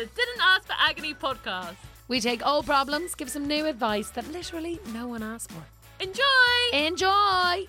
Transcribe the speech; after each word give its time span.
the 0.00 0.06
Didn't 0.06 0.40
Ask 0.40 0.66
for 0.66 0.74
Agony 0.78 1.12
podcast. 1.12 1.76
We 2.08 2.20
take 2.20 2.46
old 2.46 2.64
problems, 2.64 3.14
give 3.14 3.28
some 3.28 3.46
new 3.46 3.66
advice 3.66 4.08
that 4.10 4.26
literally 4.32 4.80
no 4.94 5.06
one 5.06 5.22
asked 5.22 5.52
for. 5.52 5.62
Enjoy! 6.02 6.22
Enjoy! 6.72 7.68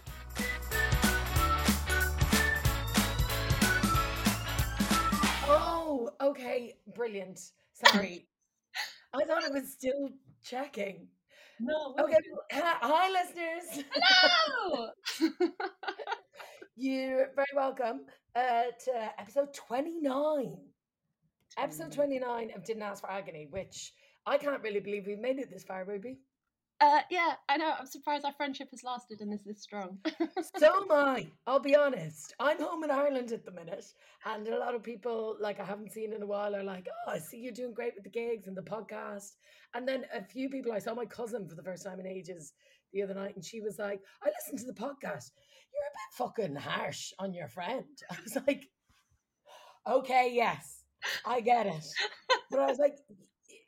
Oh, 5.45 6.09
okay, 6.21 6.75
brilliant. 6.95 7.37
Sorry. 7.85 8.25
I 9.13 9.25
thought 9.25 9.43
it 9.43 9.51
was 9.51 9.73
still 9.73 10.11
checking. 10.41 11.09
No. 11.59 11.95
Okay, 11.99 12.15
hi, 12.53 12.77
hi, 12.79 13.09
listeners. 13.09 13.85
Hello. 13.93 14.89
You're 16.77 17.31
very 17.35 17.53
welcome 17.53 18.05
uh, 18.37 18.63
to 18.85 19.19
episode 19.19 19.53
29. 19.53 20.70
Episode 21.57 21.91
29 21.91 22.51
of 22.55 22.63
Didn't 22.63 22.83
Ask 22.83 23.01
for 23.01 23.11
Agony, 23.11 23.47
which 23.49 23.93
I 24.25 24.37
can't 24.37 24.61
really 24.63 24.79
believe 24.79 25.05
we've 25.05 25.19
made 25.19 25.39
it 25.39 25.49
this 25.51 25.63
far, 25.63 25.83
Ruby. 25.85 26.17
uh, 26.79 27.01
yeah, 27.11 27.33
I 27.49 27.57
know. 27.57 27.73
I'm 27.79 27.85
surprised 27.85 28.25
our 28.25 28.33
friendship 28.33 28.69
has 28.71 28.83
lasted 28.83 29.21
and 29.21 29.31
this 29.31 29.41
is 29.41 29.45
this 29.45 29.61
strong. 29.61 29.99
So 30.57 30.67
am 30.83 30.91
I. 30.91 31.27
I'll 31.47 31.59
be 31.59 31.75
honest. 31.75 32.33
I'm 32.39 32.59
home 32.59 32.83
in 32.83 32.91
Ireland 32.91 33.31
at 33.31 33.45
the 33.45 33.51
minute, 33.51 33.85
and 34.25 34.47
a 34.47 34.57
lot 34.59 34.75
of 34.75 34.83
people 34.83 35.37
like 35.39 35.59
I 35.59 35.63
haven't 35.65 35.91
seen 35.91 36.13
in 36.13 36.21
a 36.21 36.25
while 36.25 36.55
are 36.55 36.63
like, 36.63 36.87
"Oh, 37.07 37.11
I 37.11 37.19
see 37.19 37.37
you're 37.37 37.51
doing 37.53 37.73
great 37.73 37.93
with 37.95 38.03
the 38.03 38.09
gigs 38.09 38.47
and 38.47 38.55
the 38.55 38.61
podcast." 38.61 39.31
And 39.73 39.87
then 39.87 40.05
a 40.13 40.23
few 40.23 40.49
people, 40.49 40.71
I 40.71 40.79
saw 40.79 40.93
my 40.93 41.05
cousin 41.05 41.47
for 41.47 41.55
the 41.55 41.63
first 41.63 41.83
time 41.85 41.99
in 41.99 42.05
ages 42.07 42.53
the 42.93 43.01
other 43.01 43.13
night, 43.15 43.35
and 43.35 43.43
she 43.45 43.61
was 43.61 43.79
like, 43.79 44.01
"I 44.23 44.29
listened 44.29 44.59
to 44.59 44.65
the 44.65 44.79
podcast. 44.79 45.31
You're 45.73 45.89
a 45.89 45.97
bit 45.99 46.17
fucking 46.17 46.55
harsh 46.55 47.11
on 47.19 47.33
your 47.33 47.47
friend." 47.47 47.85
I 48.11 48.17
was 48.23 48.37
like, 48.47 48.69
"Okay, 49.87 50.31
yes, 50.33 50.80
I 51.25 51.41
get 51.41 51.67
it," 51.67 51.85
but 52.49 52.59
I 52.59 52.65
was 52.67 52.79
like. 52.79 52.97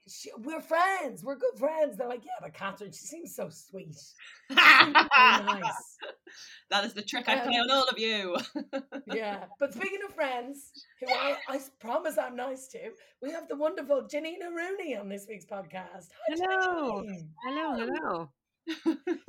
She, 0.05 0.29
we're 0.39 0.59
friends. 0.59 1.23
We're 1.23 1.37
good 1.37 1.57
friends. 1.57 1.95
They're 1.95 2.09
like, 2.09 2.25
yeah, 2.25 2.31
but 2.41 2.53
Catherine, 2.53 2.91
she 2.91 3.05
seems 3.05 3.33
so 3.37 3.47
sweet. 3.49 3.95
Seems 3.95 4.59
really 4.59 4.91
nice. 4.91 5.97
That 6.69 6.83
is 6.83 6.93
the 6.93 7.01
trick 7.03 7.29
I 7.29 7.39
play 7.39 7.55
Um, 7.55 7.61
on 7.63 7.71
all 7.71 7.85
of 7.85 7.97
you. 7.97 8.35
Yeah, 9.13 9.45
but 9.61 9.73
speaking 9.73 9.99
of 10.05 10.13
friends, 10.13 10.71
who 10.99 11.07
I 11.09 11.61
promise 11.79 12.17
I'm 12.17 12.35
nice 12.35 12.67
to, 12.69 12.79
we 13.21 13.31
have 13.31 13.47
the 13.47 13.55
wonderful 13.55 14.01
Janine 14.13 14.41
Harouni 14.43 14.99
on 14.99 15.07
this 15.07 15.25
week's 15.29 15.45
podcast. 15.45 16.09
Hi, 16.27 16.35
Hello. 16.35 17.03
Janine. 17.03 17.29
Hello, 17.47 17.73
hello. 17.87 18.29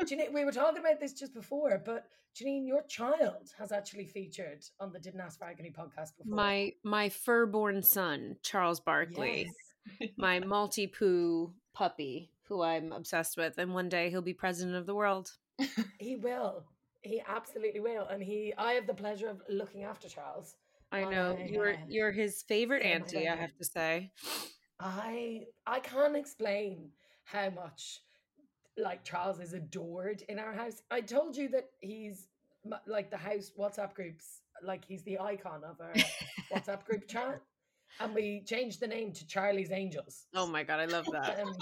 Janine, 0.02 0.32
we 0.32 0.44
were 0.44 0.52
talking 0.52 0.80
about 0.80 1.00
this 1.00 1.12
just 1.12 1.34
before, 1.34 1.82
but 1.84 2.06
Janine, 2.36 2.66
your 2.66 2.82
child 2.82 3.52
has 3.58 3.72
actually 3.72 4.06
featured 4.06 4.64
on 4.80 4.92
the 4.92 4.98
Didn't 4.98 5.20
Ask 5.20 5.38
for 5.38 5.44
Agony 5.46 5.70
podcast 5.76 6.16
before. 6.16 6.34
My 6.36 6.72
my 6.82 7.08
fur-born 7.08 7.82
son, 7.82 8.36
Charles 8.42 8.80
Barkley, 8.80 9.50
Yes. 10.00 10.10
my 10.16 10.40
maltipoo 10.52 11.52
puppy, 11.72 12.30
who 12.48 12.62
I'm 12.62 12.92
obsessed 12.92 13.36
with, 13.36 13.58
and 13.58 13.74
one 13.74 13.88
day 13.88 14.10
he'll 14.10 14.22
be 14.22 14.34
president 14.34 14.76
of 14.76 14.86
the 14.86 14.94
world. 14.94 15.32
He 15.98 16.16
will. 16.16 16.64
He 17.02 17.22
absolutely 17.26 17.80
will. 17.80 18.06
And 18.06 18.22
he, 18.22 18.54
I 18.56 18.72
have 18.72 18.86
the 18.86 18.94
pleasure 18.94 19.28
of 19.28 19.42
looking 19.48 19.84
after 19.84 20.08
Charles. 20.08 20.56
I 20.90 21.04
know 21.04 21.36
you're 21.44 21.72
yeah. 21.72 21.84
you're 21.88 22.12
his 22.12 22.42
favorite 22.42 22.82
Yeah, 22.84 22.90
auntie. 22.92 23.28
I 23.28 23.36
have 23.36 23.56
to 23.56 23.64
say. 23.64 24.12
I 24.80 25.46
I 25.66 25.80
can't 25.80 26.16
explain 26.16 26.90
how 27.24 27.50
much 27.50 28.00
like 28.76 29.04
Charles 29.04 29.40
is 29.40 29.52
adored 29.52 30.22
in 30.28 30.38
our 30.38 30.52
house. 30.52 30.82
I 30.90 31.00
told 31.00 31.36
you 31.36 31.48
that 31.48 31.70
he's 31.80 32.28
like 32.86 33.10
the 33.10 33.16
house 33.16 33.52
WhatsApp 33.58 33.94
groups, 33.94 34.40
like 34.62 34.84
he's 34.84 35.02
the 35.04 35.18
icon 35.18 35.62
of 35.64 35.80
our 35.80 35.94
WhatsApp 36.52 36.84
group 36.84 37.06
chat, 37.08 37.40
and 38.00 38.14
we 38.14 38.42
changed 38.46 38.80
the 38.80 38.86
name 38.86 39.12
to 39.12 39.26
Charlie's 39.26 39.70
Angels. 39.70 40.26
Oh 40.34 40.46
my 40.46 40.62
god, 40.62 40.80
I 40.80 40.86
love 40.86 41.06
that. 41.12 41.44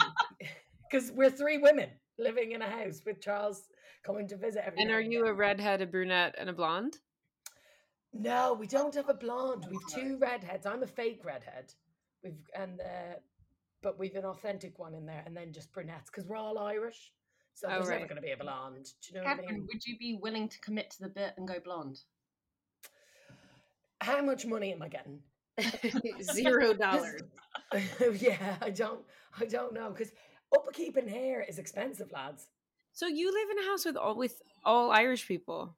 Because 0.90 1.10
we're 1.10 1.30
three 1.30 1.56
women 1.56 1.88
living 2.18 2.52
in 2.52 2.60
a 2.60 2.68
house 2.68 3.00
with 3.06 3.18
Charles 3.22 3.62
coming 4.04 4.28
to 4.28 4.36
visit 4.36 4.62
every 4.66 4.82
and 4.82 4.90
are 4.90 5.00
you 5.00 5.26
a 5.26 5.32
redhead, 5.32 5.80
a 5.80 5.86
brunette, 5.86 6.34
and 6.36 6.50
a 6.50 6.52
blonde? 6.52 6.98
No, 8.12 8.52
we 8.52 8.66
don't 8.66 8.94
have 8.94 9.08
a 9.08 9.14
blonde. 9.14 9.66
We've 9.70 9.86
two 9.88 10.18
redheads. 10.20 10.66
I'm 10.66 10.82
a 10.82 10.86
fake 10.86 11.22
redhead. 11.24 11.72
We've 12.22 12.36
and 12.54 12.78
uh, 12.80 13.14
but 13.82 13.98
we've 13.98 14.14
an 14.14 14.24
authentic 14.24 14.78
one 14.78 14.94
in 14.94 15.06
there, 15.06 15.22
and 15.26 15.36
then 15.36 15.52
just 15.52 15.72
brunettes 15.72 16.10
because 16.10 16.26
we're 16.26 16.36
all 16.36 16.58
Irish. 16.58 17.12
So 17.54 17.68
Oh, 17.68 17.72
there's 17.72 17.88
never 17.88 18.06
going 18.06 18.16
to 18.16 18.22
be 18.22 18.30
a 18.30 18.36
blonde. 18.36 18.86
Do 19.02 19.08
you 19.08 19.20
know 19.20 19.24
what 19.28 19.38
I 19.38 19.52
mean? 19.52 19.66
would 19.70 19.84
you 19.84 19.98
be 19.98 20.18
willing 20.20 20.48
to 20.48 20.58
commit 20.60 20.90
to 20.92 21.02
the 21.02 21.08
bit 21.08 21.34
and 21.36 21.46
go 21.46 21.54
blonde? 21.62 21.98
How 24.00 24.22
much 24.22 24.46
money 24.46 24.72
am 24.72 24.82
I 24.82 24.88
getting? 24.88 25.20
Zero 26.22 26.72
dollars. 26.86 27.22
yeah, 28.20 28.56
I 28.60 28.70
don't. 28.70 29.00
I 29.38 29.44
don't 29.44 29.74
know 29.74 29.90
because 29.90 30.12
upkeeping 30.54 31.08
hair 31.08 31.44
is 31.46 31.58
expensive, 31.58 32.10
lads. 32.12 32.48
So 32.92 33.06
you 33.06 33.32
live 33.32 33.50
in 33.50 33.64
a 33.64 33.68
house 33.70 33.84
with 33.84 33.96
all 33.96 34.16
with 34.16 34.40
all 34.64 34.90
Irish 34.90 35.26
people. 35.26 35.76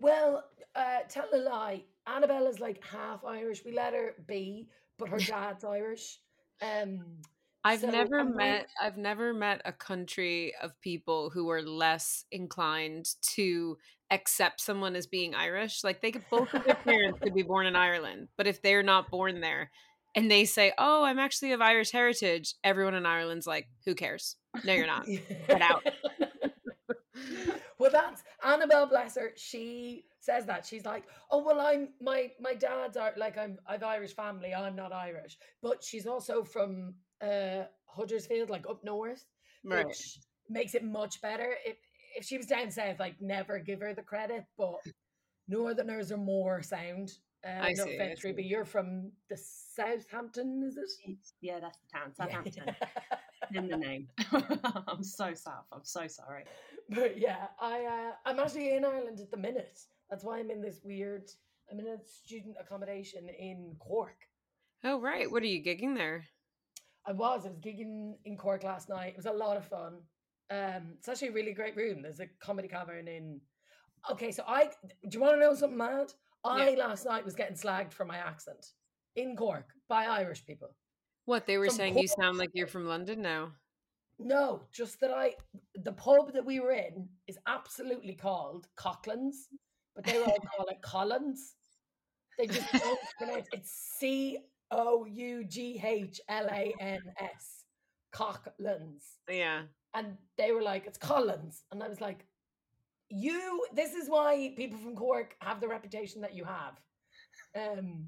Well, 0.00 0.44
uh, 0.74 1.00
tell 1.08 1.28
a 1.32 1.36
lie. 1.36 1.84
Annabella's 2.08 2.58
like 2.58 2.82
half 2.84 3.24
Irish. 3.24 3.64
We 3.64 3.72
let 3.72 3.92
her 3.92 4.14
be, 4.26 4.68
but 4.98 5.08
her 5.08 5.18
dad's 5.18 5.64
Irish. 5.64 6.18
Um, 6.62 7.22
I've 7.64 7.80
So, 7.80 7.90
never 7.90 8.20
I'm 8.20 8.36
met 8.36 8.68
I've 8.80 8.96
never 8.96 9.34
met 9.34 9.60
a 9.64 9.72
country 9.72 10.54
of 10.62 10.78
people 10.80 11.30
who 11.30 11.50
are 11.50 11.62
less 11.62 12.24
inclined 12.30 13.06
to 13.34 13.76
accept 14.10 14.60
someone 14.60 14.96
as 14.96 15.06
being 15.06 15.34
Irish. 15.34 15.84
Like 15.84 16.00
they 16.00 16.10
could 16.10 16.24
both 16.30 16.52
of 16.54 16.64
their 16.64 16.74
parents 16.74 17.20
could 17.20 17.34
be 17.34 17.42
born 17.42 17.66
in 17.66 17.76
Ireland, 17.76 18.28
but 18.36 18.46
if 18.46 18.62
they're 18.62 18.82
not 18.82 19.10
born 19.10 19.40
there 19.40 19.70
and 20.14 20.30
they 20.30 20.44
say, 20.44 20.72
"Oh, 20.78 21.04
I'm 21.04 21.18
actually 21.18 21.52
of 21.52 21.60
Irish 21.60 21.92
heritage," 21.92 22.54
everyone 22.64 22.94
in 22.94 23.06
Ireland's 23.06 23.46
like, 23.46 23.68
"Who 23.84 23.94
cares? 23.94 24.36
No, 24.64 24.72
you're 24.72 24.86
not." 24.86 25.06
Get 25.46 25.62
out. 25.62 25.86
well, 27.78 27.90
that's 27.90 28.22
Annabelle. 28.42 28.86
Bless 28.86 29.16
her. 29.16 29.32
She 29.36 30.06
says 30.20 30.46
that 30.46 30.66
she's 30.66 30.84
like, 30.84 31.04
oh 31.30 31.42
well, 31.44 31.60
I'm 31.60 31.88
my 32.00 32.30
my 32.40 32.54
dad's 32.54 32.96
are 32.96 33.12
like 33.16 33.36
I'm 33.38 33.58
I've 33.66 33.82
Irish 33.82 34.14
family. 34.14 34.54
I'm 34.54 34.76
not 34.76 34.92
Irish, 34.92 35.38
but 35.62 35.82
she's 35.82 36.06
also 36.06 36.44
from 36.44 36.94
uh 37.22 37.64
Huddersfield, 37.86 38.50
like 38.50 38.66
up 38.68 38.84
north, 38.84 39.24
Right. 39.64 39.86
which 39.86 40.18
makes 40.48 40.74
it 40.74 40.84
much 40.84 41.20
better. 41.20 41.54
If 41.64 41.76
if 42.16 42.24
she 42.24 42.36
was 42.36 42.46
down 42.46 42.70
south, 42.70 42.98
like 43.00 43.20
never 43.20 43.58
give 43.58 43.80
her 43.80 43.94
the 43.94 44.02
credit, 44.02 44.44
but 44.58 44.80
Northerners 45.48 46.12
are 46.12 46.16
more 46.16 46.62
sound. 46.62 47.12
Uh, 47.44 47.48
I 47.62 47.72
no 47.72 47.84
see, 47.84 47.90
I 47.92 47.94
offense, 47.94 48.22
Ruby, 48.24 48.42
see. 48.42 48.48
you're 48.48 48.64
from 48.66 49.12
the 49.30 49.36
Southampton, 49.36 50.62
is 50.66 50.76
it? 50.76 51.18
Yeah, 51.40 51.58
that's 51.60 51.78
the 51.78 51.98
town, 51.98 52.12
Southampton. 52.14 52.74
in 53.54 53.66
the 53.68 53.76
name. 53.76 54.08
I'm 54.86 55.02
so 55.02 55.32
south. 55.34 55.64
I'm 55.72 55.84
so 55.84 56.06
sorry. 56.06 56.44
but 56.90 57.18
yeah, 57.18 57.46
I 57.60 57.84
uh, 57.84 58.12
I'm 58.26 58.38
actually 58.38 58.74
in 58.74 58.84
Ireland 58.84 59.20
at 59.20 59.30
the 59.30 59.38
minute. 59.38 59.80
That's 60.10 60.24
why 60.24 60.38
I'm 60.38 60.50
in 60.50 60.60
this 60.60 60.80
weird. 60.84 61.30
I'm 61.70 61.78
in 61.78 61.86
a 61.86 61.96
student 62.04 62.56
accommodation 62.60 63.28
in 63.28 63.76
Cork. 63.78 64.16
Oh, 64.84 65.00
right. 65.00 65.30
What 65.30 65.42
are 65.42 65.46
you 65.46 65.62
gigging 65.62 65.94
there? 65.94 66.24
I 67.06 67.12
was. 67.12 67.46
I 67.46 67.50
was 67.50 67.58
gigging 67.58 68.14
in 68.24 68.36
Cork 68.36 68.64
last 68.64 68.88
night. 68.88 69.10
It 69.10 69.16
was 69.16 69.26
a 69.26 69.32
lot 69.32 69.56
of 69.56 69.64
fun. 69.66 70.00
Um, 70.50 70.94
it's 70.98 71.08
actually 71.08 71.28
a 71.28 71.32
really 71.32 71.52
great 71.52 71.76
room. 71.76 72.02
There's 72.02 72.20
a 72.20 72.26
comedy 72.42 72.68
cavern 72.68 73.06
in. 73.06 73.40
Okay, 74.10 74.32
so 74.32 74.42
I 74.46 74.70
do 75.08 75.10
you 75.12 75.20
want 75.20 75.34
to 75.34 75.40
know 75.40 75.54
something 75.54 75.78
mad? 75.78 76.12
I 76.44 76.74
last 76.74 77.04
night 77.04 77.24
was 77.24 77.34
getting 77.34 77.56
slagged 77.56 77.92
for 77.92 78.04
my 78.04 78.16
accent 78.16 78.66
in 79.14 79.36
Cork 79.36 79.68
by 79.88 80.06
Irish 80.06 80.44
people. 80.46 80.74
What 81.26 81.46
they 81.46 81.58
were 81.58 81.66
From 81.66 81.76
saying 81.76 81.98
you 81.98 82.08
sound 82.08 82.38
like 82.38 82.50
you're 82.54 82.66
from 82.66 82.86
London 82.86 83.22
now. 83.22 83.52
No, 84.18 84.62
just 84.72 85.00
that 85.00 85.10
I 85.10 85.34
the 85.74 85.92
pub 85.92 86.32
that 86.32 86.44
we 86.44 86.60
were 86.60 86.72
in 86.72 87.08
is 87.26 87.38
absolutely 87.46 88.14
called 88.14 88.66
Coughlan's, 88.76 89.48
but 89.94 90.04
they 90.04 90.18
all 90.18 90.36
call 90.56 90.66
it 90.66 90.80
Collins. 90.82 91.54
They 92.38 92.46
just 92.46 92.72
don't 92.72 92.98
pronounce 93.18 93.46
it. 93.52 93.58
it's 93.58 93.70
C 93.98 94.38
O 94.70 95.04
U 95.04 95.44
G 95.44 95.80
H 95.84 96.20
L 96.28 96.46
A 96.46 96.72
N 96.80 97.00
S. 97.18 97.64
Coughlan's. 98.12 99.18
Yeah. 99.28 99.62
And 99.94 100.16
they 100.36 100.52
were 100.52 100.62
like, 100.62 100.86
it's 100.86 100.98
Collins. 100.98 101.64
And 101.72 101.82
I 101.82 101.88
was 101.88 102.00
like, 102.00 102.26
you 103.08 103.66
this 103.74 103.94
is 103.94 104.08
why 104.08 104.54
people 104.56 104.78
from 104.78 104.94
Cork 104.94 105.34
have 105.40 105.60
the 105.60 105.68
reputation 105.68 106.20
that 106.22 106.34
you 106.34 106.44
have. 106.44 106.80
Um 107.56 108.06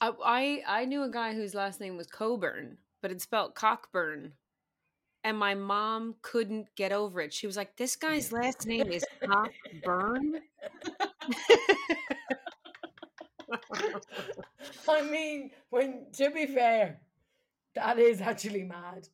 I, 0.00 0.12
I 0.24 0.62
I 0.82 0.84
knew 0.84 1.02
a 1.02 1.10
guy 1.10 1.34
whose 1.34 1.54
last 1.54 1.80
name 1.80 1.96
was 1.96 2.06
Coburn, 2.06 2.78
but 3.02 3.10
it's 3.10 3.24
spelled 3.24 3.54
Cockburn. 3.54 4.32
And 5.24 5.38
my 5.38 5.54
mom 5.54 6.16
couldn't 6.22 6.68
get 6.76 6.92
over 6.92 7.20
it. 7.20 7.32
She 7.32 7.46
was 7.46 7.56
like, 7.56 7.76
"This 7.76 7.96
guy's 7.96 8.30
last 8.30 8.66
name 8.66 8.92
is 8.92 9.04
Cockburn." 9.24 10.40
I 14.88 15.02
mean, 15.02 15.50
when 15.70 16.06
to 16.14 16.30
be 16.30 16.46
fair, 16.46 17.00
that 17.74 17.98
is 17.98 18.20
actually 18.20 18.64
mad. 18.64 19.08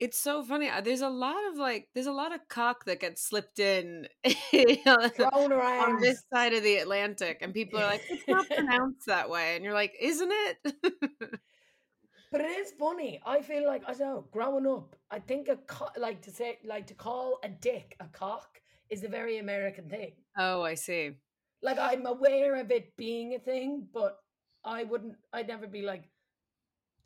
it's 0.00 0.18
so 0.18 0.42
funny. 0.42 0.68
Uh, 0.68 0.80
There's 0.80 1.00
a 1.00 1.08
lot 1.08 1.46
of 1.50 1.56
like, 1.56 1.88
there's 1.94 2.06
a 2.06 2.12
lot 2.12 2.34
of 2.34 2.40
cock 2.48 2.84
that 2.86 3.00
gets 3.00 3.22
slipped 3.22 3.58
in 3.58 4.08
you 4.52 4.78
know, 4.84 5.10
on 5.18 6.00
this 6.00 6.22
side 6.32 6.52
of 6.52 6.62
the 6.62 6.76
Atlantic, 6.76 7.38
and 7.40 7.54
people 7.54 7.80
are 7.80 7.86
like, 7.86 8.02
"It's 8.08 8.28
not 8.28 8.46
pronounced 8.50 9.06
that 9.06 9.30
way," 9.30 9.56
and 9.56 9.64
you're 9.64 9.74
like, 9.74 9.94
"Isn't 10.00 10.32
it?" 10.32 11.38
But 12.34 12.40
it 12.40 12.58
is 12.58 12.72
funny. 12.72 13.20
I 13.24 13.42
feel 13.42 13.64
like 13.64 13.84
I 13.86 13.94
don't 13.94 14.00
know. 14.00 14.24
Growing 14.32 14.66
up, 14.66 14.96
I 15.08 15.20
think 15.20 15.48
a 15.48 15.54
co- 15.68 15.94
like 15.96 16.20
to 16.22 16.32
say 16.32 16.58
like 16.64 16.84
to 16.88 16.94
call 16.94 17.38
a 17.44 17.48
dick 17.48 17.94
a 18.00 18.06
cock 18.06 18.60
is 18.90 19.04
a 19.04 19.08
very 19.08 19.38
American 19.38 19.88
thing. 19.88 20.12
Oh, 20.38 20.62
I 20.62 20.74
see. 20.74 21.12
Like 21.62 21.78
I'm 21.78 22.06
aware 22.06 22.56
of 22.56 22.70
it 22.70 22.94
being 22.96 23.34
a 23.34 23.38
thing, 23.38 23.86
but 23.92 24.18
I 24.64 24.84
wouldn't. 24.84 25.16
I'd 25.32 25.48
never 25.48 25.66
be 25.66 25.82
like 25.82 26.08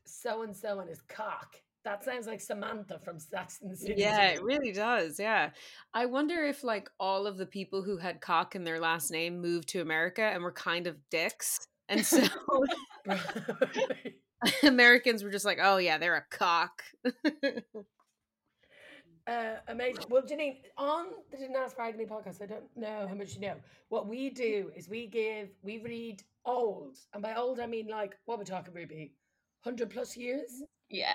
so 0.05 0.43
and 0.43 0.57
so 0.57 0.81
and 0.81 0.89
his 0.89 1.03
cock. 1.03 1.57
That 1.85 2.05
sounds 2.05 2.27
like 2.27 2.41
Samantha 2.41 2.99
from 2.99 3.19
Sex 3.19 3.61
and 3.63 3.71
the 3.71 3.77
City. 3.77 3.95
Yeah, 3.97 4.27
it 4.27 4.43
really 4.43 4.73
does. 4.73 5.19
Yeah. 5.19 5.51
I 5.95 6.07
wonder 6.07 6.45
if 6.45 6.65
like 6.65 6.91
all 6.99 7.27
of 7.27 7.39
the 7.39 7.47
people 7.47 7.83
who 7.83 7.97
had 7.97 8.21
cock 8.21 8.55
in 8.55 8.65
their 8.65 8.81
last 8.81 9.11
name 9.11 9.41
moved 9.41 9.69
to 9.69 9.81
America 9.81 10.23
and 10.23 10.43
were 10.43 10.53
kind 10.53 10.87
of 10.87 10.97
dicks. 11.09 11.67
And 11.89 12.05
so 12.05 12.27
Americans 14.63 15.23
were 15.23 15.31
just 15.31 15.45
like, 15.45 15.59
"Oh 15.63 15.79
yeah, 15.79 15.99
they're 15.99 16.17
a 16.17 16.37
cock." 16.37 16.83
Uh, 19.29 19.57
amazing. 19.69 20.05
Well, 20.09 20.23
Janine, 20.23 20.57
on 20.79 21.09
the 21.31 21.37
Didn't 21.37 21.57
Ask 21.57 21.77
for 21.77 21.83
Agony 21.83 22.07
podcast, 22.07 22.41
I 22.41 22.47
don't 22.47 22.65
know 22.77 23.07
how 23.07 23.15
much 23.15 23.35
you 23.35 23.43
know. 23.43 23.57
What 23.91 24.09
we 24.09 24.31
do 24.31 24.71
is 24.75 24.89
we 24.89 25.07
give, 25.07 25.51
we 25.63 25.79
read 25.79 26.23
old, 26.47 26.97
and 27.13 27.23
by 27.23 27.35
old 27.35 27.61
I 27.61 27.67
mean 27.67 27.89
like 27.89 28.17
what 28.25 28.39
we're 28.39 28.45
talking, 28.45 28.73
Ruby, 28.73 29.13
hundred 29.61 29.91
plus 29.91 30.17
years. 30.17 30.63
Yeah, 30.89 31.13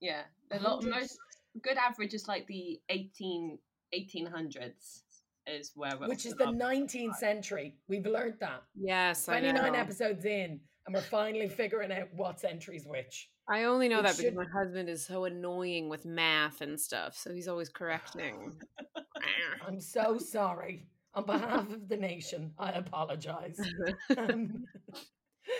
yeah. 0.00 0.22
A 0.50 0.60
lot. 0.60 0.84
Most 0.84 1.18
good 1.62 1.78
average 1.78 2.12
is 2.12 2.28
like 2.28 2.46
the 2.46 2.78
18, 2.90 3.58
1800s 3.94 5.02
is 5.46 5.72
where 5.74 5.96
we're 5.98 6.08
which 6.08 6.26
is 6.26 6.34
the 6.34 6.48
up. 6.48 6.54
19th 6.54 7.14
century. 7.16 7.74
We've 7.88 8.04
learned 8.04 8.34
that. 8.40 8.64
yes, 8.74 9.24
29 9.24 9.74
episodes 9.74 10.26
in, 10.26 10.60
and 10.86 10.94
we're 10.94 11.00
finally 11.00 11.48
figuring 11.48 11.90
out 11.90 12.08
what 12.14 12.38
century's 12.38 12.86
which. 12.86 13.30
I 13.48 13.64
only 13.64 13.88
know 13.88 14.00
It 14.00 14.04
that 14.04 14.16
because 14.16 14.34
my 14.34 14.46
husband 14.46 14.88
is 14.88 15.04
so 15.04 15.24
annoying 15.24 15.88
with 15.88 16.04
math 16.04 16.60
and 16.60 16.78
stuff, 16.80 17.16
so 17.16 17.32
he's 17.32 17.48
always 17.48 17.68
correcting. 17.68 18.54
I'm 19.66 19.80
so 19.80 20.18
sorry. 20.18 20.86
On 21.14 21.24
behalf 21.24 21.70
of 21.72 21.88
the 21.88 21.96
nation, 21.96 22.52
I 22.58 22.72
apologize. 22.72 23.58
Um, 24.16 24.64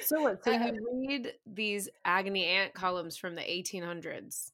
so 0.03 0.21
what? 0.23 0.45
So 0.45 0.53
Uh, 0.53 0.73
you 0.73 1.07
read 1.09 1.33
these 1.47 1.89
agony 2.05 2.45
aunt 2.47 2.75
columns 2.75 3.17
from 3.17 3.35
the 3.35 3.43
1800s. 3.43 4.53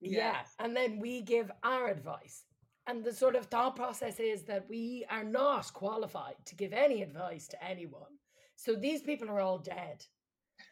Yeah. 0.00 0.40
And 0.58 0.76
then 0.76 0.98
we 0.98 1.22
give 1.22 1.50
our 1.62 1.88
advice. 1.88 2.44
And 2.88 3.04
the 3.04 3.12
sort 3.14 3.36
of 3.36 3.46
thought 3.46 3.76
process 3.76 4.18
is 4.18 4.42
that 4.44 4.68
we 4.68 5.04
are 5.08 5.22
not 5.24 5.72
qualified 5.72 6.34
to 6.46 6.56
give 6.56 6.72
any 6.72 7.02
advice 7.02 7.46
to 7.48 7.64
anyone. 7.64 8.18
So 8.56 8.74
these 8.74 9.02
people 9.02 9.30
are 9.30 9.40
all 9.40 9.58
dead. 9.58 10.04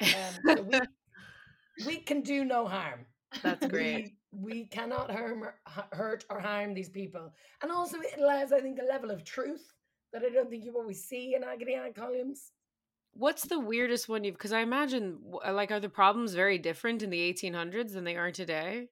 Um, 0.03 0.57
so 0.57 0.63
we, 0.63 0.81
we 1.87 1.99
can 1.99 2.21
do 2.23 2.45
no 2.45 2.67
harm. 2.67 3.07
That's 3.43 3.67
great. 3.67 4.15
We, 4.33 4.53
we 4.53 4.65
cannot 4.67 5.11
harm 5.11 5.43
or, 5.43 5.55
hurt 5.93 6.25
or 6.31 6.41
harm 6.41 6.75
these 6.75 6.89
people. 6.89 7.33
And 7.63 7.71
also, 7.71 7.99
it 8.01 8.19
allows, 8.19 8.53
I 8.53 8.61
think, 8.61 8.79
a 8.81 8.85
level 8.85 9.11
of 9.11 9.25
truth 9.25 9.73
that 10.13 10.23
I 10.23 10.29
don't 10.29 10.51
think 10.51 10.65
you 10.65 10.75
always 10.77 11.05
see 11.05 11.35
in 11.35 11.45
agony 11.45 11.75
aunt 11.75 11.95
columns. 11.95 12.53
What's 13.13 13.45
the 13.45 13.59
weirdest 13.59 14.09
one 14.09 14.25
you've? 14.25 14.35
Because 14.35 14.53
I 14.53 14.61
imagine, 14.61 15.19
uh, 15.45 15.53
like, 15.53 15.71
are 15.71 15.81
the 15.81 15.89
problems 15.89 16.35
very 16.35 16.59
different 16.59 17.03
in 17.03 17.11
the 17.11 17.21
1800s 17.21 17.93
than 17.93 18.05
they 18.05 18.17
are 18.17 18.31
today? 18.31 18.89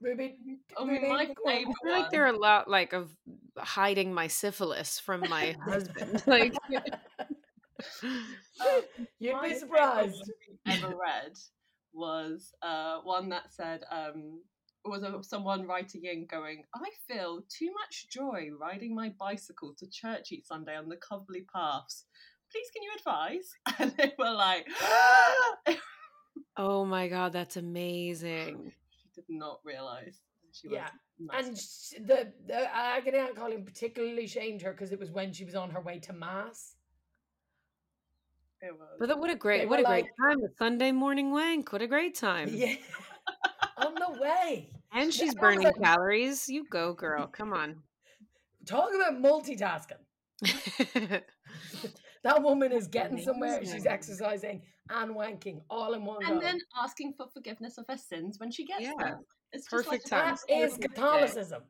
Ruby, 0.00 0.36
I 0.78 0.84
mean, 0.84 1.08
my 1.08 1.26
go. 1.26 1.32
I 1.46 1.52
favourite 1.52 1.64
feel 1.82 1.92
like 1.92 2.02
one- 2.02 2.08
there 2.12 2.24
are 2.24 2.34
a 2.34 2.38
lot, 2.38 2.68
like, 2.68 2.92
of 2.92 3.10
hiding 3.58 4.12
my 4.12 4.26
syphilis 4.28 4.98
from 4.98 5.28
my 5.28 5.56
husband. 5.64 6.22
Like, 6.26 6.52
You'd 9.18 9.32
My 9.32 9.48
be 9.48 9.54
surprised. 9.54 10.30
Ever 10.66 10.88
read 10.96 11.32
was 11.94 12.52
uh, 12.62 12.98
one 13.04 13.28
that 13.30 13.52
said 13.52 13.82
um, 13.90 14.40
was 14.84 15.02
a, 15.02 15.22
someone 15.22 15.66
writing 15.66 16.02
in 16.04 16.26
going, 16.26 16.64
"I 16.74 16.90
feel 17.08 17.42
too 17.48 17.72
much 17.72 18.08
joy 18.10 18.50
riding 18.60 18.94
my 18.94 19.12
bicycle 19.18 19.74
to 19.78 19.86
church 19.88 20.32
each 20.32 20.46
Sunday 20.46 20.76
on 20.76 20.88
the 20.88 20.96
Coverley 20.96 21.46
paths. 21.54 22.04
Please, 22.50 22.68
can 22.72 22.82
you 22.82 22.90
advise?" 22.98 23.48
And 23.78 23.92
they 23.96 24.12
were 24.18 24.32
like, 24.32 24.66
oh 26.56 26.84
my 26.84 27.08
god, 27.08 27.32
that's 27.32 27.56
amazing. 27.56 28.72
she 28.90 29.08
did 29.14 29.24
not 29.28 29.60
realize 29.64 30.20
she 30.52 30.68
Yeah, 30.70 30.88
was. 31.18 31.28
And 31.32 31.46
massive. 31.52 31.58
sh- 31.58 32.06
the, 32.06 32.32
the 32.46 32.74
agony 32.76 33.18
aunt 33.18 33.36
column 33.36 33.64
particularly 33.64 34.26
shamed 34.26 34.62
her 34.62 34.72
because 34.72 34.92
it 34.92 34.98
was 35.00 35.10
when 35.10 35.32
she 35.32 35.44
was 35.44 35.54
on 35.54 35.70
her 35.70 35.80
way 35.80 35.98
to 36.00 36.12
mass. 36.12 36.76
It 38.66 38.72
was. 38.78 38.96
But 38.98 39.18
what 39.18 39.30
a 39.30 39.34
great, 39.34 39.60
They 39.62 39.66
what 39.66 39.80
a 39.80 39.82
were 39.82 39.88
great 39.88 40.06
time! 40.20 40.38
A 40.42 40.48
Sunday 40.58 40.90
morning 40.92 41.30
wank. 41.32 41.72
What 41.72 41.82
a 41.82 41.86
great 41.86 42.14
time! 42.14 42.48
Yeah, 42.52 42.74
on 43.76 43.94
the 43.94 44.18
way. 44.20 44.70
And 44.92 45.12
she's 45.12 45.34
that 45.34 45.40
was 45.42 45.54
burning 45.54 45.64
like- 45.64 45.80
calories. 45.82 46.48
You 46.48 46.64
go, 46.70 46.94
girl. 46.94 47.26
Come 47.26 47.52
on. 47.52 47.82
Talk 48.66 48.90
about 48.94 49.20
multitasking. 49.22 50.00
That 52.24 52.42
woman 52.42 52.72
is 52.72 52.86
getting 52.86 53.18
somewhere. 53.20 53.60
She's 53.62 53.84
exercising 53.84 54.62
and 54.88 55.14
wanking 55.14 55.60
all 55.68 55.92
in 55.92 56.06
one 56.06 56.24
and 56.24 56.40
go. 56.40 56.46
then 56.46 56.58
asking 56.82 57.12
for 57.18 57.26
forgiveness 57.34 57.76
of 57.76 57.84
her 57.86 57.98
sins 57.98 58.38
when 58.38 58.50
she 58.50 58.64
gets 58.64 58.80
Yeah. 58.80 58.92
there. 58.98 59.18
It's 59.52 59.68
Perfect 59.68 60.10
like, 60.10 60.24
time. 60.24 60.36
that 60.48 60.54
is 60.56 60.78
Catholicism. 60.78 61.64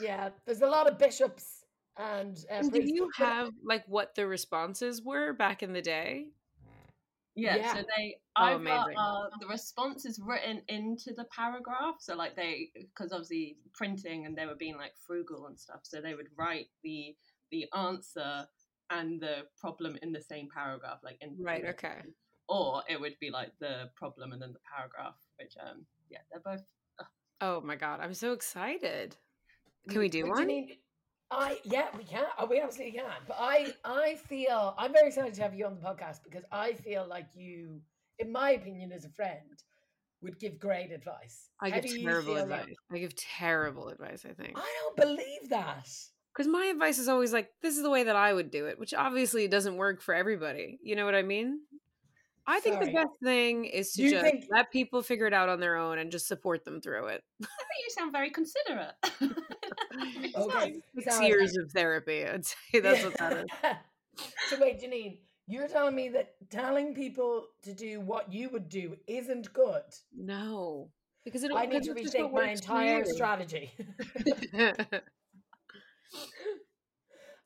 Yeah, 0.00 0.30
there's 0.44 0.60
a 0.62 0.66
lot 0.66 0.88
of 0.90 0.98
bishops 0.98 1.57
and. 1.98 2.36
Uh, 2.50 2.54
And 2.54 2.72
do 2.72 2.82
you 2.82 3.10
have 3.16 3.50
like 3.62 3.84
what 3.86 4.14
the 4.14 4.26
responses 4.26 5.02
were 5.02 5.32
back 5.32 5.62
in 5.62 5.72
the 5.72 5.82
day? 5.82 6.28
Yeah, 7.34 7.56
Yeah. 7.56 7.74
so 7.74 7.82
they 7.96 8.20
Oh, 8.36 8.44
either 8.44 8.56
amazing. 8.56 8.96
uh, 8.96 9.30
the 9.40 9.46
response 9.46 10.04
is 10.04 10.18
written 10.18 10.62
into 10.68 11.12
the 11.12 11.24
paragraph. 11.26 11.96
So 12.00 12.14
like 12.16 12.34
they, 12.36 12.70
because 12.74 13.12
obviously 13.12 13.58
printing 13.74 14.26
and 14.26 14.36
they 14.36 14.46
were 14.46 14.56
being 14.56 14.76
like 14.76 14.96
frugal 14.96 15.46
and 15.46 15.58
stuff, 15.58 15.80
so 15.84 16.00
they 16.00 16.14
would 16.14 16.28
write 16.36 16.66
the 16.82 17.16
the 17.50 17.66
answer 17.74 18.46
and 18.90 19.20
the 19.20 19.46
problem 19.56 19.96
in 20.02 20.12
the 20.12 20.20
same 20.20 20.48
paragraph, 20.54 21.00
like 21.02 21.18
in 21.20 21.36
Right, 21.40 21.64
in- 21.64 21.70
okay. 21.70 22.02
Or 22.48 22.82
it 22.88 22.98
would 23.00 23.18
be 23.20 23.30
like 23.30 23.52
the 23.58 23.90
problem 23.94 24.32
and 24.32 24.40
then 24.40 24.52
the 24.52 24.60
paragraph, 24.60 25.16
which 25.38 25.54
um 25.60 25.86
yeah, 26.10 26.20
they're 26.30 26.40
both 26.40 26.64
Oh 27.40 27.60
my 27.60 27.76
god, 27.76 28.00
I'm 28.00 28.14
so 28.14 28.32
excited. 28.32 29.16
Can 29.88 30.00
we 30.00 30.08
do 30.08 30.22
But 30.24 30.30
one? 30.30 30.68
Janine, 31.32 31.38
I 31.38 31.58
yeah, 31.64 31.86
we 31.96 32.04
can. 32.04 32.24
Oh, 32.38 32.46
we 32.46 32.60
absolutely 32.60 32.98
can. 32.98 33.10
But 33.26 33.36
I 33.38 33.72
I 33.84 34.14
feel 34.28 34.74
I'm 34.78 34.92
very 34.92 35.08
excited 35.08 35.34
to 35.34 35.42
have 35.42 35.54
you 35.54 35.66
on 35.66 35.74
the 35.74 35.80
podcast 35.80 36.24
because 36.24 36.44
I 36.52 36.72
feel 36.74 37.06
like 37.08 37.26
you, 37.34 37.80
in 38.18 38.32
my 38.32 38.50
opinion, 38.52 38.92
as 38.92 39.04
a 39.04 39.10
friend, 39.10 39.40
would 40.22 40.38
give 40.38 40.58
great 40.58 40.90
advice. 40.92 41.48
I 41.60 41.70
How 41.70 41.80
give 41.80 42.02
terrible 42.02 42.36
advice. 42.36 42.66
like- 42.66 42.76
I 42.92 42.98
give 42.98 43.14
terrible 43.16 43.88
advice, 43.88 44.24
I 44.28 44.32
think. 44.32 44.56
I 44.58 44.74
don't 44.82 44.96
believe 44.96 45.50
that. 45.50 45.88
Because 46.34 46.50
my 46.50 46.66
advice 46.66 46.98
is 46.98 47.08
always 47.08 47.32
like, 47.32 47.50
this 47.62 47.76
is 47.76 47.82
the 47.82 47.90
way 47.90 48.04
that 48.04 48.14
I 48.14 48.32
would 48.32 48.50
do 48.50 48.66
it, 48.66 48.78
which 48.78 48.94
obviously 48.94 49.48
doesn't 49.48 49.76
work 49.76 50.00
for 50.02 50.14
everybody. 50.14 50.78
You 50.82 50.94
know 50.94 51.04
what 51.04 51.14
I 51.16 51.22
mean? 51.22 51.60
I 52.46 52.60
think 52.60 52.80
the 52.80 52.92
best 52.92 53.10
thing 53.22 53.64
is 53.66 53.92
to 53.94 54.02
You 54.02 54.10
just 54.10 54.22
think- 54.24 54.44
let 54.50 54.70
people 54.70 55.02
figure 55.02 55.26
it 55.26 55.32
out 55.34 55.48
on 55.48 55.60
their 55.60 55.76
own 55.76 55.98
and 55.98 56.10
just 56.12 56.26
support 56.28 56.64
them 56.64 56.80
through 56.80 57.08
it. 57.08 57.22
I 57.42 57.46
think 57.46 57.84
you 57.84 57.90
sound 57.90 58.12
very 58.12 58.30
considerate. 58.30 58.94
Okay. 60.36 60.76
Six 60.94 61.20
years 61.20 61.56
of 61.56 61.70
therapy, 61.72 62.24
I'd 62.24 62.44
say 62.44 62.80
that's 62.80 63.04
what 63.04 63.18
that 63.18 63.38
is. 63.38 63.46
so 64.50 64.60
wait, 64.60 64.80
Janine, 64.80 65.18
you're 65.46 65.68
telling 65.68 65.94
me 65.94 66.08
that 66.10 66.34
telling 66.50 66.94
people 66.94 67.46
to 67.62 67.72
do 67.72 68.00
what 68.00 68.32
you 68.32 68.48
would 68.50 68.68
do 68.68 68.96
isn't 69.06 69.52
good. 69.52 69.82
No. 70.16 70.90
Because 71.24 71.42
it 71.42 71.50
I 71.54 71.66
need 71.66 71.82
to 71.84 71.94
rethink 71.94 72.32
my 72.32 72.50
entire 72.50 73.04
strategy. 73.04 73.72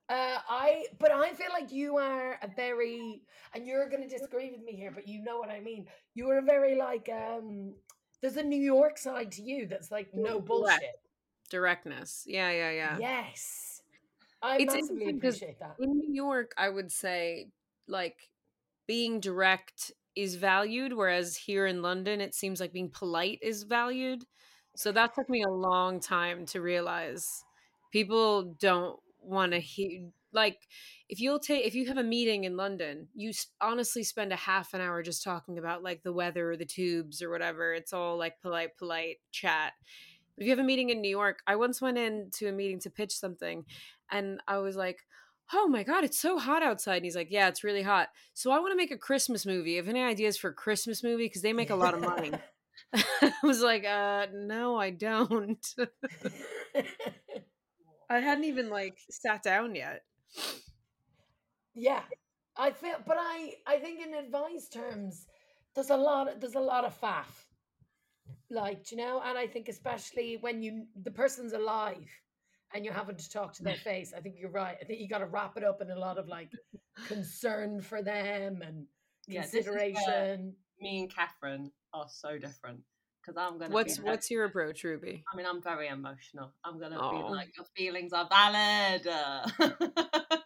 Uh, 0.09 0.38
I, 0.47 0.85
but 0.99 1.11
I 1.11 1.33
feel 1.33 1.49
like 1.59 1.73
you 1.73 1.97
are 1.97 2.38
a 2.43 2.49
very, 2.55 3.23
and 3.55 3.67
you're 3.67 3.88
going 3.88 4.02
to 4.02 4.09
disagree 4.09 4.50
with 4.50 4.62
me 4.62 4.73
here, 4.73 4.91
but 4.91 5.09
you 5.09 5.23
know 5.25 5.38
what 5.38 5.49
I 5.49 5.61
mean. 5.61 5.87
You 6.14 6.29
are 6.29 6.38
a 6.38 6.43
very 6.43 6.75
like, 6.75 7.09
um, 7.11 7.73
there's 8.21 8.37
a 8.37 8.43
New 8.43 8.61
York 8.61 8.99
side 8.99 9.33
to 9.33 9.43
you 9.43 9.67
that's 9.67 9.91
like 9.91 10.09
no 10.12 10.38
bullshit. 10.38 11.00
Directness. 11.52 12.25
Yeah, 12.26 12.50
yeah, 12.50 12.71
yeah. 12.71 12.99
Yes, 12.99 13.82
I 14.42 14.59
It's 14.59 14.75
massively 14.75 15.11
appreciate 15.11 15.59
that. 15.61 15.76
in 15.78 15.99
New 15.99 16.14
York, 16.14 16.52
I 16.56 16.71
would 16.71 16.90
say 16.90 17.50
like 17.87 18.16
being 18.87 19.21
direct 19.21 19.92
is 20.16 20.37
valued, 20.37 20.94
whereas 20.94 21.37
here 21.37 21.66
in 21.66 21.82
London, 21.82 22.23
it 22.23 22.35
seems 22.35 22.59
like 22.59 22.73
being 22.73 22.90
polite 22.90 23.38
is 23.42 23.64
valued. 23.64 24.25
So 24.76 24.92
that 24.92 25.14
took 25.14 25.28
me 25.28 25.42
a 25.42 25.50
long 25.50 26.00
time 26.00 26.47
to 26.47 26.62
realize 26.62 27.44
people 27.92 28.56
don't 28.59 28.99
want 29.21 29.52
to 29.52 29.61
hear 29.61 30.09
like 30.32 30.66
if 31.11 31.21
you'll 31.21 31.38
take 31.38 31.66
if 31.66 31.75
you 31.75 31.87
have 31.88 31.99
a 31.99 32.02
meeting 32.02 32.44
in 32.44 32.56
London, 32.56 33.09
you 33.14 33.32
honestly 33.61 34.02
spend 34.02 34.32
a 34.32 34.37
half 34.37 34.73
an 34.73 34.80
hour 34.80 35.02
just 35.02 35.23
talking 35.23 35.59
about 35.59 35.82
like 35.82 36.02
the 36.02 36.12
weather 36.12 36.50
or 36.52 36.56
the 36.56 36.64
tubes 36.64 37.21
or 37.23 37.28
whatever. 37.30 37.75
It's 37.75 37.92
all 37.92 38.16
like 38.16 38.40
polite, 38.40 38.76
polite 38.78 39.18
chat. 39.30 39.75
If 40.37 40.45
you 40.45 40.51
have 40.51 40.59
a 40.59 40.65
meeting 40.65 40.91
in 40.91 41.01
New 41.01 41.11
York, 41.11 41.41
I 41.47 41.57
once 41.57 41.81
went 41.83 41.99
into 41.99 42.49
a 42.49 42.53
meeting 42.53 42.81
to 42.81 42.91
pitch 42.91 43.15
something 43.15 43.65
and 44.11 44.41
I 44.49 44.59
was 44.59 44.77
like, 44.77 45.01
oh 45.55 45.69
my 45.69 45.83
god 45.83 46.05
it's 46.05 46.19
so 46.19 46.39
hot 46.39 46.62
outside. 46.62 46.97
And 46.97 47.05
he's 47.05 47.17
like 47.17 47.31
yeah 47.31 47.49
it's 47.49 47.65
really 47.65 47.83
hot. 47.83 48.09
So 48.35 48.51
i 48.51 48.59
want 48.59 48.73
to 48.73 48.77
make 48.77 48.91
a 48.91 48.99
christmas 48.99 49.45
movie. 49.45 49.77
Have 49.77 49.89
any 49.89 50.03
ideas 50.03 50.37
for 50.37 50.49
a 50.49 50.55
christmas 50.55 51.03
movie? 51.03 51.27
Because 51.27 51.43
they 51.43 51.53
make 51.53 51.71
a 51.71 51.77
lot 51.77 51.95
of 51.95 52.01
money. 52.01 52.33
I 52.95 53.33
was 53.43 53.61
like 53.61 53.85
uh 53.85 54.27
no 54.33 54.77
i 54.77 54.91
don't. 54.91 55.65
I 58.12 58.21
hadn't 58.21 58.45
even 58.45 58.69
like 58.69 58.99
sat 59.11 59.43
down 59.43 59.75
yet. 59.75 60.03
Yeah, 61.75 62.03
I 62.57 62.71
feel, 62.71 62.97
but 63.07 63.17
I 63.19 63.55
I 63.67 63.79
think 63.79 64.07
in 64.07 64.12
advice 64.15 64.69
terms, 64.69 65.27
there's 65.75 65.89
a 65.89 65.97
lot 65.97 66.41
there's 66.41 66.55
a 66.55 66.61
lot 66.61 66.85
of 66.85 66.99
faff, 67.01 67.47
like 68.52 68.85
do 68.85 68.94
you 68.97 69.02
know, 69.02 69.21
and 69.25 69.37
I 69.37 69.47
think 69.47 69.68
especially 69.68 70.38
when 70.40 70.62
you 70.62 70.87
the 71.02 71.11
person's 71.11 71.52
alive 71.52 72.09
and 72.75 72.85
you're 72.85 72.94
having 72.94 73.16
to 73.16 73.30
talk 73.30 73.52
to 73.54 73.62
their 73.62 73.76
face, 73.90 74.12
I 74.16 74.21
think 74.21 74.37
you're 74.38 74.50
right. 74.50 74.76
I 74.80 74.85
think 74.85 75.00
you 75.00 75.09
got 75.09 75.18
to 75.18 75.26
wrap 75.26 75.56
it 75.56 75.64
up 75.64 75.80
in 75.82 75.90
a 75.90 75.99
lot 75.99 76.18
of 76.18 76.28
like 76.28 76.50
concern 77.06 77.80
for 77.80 78.02
them 78.02 78.62
and 78.62 78.87
Yeah, 79.26 79.42
this 79.42 79.54
is 79.54 79.66
where- 79.68 79.78
consideration. 79.78 80.54
Me 80.80 81.00
and 81.02 81.14
Catherine 81.14 81.71
are 81.94 82.06
so 82.09 82.38
different 82.38 82.80
because 83.21 83.37
I'm 83.37 83.59
gonna. 83.59 83.73
what's 83.73 83.99
be 83.99 84.04
what's 84.04 84.30
your 84.32 84.44
approach 84.47 84.82
ruby 84.82 85.23
I 85.32 85.37
mean, 85.37 85.47
I'm 85.47 85.62
very 85.62 85.87
emotional. 85.88 86.52
I'm 86.64 86.80
gonna 86.80 86.99
Aw. 86.99 87.28
be 87.28 87.35
like, 87.35 87.50
your 87.56 87.66
feelings 87.76 88.12
are 88.12 88.28
valid. 88.28 89.06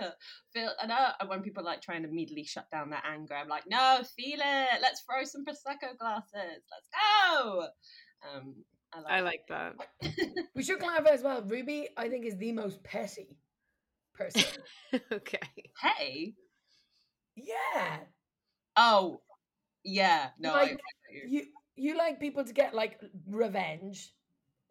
Feel, 0.52 0.70
I 0.82 0.86
know 0.86 1.08
and 1.20 1.28
when 1.28 1.42
people 1.42 1.64
like 1.64 1.80
try 1.82 1.96
and 1.96 2.04
immediately 2.04 2.44
shut 2.44 2.70
down 2.70 2.90
their 2.90 3.02
anger. 3.04 3.34
I'm 3.34 3.48
like, 3.48 3.64
no, 3.68 4.00
feel 4.16 4.38
it. 4.40 4.80
Let's 4.82 5.02
throw 5.02 5.24
some 5.24 5.44
prosecco 5.44 5.96
glasses. 5.98 6.62
Let's 6.70 6.88
go. 7.34 7.66
Um, 8.34 8.54
I 8.92 9.00
like. 9.00 9.12
i 9.12 9.20
like 9.20 9.40
that 9.48 9.74
We 10.54 10.62
should 10.62 10.78
clarify 10.80 11.10
as 11.10 11.22
well. 11.22 11.42
Ruby, 11.42 11.88
I 11.96 12.08
think, 12.08 12.26
is 12.26 12.36
the 12.38 12.52
most 12.52 12.82
petty 12.82 13.38
person. 14.14 14.44
okay 15.12 15.38
Hey. 15.80 16.34
yeah, 17.36 17.98
Oh, 18.76 19.20
yeah. 19.84 20.30
No, 20.38 20.52
I, 20.54 20.58
I 20.58 20.60
Like, 20.62 20.78
you. 21.12 21.22
you 21.28 21.42
you 21.76 21.96
like 21.98 22.20
people 22.20 22.44
to 22.44 22.52
get 22.52 22.74
like 22.74 23.00
revenge. 23.28 24.12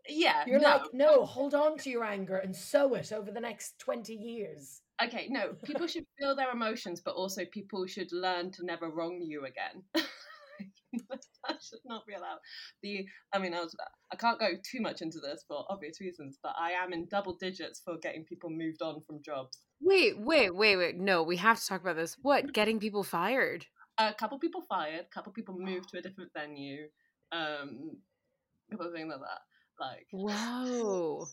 Yeah. 0.08 0.44
You're 0.46 0.60
no. 0.60 0.68
like, 0.68 0.94
no, 0.94 1.26
hold 1.26 1.54
on 1.56 1.78
to 1.80 1.90
your 1.90 2.04
anger 2.04 2.38
and 2.38 2.56
sow 2.56 2.94
it 2.96 3.12
over 3.12 3.32
the 3.32 3.40
next 3.40 3.80
twenty 3.80 4.14
years. 4.16 4.82
Okay, 5.04 5.28
no. 5.30 5.54
People 5.64 5.88
should 5.88 6.06
feel 6.20 6.36
their 6.36 6.52
emotions, 6.52 7.02
but 7.04 7.16
also 7.16 7.44
people 7.52 7.86
should 7.88 8.12
learn 8.12 8.52
to 8.52 8.66
never 8.66 8.90
wrong 8.90 9.22
you 9.22 9.46
again. 9.46 9.84
that 9.94 11.58
should 11.62 11.80
not 11.86 12.06
be 12.08 12.14
allowed. 12.14 12.40
The, 12.84 13.06
I 13.34 13.40
mean, 13.40 13.54
I 13.54 13.62
was, 13.62 13.76
I 14.12 14.16
can't 14.16 14.40
go 14.40 14.50
too 14.70 14.82
much 14.82 15.02
into 15.02 15.20
this 15.20 15.44
for 15.48 15.66
obvious 15.70 16.02
reasons, 16.02 16.38
but 16.42 16.54
I 16.60 16.72
am 16.72 16.94
in 16.94 17.08
double 17.10 17.36
digits 17.40 17.82
for 17.84 17.98
getting 17.98 18.26
people 18.26 18.50
moved 18.50 18.82
on 18.82 19.02
from 19.02 19.22
jobs. 19.24 19.58
wait 19.82 20.20
wait 20.20 20.54
wait 20.54 20.76
wait 20.76 20.98
no 20.98 21.24
we 21.24 21.38
have 21.38 21.58
to 21.60 21.66
talk 21.66 21.82
about 21.82 21.96
this 21.96 22.18
what 22.22 22.52
getting 22.54 22.80
people 22.80 23.04
fired 23.04 23.66
A 23.98 24.14
couple 24.14 24.38
people 24.40 24.62
fired, 24.62 25.06
a 25.06 25.14
couple 25.14 25.32
people 25.34 25.56
moved 25.58 25.90
to 25.90 25.98
a 26.00 26.02
different 26.02 26.32
venue, 26.34 26.88
um, 27.32 27.96
a 28.68 28.72
couple 28.72 28.88
of 28.88 28.94
things 28.94 29.10
like 29.10 29.20
that. 29.20 29.42
Like, 29.80 30.08
whoa 30.12 31.28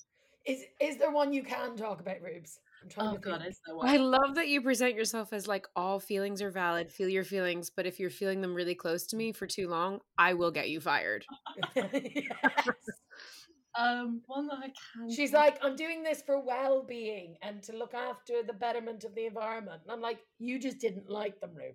Is 0.44 0.62
is 0.80 0.96
there 0.99 1.11
one 1.11 1.32
you 1.32 1.42
can 1.42 1.76
talk 1.76 2.00
about, 2.00 2.20
Rubes? 2.23 2.58
I'm 2.86 2.90
trying 2.90 3.08
oh 3.08 3.12
to 3.14 3.18
god, 3.18 3.54
I 3.82 3.96
love 3.96 4.36
that 4.36 4.46
you 4.48 4.62
present 4.62 4.94
yourself 4.94 5.32
as 5.32 5.48
like 5.48 5.66
all 5.74 5.98
feelings 5.98 6.40
are 6.40 6.52
valid, 6.52 6.92
feel 6.92 7.08
your 7.08 7.24
feelings, 7.24 7.68
but 7.68 7.84
if 7.84 7.98
you're 7.98 8.10
feeling 8.10 8.40
them 8.40 8.54
really 8.54 8.76
close 8.76 9.06
to 9.08 9.16
me 9.16 9.32
for 9.32 9.46
too 9.46 9.68
long, 9.68 10.00
I 10.16 10.34
will 10.34 10.52
get 10.52 10.70
you 10.70 10.80
fired. 10.80 11.24
Um, 13.78 14.22
one 14.26 14.46
that 14.46 14.56
I 14.56 14.72
can. 14.94 15.10
She's 15.10 15.34
like, 15.34 15.58
I'm 15.62 15.76
doing 15.76 16.02
this 16.02 16.22
for 16.22 16.40
well 16.40 16.82
being 16.82 17.36
and 17.42 17.62
to 17.64 17.76
look 17.76 17.92
after 17.92 18.42
the 18.42 18.54
betterment 18.54 19.04
of 19.04 19.14
the 19.14 19.26
environment. 19.26 19.82
And 19.82 19.92
I'm 19.92 20.00
like, 20.00 20.20
you 20.38 20.58
just 20.58 20.78
didn't 20.78 21.10
like 21.10 21.38
them, 21.42 21.50
Ruby. 21.54 21.74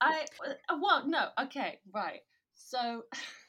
I 0.00 0.26
uh, 0.44 0.76
well, 0.82 1.06
no, 1.06 1.28
okay, 1.42 1.78
right. 1.94 2.22
So 2.56 3.04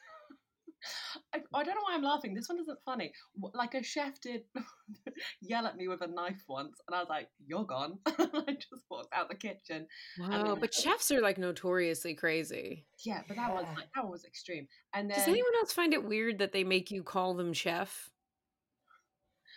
I, 1.33 1.39
I 1.53 1.63
don't 1.63 1.75
know 1.75 1.81
why 1.83 1.93
I'm 1.95 2.03
laughing. 2.03 2.33
This 2.33 2.49
one 2.49 2.59
isn't 2.59 2.79
funny. 2.85 3.11
Like 3.53 3.73
a 3.73 3.83
chef 3.83 4.19
did 4.21 4.41
yell 5.41 5.65
at 5.65 5.75
me 5.77 5.87
with 5.87 6.01
a 6.01 6.07
knife 6.07 6.43
once, 6.47 6.79
and 6.87 6.95
I 6.95 6.99
was 6.99 7.09
like, 7.09 7.29
"You're 7.45 7.65
gone." 7.65 7.99
I 8.05 8.53
just 8.53 8.83
walked 8.89 9.13
out 9.13 9.29
the 9.29 9.35
kitchen. 9.35 9.87
Wow, 10.19 10.43
then- 10.43 10.59
but 10.59 10.73
chefs 10.73 11.11
are 11.11 11.21
like 11.21 11.37
notoriously 11.37 12.15
crazy. 12.15 12.85
Yeah, 13.05 13.21
but 13.27 13.37
that 13.37 13.53
was 13.53 13.65
like 13.75 13.87
that 13.95 14.03
one 14.03 14.11
was 14.11 14.25
extreme. 14.25 14.67
And 14.93 15.09
then 15.09 15.17
Does 15.17 15.27
anyone 15.27 15.55
else 15.59 15.73
find 15.73 15.93
it 15.93 16.03
weird 16.03 16.39
that 16.39 16.51
they 16.51 16.63
make 16.63 16.91
you 16.91 17.03
call 17.03 17.33
them 17.33 17.53
chef? 17.53 18.09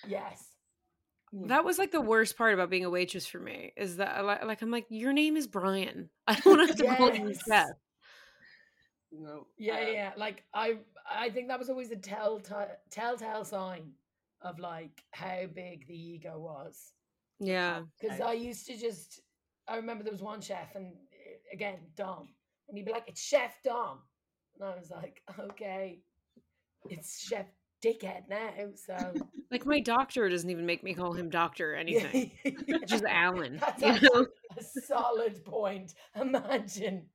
Yes. 0.06 0.44
Mm. 1.34 1.48
That 1.48 1.64
was 1.64 1.78
like 1.78 1.90
the 1.92 2.00
worst 2.00 2.38
part 2.38 2.54
about 2.54 2.70
being 2.70 2.84
a 2.84 2.90
waitress 2.90 3.26
for 3.26 3.38
me. 3.38 3.72
Is 3.76 3.96
that 3.96 4.24
like 4.24 4.62
I'm 4.62 4.70
like 4.70 4.86
your 4.88 5.12
name 5.12 5.36
is 5.36 5.46
Brian. 5.46 6.08
I 6.26 6.38
don't 6.40 6.66
have 6.66 6.76
to 6.76 6.96
call 6.96 7.14
you 7.14 7.28
Yes. 7.28 7.42
chef. 7.46 7.66
You 9.18 9.24
know, 9.26 9.46
Yeah, 9.58 9.74
uh, 9.76 9.90
yeah. 9.90 10.12
Like 10.16 10.44
I 10.54 10.78
I 11.10 11.30
think 11.30 11.48
that 11.48 11.58
was 11.58 11.70
always 11.70 11.90
a 11.90 11.96
telltale 11.96 12.68
telltale 12.90 13.44
sign 13.44 13.92
of 14.42 14.58
like 14.58 15.02
how 15.10 15.46
big 15.54 15.86
the 15.86 15.94
ego 15.94 16.38
was. 16.38 16.92
Yeah. 17.40 17.82
Because 18.00 18.20
Okay. 18.20 18.28
I 18.30 18.32
used 18.34 18.66
to 18.66 18.76
just 18.76 19.20
I 19.66 19.76
remember 19.76 20.04
there 20.04 20.12
was 20.12 20.22
one 20.22 20.40
chef 20.40 20.74
and 20.76 20.92
uh, 20.94 21.36
again, 21.52 21.78
Dom. 21.96 22.28
And 22.68 22.76
he'd 22.76 22.86
be 22.86 22.92
like, 22.92 23.08
It's 23.08 23.22
Chef 23.22 23.52
Dom. 23.64 23.98
And 24.58 24.68
I 24.68 24.76
was 24.76 24.90
like, 24.90 25.22
Okay, 25.38 26.00
it's 26.88 27.20
Chef 27.20 27.46
Dickhead 27.84 28.28
now. 28.28 28.50
So 28.74 29.12
Like 29.50 29.64
my 29.66 29.80
doctor 29.80 30.28
doesn't 30.28 30.50
even 30.50 30.66
make 30.66 30.82
me 30.82 30.94
call 30.94 31.12
him 31.14 31.30
doctor 31.30 31.72
or 31.72 31.76
anything. 31.76 32.32
Just 32.86 33.04
Alan. 33.04 33.56
That's 33.58 33.82
You 34.02 34.08
know? 34.10 34.26
a 34.58 34.62
solid 34.62 35.44
point. 35.44 35.94
Imagine 36.20 37.06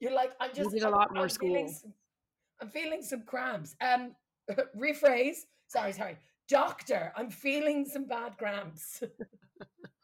you're 0.00 0.12
like, 0.12 0.32
I'm 0.40 0.50
just 0.54 0.70
did 0.70 0.82
a 0.82 0.86
I'm- 0.86 0.92
lot 0.94 1.14
more 1.14 1.24
I'm 1.24 1.28
feeling 1.30 1.68
school. 1.68 1.80
some- 1.82 1.94
I'm 2.60 2.68
feeling 2.70 3.02
some 3.02 3.22
cramps. 3.22 3.76
Um, 3.80 4.16
rephrase. 4.76 5.38
Sorry, 5.68 5.92
sorry. 5.92 6.16
Doctor, 6.48 7.12
I'm 7.16 7.30
feeling 7.30 7.84
some 7.84 8.06
bad 8.06 8.36
cramps. 8.38 9.02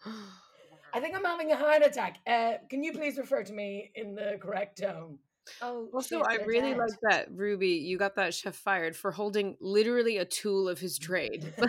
I 0.95 1.01
think 1.01 1.17
I'm 1.17 1.25
having 1.25 1.51
a 1.51 1.57
heart 1.57 1.83
attack. 1.85 2.19
Uh, 2.27 2.55
can 2.71 2.85
you 2.85 2.93
please 2.93 3.19
refer 3.19 3.43
to 3.43 3.53
me 3.53 3.91
in 3.97 4.15
the 4.15 4.39
correct 4.41 4.79
tone? 4.79 5.19
Oh, 5.61 5.89
Also, 5.93 6.21
I 6.23 6.37
really 6.47 6.71
dead. 6.71 6.79
like 6.79 7.01
that 7.11 7.29
Ruby. 7.33 7.69
You 7.71 7.99
got 7.99 8.15
that 8.17 8.33
chef 8.35 8.55
fired 8.55 8.95
for 8.97 9.11
holding 9.11 9.57
literally 9.61 10.19
a 10.19 10.25
tool 10.25 10.69
of 10.69 10.79
his 10.79 10.97
trade. 10.99 11.53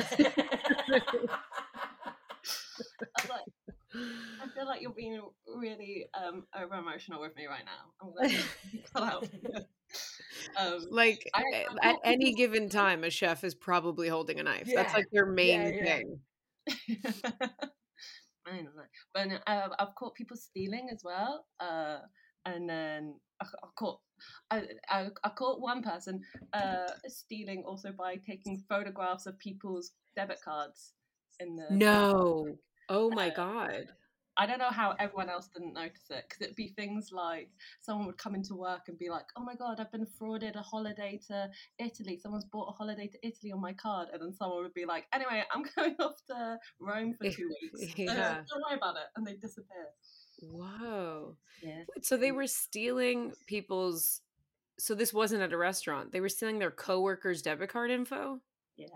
Like, 3.29 3.41
I 4.41 4.47
feel 4.55 4.65
like 4.65 4.81
you're 4.81 4.91
being 4.91 5.21
really 5.55 6.07
um 6.13 6.45
over 6.55 6.75
emotional 6.75 7.21
with 7.21 7.35
me 7.35 7.47
right 7.47 7.63
now. 7.65 8.11
I'm 8.95 9.03
out. 9.03 9.27
um, 10.59 10.79
like 10.89 11.29
I- 11.33 11.65
I 11.81 11.89
at 11.89 11.95
any 12.03 12.33
given 12.33 12.69
time, 12.69 13.03
a 13.03 13.09
chef 13.09 13.43
is 13.43 13.55
probably 13.55 14.07
holding 14.07 14.39
a 14.39 14.43
knife. 14.43 14.69
That's 14.73 14.93
like 14.93 15.07
their 15.11 15.25
main 15.25 15.73
yeah. 15.73 15.83
thing. 15.83 16.19
I 18.47 18.51
don't 18.51 18.65
know, 18.65 18.83
but 19.13 19.27
uh, 19.47 19.69
I've 19.79 19.95
caught 19.95 20.15
people 20.15 20.37
stealing 20.37 20.89
as 20.91 21.01
well. 21.03 21.45
Uh, 21.59 21.99
and 22.45 22.69
then 22.69 23.15
I, 23.41 23.45
I 23.45 23.67
caught 23.75 23.99
I, 24.51 24.63
I, 24.89 25.07
I 25.23 25.29
caught 25.29 25.61
one 25.61 25.81
person 25.81 26.21
uh, 26.53 26.87
stealing 27.07 27.63
also 27.65 27.91
by 27.91 28.17
taking 28.17 28.63
photographs 28.69 29.25
of 29.25 29.37
people's 29.39 29.91
debit 30.15 30.39
cards 30.43 30.93
in 31.39 31.55
the 31.55 31.67
No. 31.71 32.57
Oh 32.89 33.11
my 33.11 33.29
Uh, 33.29 33.29
god. 33.29 33.95
I 34.37 34.45
don't 34.45 34.59
know 34.59 34.69
how 34.69 34.91
everyone 34.99 35.29
else 35.29 35.47
didn't 35.47 35.73
notice 35.73 36.09
it 36.09 36.25
because 36.27 36.41
it'd 36.41 36.55
be 36.57 36.67
things 36.69 37.11
like 37.13 37.51
someone 37.79 38.05
would 38.07 38.17
come 38.17 38.35
into 38.35 38.53
work 38.55 38.89
and 38.89 38.97
be 38.97 39.09
like, 39.09 39.27
"Oh 39.37 39.43
my 39.43 39.55
god, 39.55 39.79
I've 39.79 39.91
been 39.91 40.05
frauded 40.05 40.55
a 40.55 40.61
holiday 40.61 41.19
to 41.27 41.49
Italy. 41.79 42.17
Someone's 42.17 42.45
bought 42.45 42.67
a 42.69 42.73
holiday 42.73 43.07
to 43.07 43.27
Italy 43.27 43.51
on 43.53 43.61
my 43.61 43.73
card," 43.73 44.09
and 44.11 44.21
then 44.21 44.33
someone 44.33 44.63
would 44.63 44.73
be 44.73 44.85
like, 44.85 45.07
"Anyway, 45.13 45.43
I'm 45.51 45.63
going 45.75 45.95
off 45.99 46.17
to 46.27 46.59
Rome 46.79 47.13
for 47.15 47.25
two 47.25 47.49
weeks. 47.61 47.95
Uh, 48.07 48.13
Yeah. 48.15 48.43
don't 48.49 48.63
worry 48.69 48.77
about 48.77 48.97
it," 48.97 49.07
and 49.15 49.25
they 49.25 49.35
disappear. 49.37 49.87
Whoa. 50.37 51.37
Yeah. 51.61 51.85
So 52.01 52.17
they 52.17 52.31
were 52.31 52.47
stealing 52.47 53.33
people's 53.47 54.21
so 54.79 54.95
this 54.95 55.13
wasn't 55.13 55.43
at 55.43 55.53
a 55.53 55.57
restaurant. 55.57 56.11
They 56.13 56.21
were 56.21 56.29
stealing 56.29 56.59
their 56.59 56.71
coworkers' 56.71 57.41
debit 57.43 57.69
card 57.69 57.91
info? 57.91 58.41
Yeah. 58.77 58.87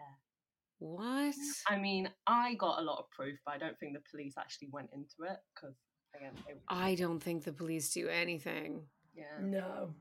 What? 0.79 1.35
I 1.67 1.77
mean, 1.77 2.09
I 2.25 2.55
got 2.55 2.79
a 2.79 2.81
lot 2.81 2.99
of 2.99 3.09
proof, 3.11 3.37
but 3.45 3.53
I 3.53 3.57
don't 3.57 3.77
think 3.79 3.93
the 3.93 4.01
police 4.09 4.33
actually 4.37 4.69
went 4.71 4.89
into 4.93 5.29
it 5.31 5.37
because, 5.53 5.75
again, 6.15 6.31
they, 6.47 6.53
I 6.69 6.95
don't 6.95 7.19
think 7.21 7.43
the 7.43 7.51
police 7.53 7.91
do 7.93 8.07
anything. 8.07 8.83
yeah. 9.15 9.25
No, 9.41 9.93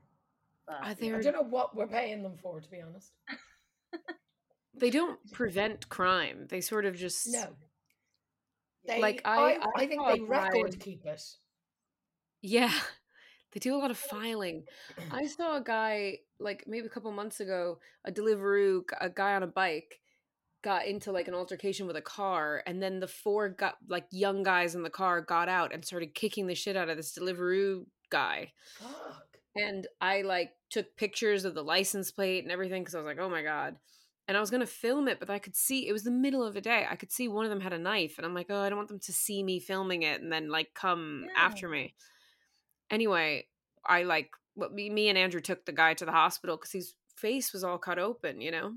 But, 0.65 0.75
Are 0.81 0.95
yeah. 0.99 1.17
I 1.17 1.21
don't 1.21 1.33
know 1.33 1.41
what 1.43 1.75
we're 1.75 1.87
paying 1.87 2.23
them 2.23 2.37
for, 2.41 2.61
to 2.61 2.69
be 2.69 2.79
honest. 2.81 3.11
they 4.73 4.89
don't 4.89 5.19
prevent 5.31 5.89
crime. 5.89 6.47
They 6.49 6.61
sort 6.61 6.85
of 6.85 6.95
just 6.95 7.27
No, 7.29 7.47
they, 8.87 9.01
Like, 9.01 9.21
I, 9.25 9.35
I- 9.37 9.51
I, 9.53 9.65
I 9.83 9.87
think 9.87 10.01
saw 10.01 10.13
they 10.13 10.21
record 10.21 10.71
guy- 10.71 10.77
keep 10.79 11.05
it. 11.05 11.21
Yeah. 12.41 12.71
They 13.51 13.59
do 13.59 13.75
a 13.75 13.79
lot 13.79 13.89
of 13.91 13.97
filing. 13.97 14.63
I 15.11 15.25
saw 15.25 15.57
a 15.57 15.61
guy 15.63 16.19
like 16.39 16.65
maybe 16.67 16.85
a 16.85 16.89
couple 16.89 17.11
months 17.11 17.39
ago, 17.39 17.79
a 18.05 18.11
Deliveroo, 18.11 18.83
a 19.01 19.09
guy 19.09 19.33
on 19.33 19.41
a 19.43 19.47
bike, 19.47 19.98
got 20.61 20.85
into 20.85 21.11
like 21.11 21.27
an 21.27 21.33
altercation 21.33 21.87
with 21.87 21.95
a 21.95 22.01
car 22.01 22.61
and 22.65 22.81
then 22.81 22.99
the 22.99 23.07
four 23.07 23.49
got 23.49 23.75
like 23.87 24.05
young 24.11 24.43
guys 24.43 24.75
in 24.75 24.83
the 24.83 24.89
car 24.89 25.21
got 25.21 25.47
out 25.49 25.73
and 25.73 25.85
started 25.85 26.13
kicking 26.13 26.47
the 26.47 26.55
shit 26.55 26.75
out 26.75 26.89
of 26.89 26.97
this 26.97 27.17
Deliveroo 27.17 27.85
guy. 28.09 28.51
Fuck. 28.77 29.25
And 29.55 29.87
I 30.01 30.21
like 30.21 30.51
took 30.69 30.95
pictures 30.95 31.45
of 31.45 31.55
the 31.55 31.63
license 31.63 32.11
plate 32.11 32.43
and 32.43 32.51
everything 32.51 32.81
because 32.83 32.95
I 32.95 32.99
was 32.99 33.05
like, 33.05 33.19
oh 33.19 33.29
my 33.29 33.41
God. 33.41 33.77
And 34.27 34.37
I 34.37 34.41
was 34.41 34.51
gonna 34.51 34.67
film 34.67 35.07
it, 35.07 35.19
but 35.19 35.29
I 35.31 35.39
could 35.39 35.55
see 35.55 35.87
it 35.87 35.91
was 35.91 36.03
the 36.03 36.11
middle 36.11 36.43
of 36.43 36.53
the 36.53 36.61
day. 36.61 36.85
I 36.87 36.95
could 36.95 37.11
see 37.11 37.27
one 37.27 37.45
of 37.45 37.49
them 37.49 37.61
had 37.61 37.73
a 37.73 37.79
knife, 37.79 38.17
and 38.17 38.25
I'm 38.27 38.35
like, 38.35 38.45
oh, 38.51 38.59
I 38.61 38.69
don't 38.69 38.77
want 38.77 38.89
them 38.89 38.99
to 38.99 39.11
see 39.11 39.41
me 39.41 39.59
filming 39.59 40.03
it 40.03 40.21
and 40.21 40.31
then 40.31 40.49
like 40.49 40.75
come 40.75 41.25
Yeah. 41.27 41.33
after 41.35 41.67
me. 41.67 41.95
Anyway, 42.91 43.47
I 43.85 44.03
like 44.03 44.29
what 44.53 44.73
me, 44.73 44.89
me 44.89 45.09
and 45.09 45.17
Andrew 45.17 45.41
took 45.41 45.65
the 45.65 45.71
guy 45.71 45.93
to 45.95 46.05
the 46.05 46.11
hospital 46.11 46.57
because 46.57 46.71
his 46.71 46.93
face 47.15 47.53
was 47.53 47.63
all 47.63 47.77
cut 47.77 47.97
open, 47.97 48.39
you 48.41 48.51
know. 48.51 48.73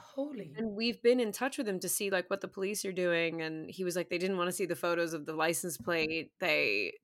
Holy. 0.00 0.52
And 0.56 0.74
we've 0.74 1.02
been 1.02 1.20
in 1.20 1.32
touch 1.32 1.58
with 1.58 1.68
him 1.68 1.80
to 1.80 1.88
see 1.88 2.10
like 2.10 2.30
what 2.30 2.40
the 2.40 2.48
police 2.48 2.84
are 2.84 2.92
doing, 2.92 3.42
and 3.42 3.70
he 3.70 3.84
was 3.84 3.96
like, 3.96 4.10
they 4.10 4.18
didn't 4.18 4.36
want 4.36 4.48
to 4.48 4.52
see 4.52 4.66
the 4.66 4.76
photos 4.76 5.12
of 5.12 5.26
the 5.26 5.32
license 5.32 5.76
plate. 5.76 6.30
They 6.40 6.94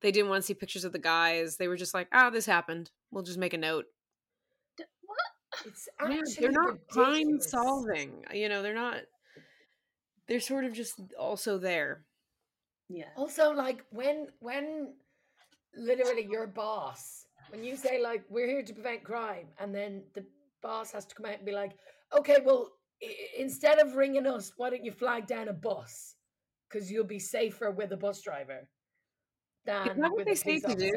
they 0.00 0.12
didn't 0.12 0.30
want 0.30 0.42
to 0.42 0.46
see 0.46 0.54
pictures 0.54 0.84
of 0.84 0.92
the 0.92 0.98
guys. 0.98 1.56
They 1.56 1.68
were 1.68 1.76
just 1.76 1.94
like, 1.94 2.08
oh, 2.12 2.30
this 2.30 2.46
happened. 2.46 2.90
We'll 3.10 3.24
just 3.24 3.38
make 3.38 3.54
a 3.54 3.58
note. 3.58 3.86
What? 4.76 5.66
It's 5.66 5.88
Yeah, 6.08 6.20
they're 6.38 6.52
not 6.52 6.78
crime 6.88 7.40
solving. 7.40 8.24
You 8.32 8.48
know, 8.48 8.62
they're 8.62 8.74
not. 8.74 8.96
They're 10.28 10.40
sort 10.40 10.64
of 10.64 10.72
just 10.72 11.00
also 11.18 11.58
there. 11.58 12.04
Yeah. 12.88 13.08
Also, 13.16 13.52
like 13.52 13.84
when 13.90 14.28
when 14.40 14.94
literally 15.74 16.26
your 16.30 16.46
boss, 16.46 17.26
when 17.50 17.64
you 17.64 17.76
say 17.76 18.00
like 18.02 18.24
we're 18.28 18.46
here 18.46 18.62
to 18.62 18.72
prevent 18.72 19.04
crime, 19.04 19.46
and 19.58 19.74
then 19.74 20.02
the 20.14 20.24
boss 20.62 20.92
has 20.92 21.06
to 21.06 21.14
come 21.14 21.26
out 21.26 21.36
and 21.36 21.46
be 21.46 21.52
like, 21.52 21.72
okay, 22.16 22.38
well, 22.44 22.70
i- 23.02 23.14
instead 23.38 23.78
of 23.78 23.96
ringing 23.96 24.26
us, 24.26 24.52
why 24.56 24.70
don't 24.70 24.84
you 24.84 24.92
flag 24.92 25.26
down 25.26 25.48
a 25.48 25.52
bus? 25.52 26.16
Because 26.68 26.90
you'll 26.90 27.04
be 27.04 27.18
safer 27.18 27.70
with 27.70 27.92
a 27.92 27.96
bus 27.96 28.20
driver 28.22 28.68
than 29.64 29.96
what 29.98 30.16
with 30.16 30.26
they 30.26 30.32
a 30.32 30.36
police 30.36 30.62
to 30.62 30.74
do? 30.74 30.90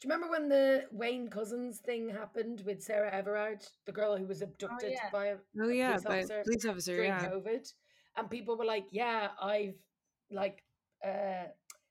Do 0.00 0.08
you 0.08 0.12
remember 0.12 0.30
when 0.30 0.48
the 0.48 0.84
Wayne 0.90 1.28
Couzens 1.28 1.78
thing 1.78 2.08
happened 2.10 2.62
with 2.66 2.82
Sarah 2.82 3.10
Everard, 3.12 3.64
the 3.86 3.92
girl 3.92 4.16
who 4.16 4.26
was 4.26 4.42
abducted 4.42 4.92
yeah. 4.92 5.10
by 5.10 5.26
a 5.26 5.36
Oh 5.62 5.68
yeah, 5.68 5.96
police 5.98 6.06
officer 6.06 6.42
police 6.44 6.64
officer, 6.66 6.94
during 6.96 7.10
yeah. 7.10 7.28
COVID, 7.30 7.72
and 8.16 8.30
people 8.30 8.56
were 8.56 8.64
like, 8.66 8.86
"Yeah, 8.90 9.28
I've 9.40 9.76
like 10.30 10.62
uh, 11.04 11.44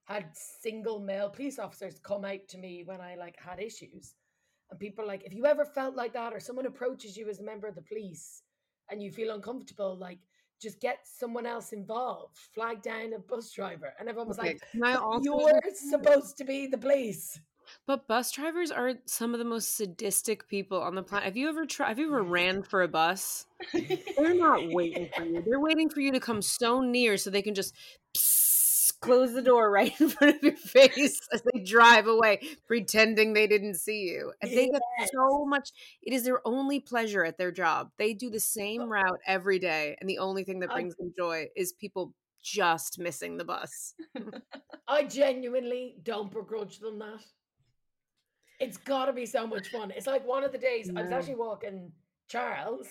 had 0.05 0.25
single 0.61 0.99
male 0.99 1.29
police 1.29 1.57
officers 1.59 1.99
come 1.99 2.25
out 2.25 2.47
to 2.49 2.57
me 2.57 2.83
when 2.85 3.01
I 3.01 3.15
like 3.15 3.35
had 3.39 3.59
issues," 3.59 4.13
and 4.73 4.79
people 4.79 5.05
like, 5.07 5.23
"If 5.23 5.33
you 5.33 5.45
ever 5.45 5.65
felt 5.65 5.95
like 5.95 6.13
that, 6.13 6.33
or 6.33 6.39
someone 6.39 6.65
approaches 6.65 7.15
you 7.15 7.29
as 7.29 7.39
a 7.39 7.43
member 7.43 7.67
of 7.67 7.75
the 7.75 7.81
police 7.81 8.43
and 8.89 9.01
you 9.01 9.11
feel 9.11 9.33
uncomfortable, 9.33 9.95
like." 9.95 10.19
Just 10.61 10.79
get 10.79 10.99
someone 11.03 11.45
else 11.45 11.73
involved. 11.73 12.37
Flag 12.37 12.81
down 12.81 13.11
a 13.11 13.19
bus 13.19 13.51
driver, 13.51 13.93
and 13.99 14.07
everyone 14.07 14.29
was 14.29 14.39
Okay, 14.39 14.57
like, 14.75 15.01
also 15.01 15.29
"You're 15.29 15.61
supposed 15.73 16.37
to 16.37 16.45
be 16.45 16.67
the 16.67 16.77
police." 16.77 17.41
But 17.85 18.07
bus 18.07 18.31
drivers 18.31 18.71
are 18.71 18.93
some 19.05 19.33
of 19.33 19.39
the 19.39 19.45
most 19.45 19.75
sadistic 19.75 20.47
people 20.47 20.81
on 20.81 20.95
the 20.95 21.03
planet. 21.03 21.25
Have 21.25 21.37
you 21.37 21.49
ever 21.49 21.65
tried? 21.65 21.89
Have 21.89 21.99
you 21.99 22.07
ever 22.07 22.23
ran 22.23 22.63
for 22.63 22.81
a 22.81 22.87
bus? 22.87 23.45
They're 23.73 24.35
not 24.35 24.69
waiting 24.69 25.09
for 25.15 25.25
you. 25.25 25.43
They're 25.45 25.59
waiting 25.59 25.89
for 25.89 25.99
you 25.99 26.11
to 26.13 26.19
come 26.19 26.41
so 26.41 26.79
near 26.81 27.17
so 27.17 27.29
they 27.29 27.41
can 27.41 27.55
just 27.55 27.73
psst, 28.15 28.52
close 29.03 29.33
the 29.33 29.41
door 29.41 29.69
right 29.69 29.99
in 29.99 30.09
front 30.09 30.37
of 30.37 30.43
your 30.43 30.55
face 30.55 31.19
as 31.31 31.43
they 31.53 31.59
drive 31.59 32.07
away, 32.07 32.39
pretending 32.65 33.33
they 33.33 33.47
didn't 33.47 33.75
see 33.75 34.03
you. 34.03 34.31
And 34.41 34.51
they 34.51 34.69
get 34.69 34.81
so 35.13 35.45
much. 35.45 35.71
It 36.01 36.13
is 36.13 36.23
their 36.23 36.45
only 36.47 36.79
pleasure 36.79 37.25
at 37.25 37.37
their 37.37 37.51
job. 37.51 37.91
They 37.97 38.13
do 38.13 38.29
the 38.29 38.39
same 38.39 38.89
route 38.89 39.19
every 39.27 39.59
day, 39.59 39.97
and 39.99 40.09
the 40.09 40.19
only 40.19 40.43
thing 40.43 40.59
that 40.61 40.71
brings 40.71 40.95
them 40.95 41.13
joy 41.15 41.47
is 41.55 41.73
people 41.73 42.13
just 42.41 42.99
missing 42.99 43.37
the 43.37 43.45
bus. 43.45 43.93
I 44.87 45.03
genuinely 45.03 45.95
don't 46.03 46.31
begrudge 46.31 46.79
them 46.79 46.99
that. 46.99 47.23
It's 48.59 48.77
got 48.77 49.05
to 49.05 49.13
be 49.13 49.25
so 49.25 49.45
much 49.45 49.69
fun. 49.69 49.91
It's 49.91 50.07
like 50.07 50.25
one 50.25 50.43
of 50.43 50.51
the 50.51 50.57
days 50.57 50.89
I 50.95 51.01
was 51.01 51.11
actually 51.11 51.35
walking 51.35 51.91
Charles, 52.27 52.87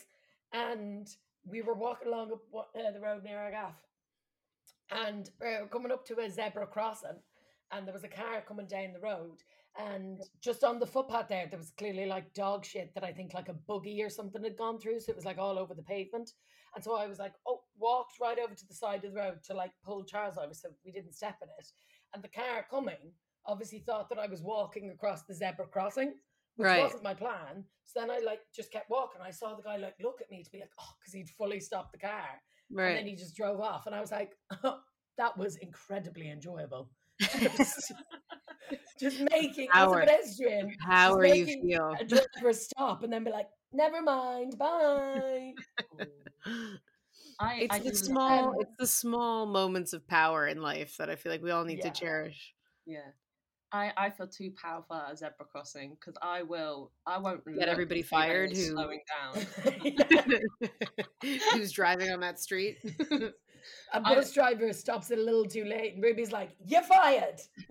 and 0.53 1.09
we 1.47 1.63
were 1.63 1.75
walking 1.75 2.09
along 2.09 2.33
uh, 2.33 2.91
the 2.93 3.01
road 3.01 3.25
near 3.25 3.39
Argaff, 3.39 3.75
and 4.93 5.31
we 5.41 5.47
were 5.49 5.69
coming 5.71 5.93
up 5.93 6.05
to 6.07 6.21
a 6.21 6.31
zebra 6.31 6.67
crossing, 6.67 7.19
and 7.71 7.87
there 7.87 7.95
was 7.95 8.05
a 8.05 8.09
car 8.09 8.43
coming 8.47 8.67
down 8.67 8.93
the 8.93 9.01
road, 9.01 9.39
and 9.79 10.21
just 10.41 10.65
on 10.65 10.79
the 10.79 10.87
footpath 10.87 11.29
there, 11.29 11.47
there 11.49 11.59
was 11.59 11.73
clearly 11.79 12.07
like 12.07 12.35
dog 12.35 12.65
shit 12.65 12.93
that 12.95 13.05
I 13.05 13.13
think 13.13 13.33
like 13.35 13.49
a 13.49 13.55
buggy 13.55 14.03
or 14.03 14.11
something 14.11 14.43
had 14.43 14.59
gone 14.59 14.79
through, 14.79 15.01
so 15.01 15.11
it 15.11 15.17
was 15.17 15.25
like 15.25 15.39
all 15.39 15.59
over 15.59 15.75
the 15.75 15.83
pavement. 15.83 16.31
And 16.75 16.83
so 16.83 16.97
I 16.97 17.07
was 17.07 17.19
like, 17.19 17.35
oh, 17.47 17.61
walked 17.79 18.19
right 18.21 18.39
over 18.39 18.55
to 18.55 18.67
the 18.67 18.75
side 18.75 19.05
of 19.05 19.13
the 19.13 19.19
road 19.21 19.43
to 19.45 19.55
like 19.55 19.73
pull 19.85 20.05
Charles 20.05 20.39
over 20.39 20.55
so 20.55 20.71
we 20.85 20.93
didn't 20.93 21.15
step 21.15 21.37
in 21.43 21.49
it. 21.59 21.69
And 22.15 22.23
the 22.23 22.29
car 22.29 22.65
coming 22.71 23.13
obviously 23.45 23.81
thought 23.81 24.09
that 24.09 24.19
I 24.19 24.27
was 24.27 24.41
walking 24.41 24.91
across 24.91 25.23
the 25.25 25.35
zebra 25.35 25.67
crossing, 25.67 26.15
which 26.57 26.67
Right. 26.67 26.83
wasn't 26.83 27.03
my 27.03 27.13
plan. 27.15 27.65
So 27.85 28.01
then 28.01 28.11
I 28.11 28.21
like 28.21 28.41
just 28.55 28.73
kept 28.73 28.89
walking. 28.89 29.21
I 29.23 29.31
saw 29.31 29.55
the 29.55 29.63
guy 29.63 29.77
like 29.77 29.97
look 30.01 30.21
at 30.23 30.31
me 30.31 30.43
to 30.43 30.51
be 30.51 30.61
like, 30.61 30.71
oh, 30.81 30.93
because 30.99 31.13
he'd 31.13 31.29
fully 31.31 31.61
stopped 31.61 31.93
the 31.93 31.99
car. 31.99 32.41
And 32.79 32.97
then 32.97 33.07
he 33.07 33.15
just 33.17 33.37
drove 33.37 33.61
off. 33.61 33.87
And 33.87 33.95
I 33.95 34.01
was 34.01 34.11
like, 34.11 34.33
oh, 34.65 34.79
that 35.19 35.37
was 35.37 35.57
incredibly 35.57 36.31
enjoyable. 36.31 36.91
Just, 37.41 37.93
just 38.99 39.21
making 39.31 39.69
as 39.75 39.93
a 39.93 39.97
pedestrian, 39.97 40.75
How 40.81 41.15
are 41.15 41.27
you 41.27 41.45
making 41.45 41.69
feel? 41.69 41.97
a 42.01 42.05
driver 42.05 42.53
stop 42.53 43.03
and 43.03 43.13
then 43.13 43.25
be 43.25 43.31
like, 43.31 43.49
never 43.73 44.03
mind, 44.03 44.59
bye. 44.59 45.53
I, 47.39 47.59
It's 47.61 47.77
I 47.77 47.79
the 47.81 47.95
small, 47.95 48.55
it's 48.61 48.77
the 48.79 48.87
small 48.87 49.47
moments 49.47 49.93
of 49.93 50.07
power 50.07 50.47
in 50.47 50.61
life 50.63 50.97
that 50.97 51.11
I 51.11 51.17
feel 51.17 51.33
like 51.33 51.43
we 51.43 51.51
all 51.51 51.65
need 51.65 51.79
Yeah. 51.79 51.91
to 51.91 52.01
cherish. 52.01 52.55
Yeah. 52.87 53.11
I, 53.73 53.93
I 53.97 54.11
feel 54.11 54.27
too 54.27 54.51
powerful 54.61 54.97
at 54.97 55.13
a 55.13 55.17
zebra 55.17 55.47
crossing 55.51 55.97
because 55.99 56.15
I 56.21 56.43
will 56.43 56.91
I 57.07 57.19
won't 57.19 57.43
Get 57.59 57.69
everybody 57.69 58.03
fired 58.03 58.53
is 58.53 58.69
who- 58.69 58.75
slowing 58.75 59.01
down. 59.09 59.47
Who's 61.55 61.73
driving 61.73 62.11
on 62.11 62.21
that 62.21 62.39
street? 62.39 62.79
A 63.95 64.01
bus 64.01 64.33
driver 64.35 64.73
stops 64.73 65.11
it 65.11 65.19
a 65.19 65.23
little 65.23 65.45
too 65.47 65.65
late, 65.65 65.95
and 65.95 66.03
Ruby's 66.03 66.33
like, 66.33 66.51
"You're 66.67 66.83
fired." 66.83 67.41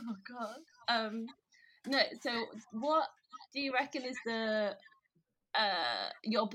Oh 0.00 0.14
god. 0.28 0.58
Um 0.88 1.26
no, 1.86 1.98
so 2.22 2.30
what 2.72 3.08
do 3.52 3.60
you 3.60 3.72
reckon 3.72 4.04
is 4.04 4.16
the 4.24 4.76
uh 5.58 6.10
your 6.24 6.48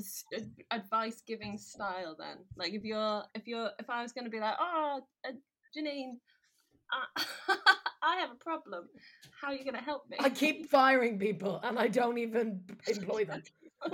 advice 0.72 1.22
giving 1.28 1.58
style 1.58 2.16
then? 2.18 2.38
Like 2.56 2.74
if 2.74 2.84
you're 2.84 3.24
if 3.36 3.48
you're 3.48 3.70
if 3.80 3.90
I 3.90 4.02
was 4.02 4.14
going 4.14 4.26
to 4.26 4.32
be 4.32 4.40
like, 4.40 4.56
"Oh, 4.60 5.02
uh, 5.28 5.32
Janine, 5.78 6.14
I, 6.92 7.24
I 8.04 8.16
have 8.22 8.32
a 8.32 8.44
problem. 8.44 8.86
How 9.40 9.50
are 9.50 9.54
you 9.54 9.64
going 9.64 9.76
to 9.76 9.82
help 9.82 10.10
me?" 10.10 10.18
I 10.20 10.30
keep 10.30 10.70
firing 10.70 11.20
people, 11.20 11.60
and 11.64 11.78
I 11.78 11.90
don't 11.90 12.18
even 12.18 12.62
employ 12.88 13.26
them. 13.26 13.44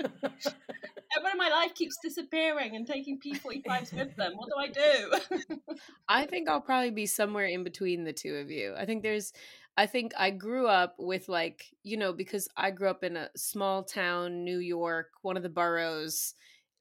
Everyone 1.18 1.32
in 1.32 1.38
my 1.38 1.50
life 1.50 1.74
keeps 1.74 1.98
disappearing 2.04 2.76
and 2.76 2.86
taking 2.86 3.20
P45s 3.20 3.94
with 3.94 4.16
them. 4.16 4.34
What 4.36 4.50
do 4.50 4.56
I 4.58 4.68
do? 4.68 5.76
I 6.08 6.26
think 6.28 6.48
I'll 6.48 6.62
probably 6.62 6.92
be 6.92 7.08
somewhere 7.08 7.46
in 7.46 7.64
between 7.64 8.04
the 8.04 8.14
two 8.14 8.36
of 8.36 8.52
you. 8.52 8.76
I 8.78 8.86
think 8.86 9.02
there's 9.02 9.34
I 9.80 9.86
think 9.86 10.12
I 10.18 10.30
grew 10.30 10.68
up 10.68 10.96
with 11.00 11.30
like, 11.30 11.74
you 11.84 11.96
know, 11.96 12.12
because 12.12 12.50
I 12.58 12.70
grew 12.70 12.90
up 12.90 13.02
in 13.02 13.16
a 13.16 13.30
small 13.38 13.82
town, 13.82 14.44
New 14.44 14.60
York, 14.60 15.12
one 15.22 15.38
of 15.38 15.44
the 15.44 15.48
boroughs. 15.48 16.34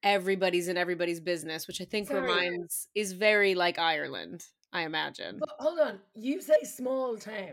Everybody's 0.03 0.67
in 0.67 0.77
everybody's 0.77 1.21
business, 1.21 1.69
which 1.69 1.81
I 1.81 1.85
think 1.85 2.09
Sorry. 2.09 2.23
reminds 2.23 2.89
is 2.97 3.13
very 3.13 3.55
like 3.55 3.79
Ireland, 3.79 4.45
I 4.73 4.83
imagine. 4.83 5.39
But 5.39 5.55
hold 5.61 5.79
on, 5.79 6.01
you 6.17 6.41
say 6.41 6.65
small 6.65 7.17
town. 7.17 7.53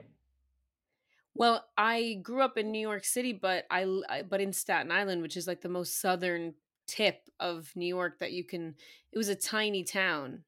Well, 1.35 1.63
I 1.77 2.21
grew 2.23 2.41
up 2.41 2.57
in 2.57 2.71
New 2.71 2.81
York 2.81 3.05
City, 3.05 3.31
but 3.31 3.67
I 3.69 4.23
but 4.27 4.41
in 4.41 4.51
Staten 4.51 4.91
Island, 4.91 5.21
which 5.21 5.37
is 5.37 5.45
like 5.45 5.61
the 5.61 5.69
most 5.69 6.01
southern 6.01 6.55
tip 6.87 7.29
of 7.39 7.71
New 7.75 7.85
York 7.85 8.17
that 8.17 8.31
you 8.31 8.45
can. 8.45 8.73
It 9.11 9.17
was 9.19 9.29
a 9.29 9.35
tiny 9.35 9.83
town, 9.83 10.43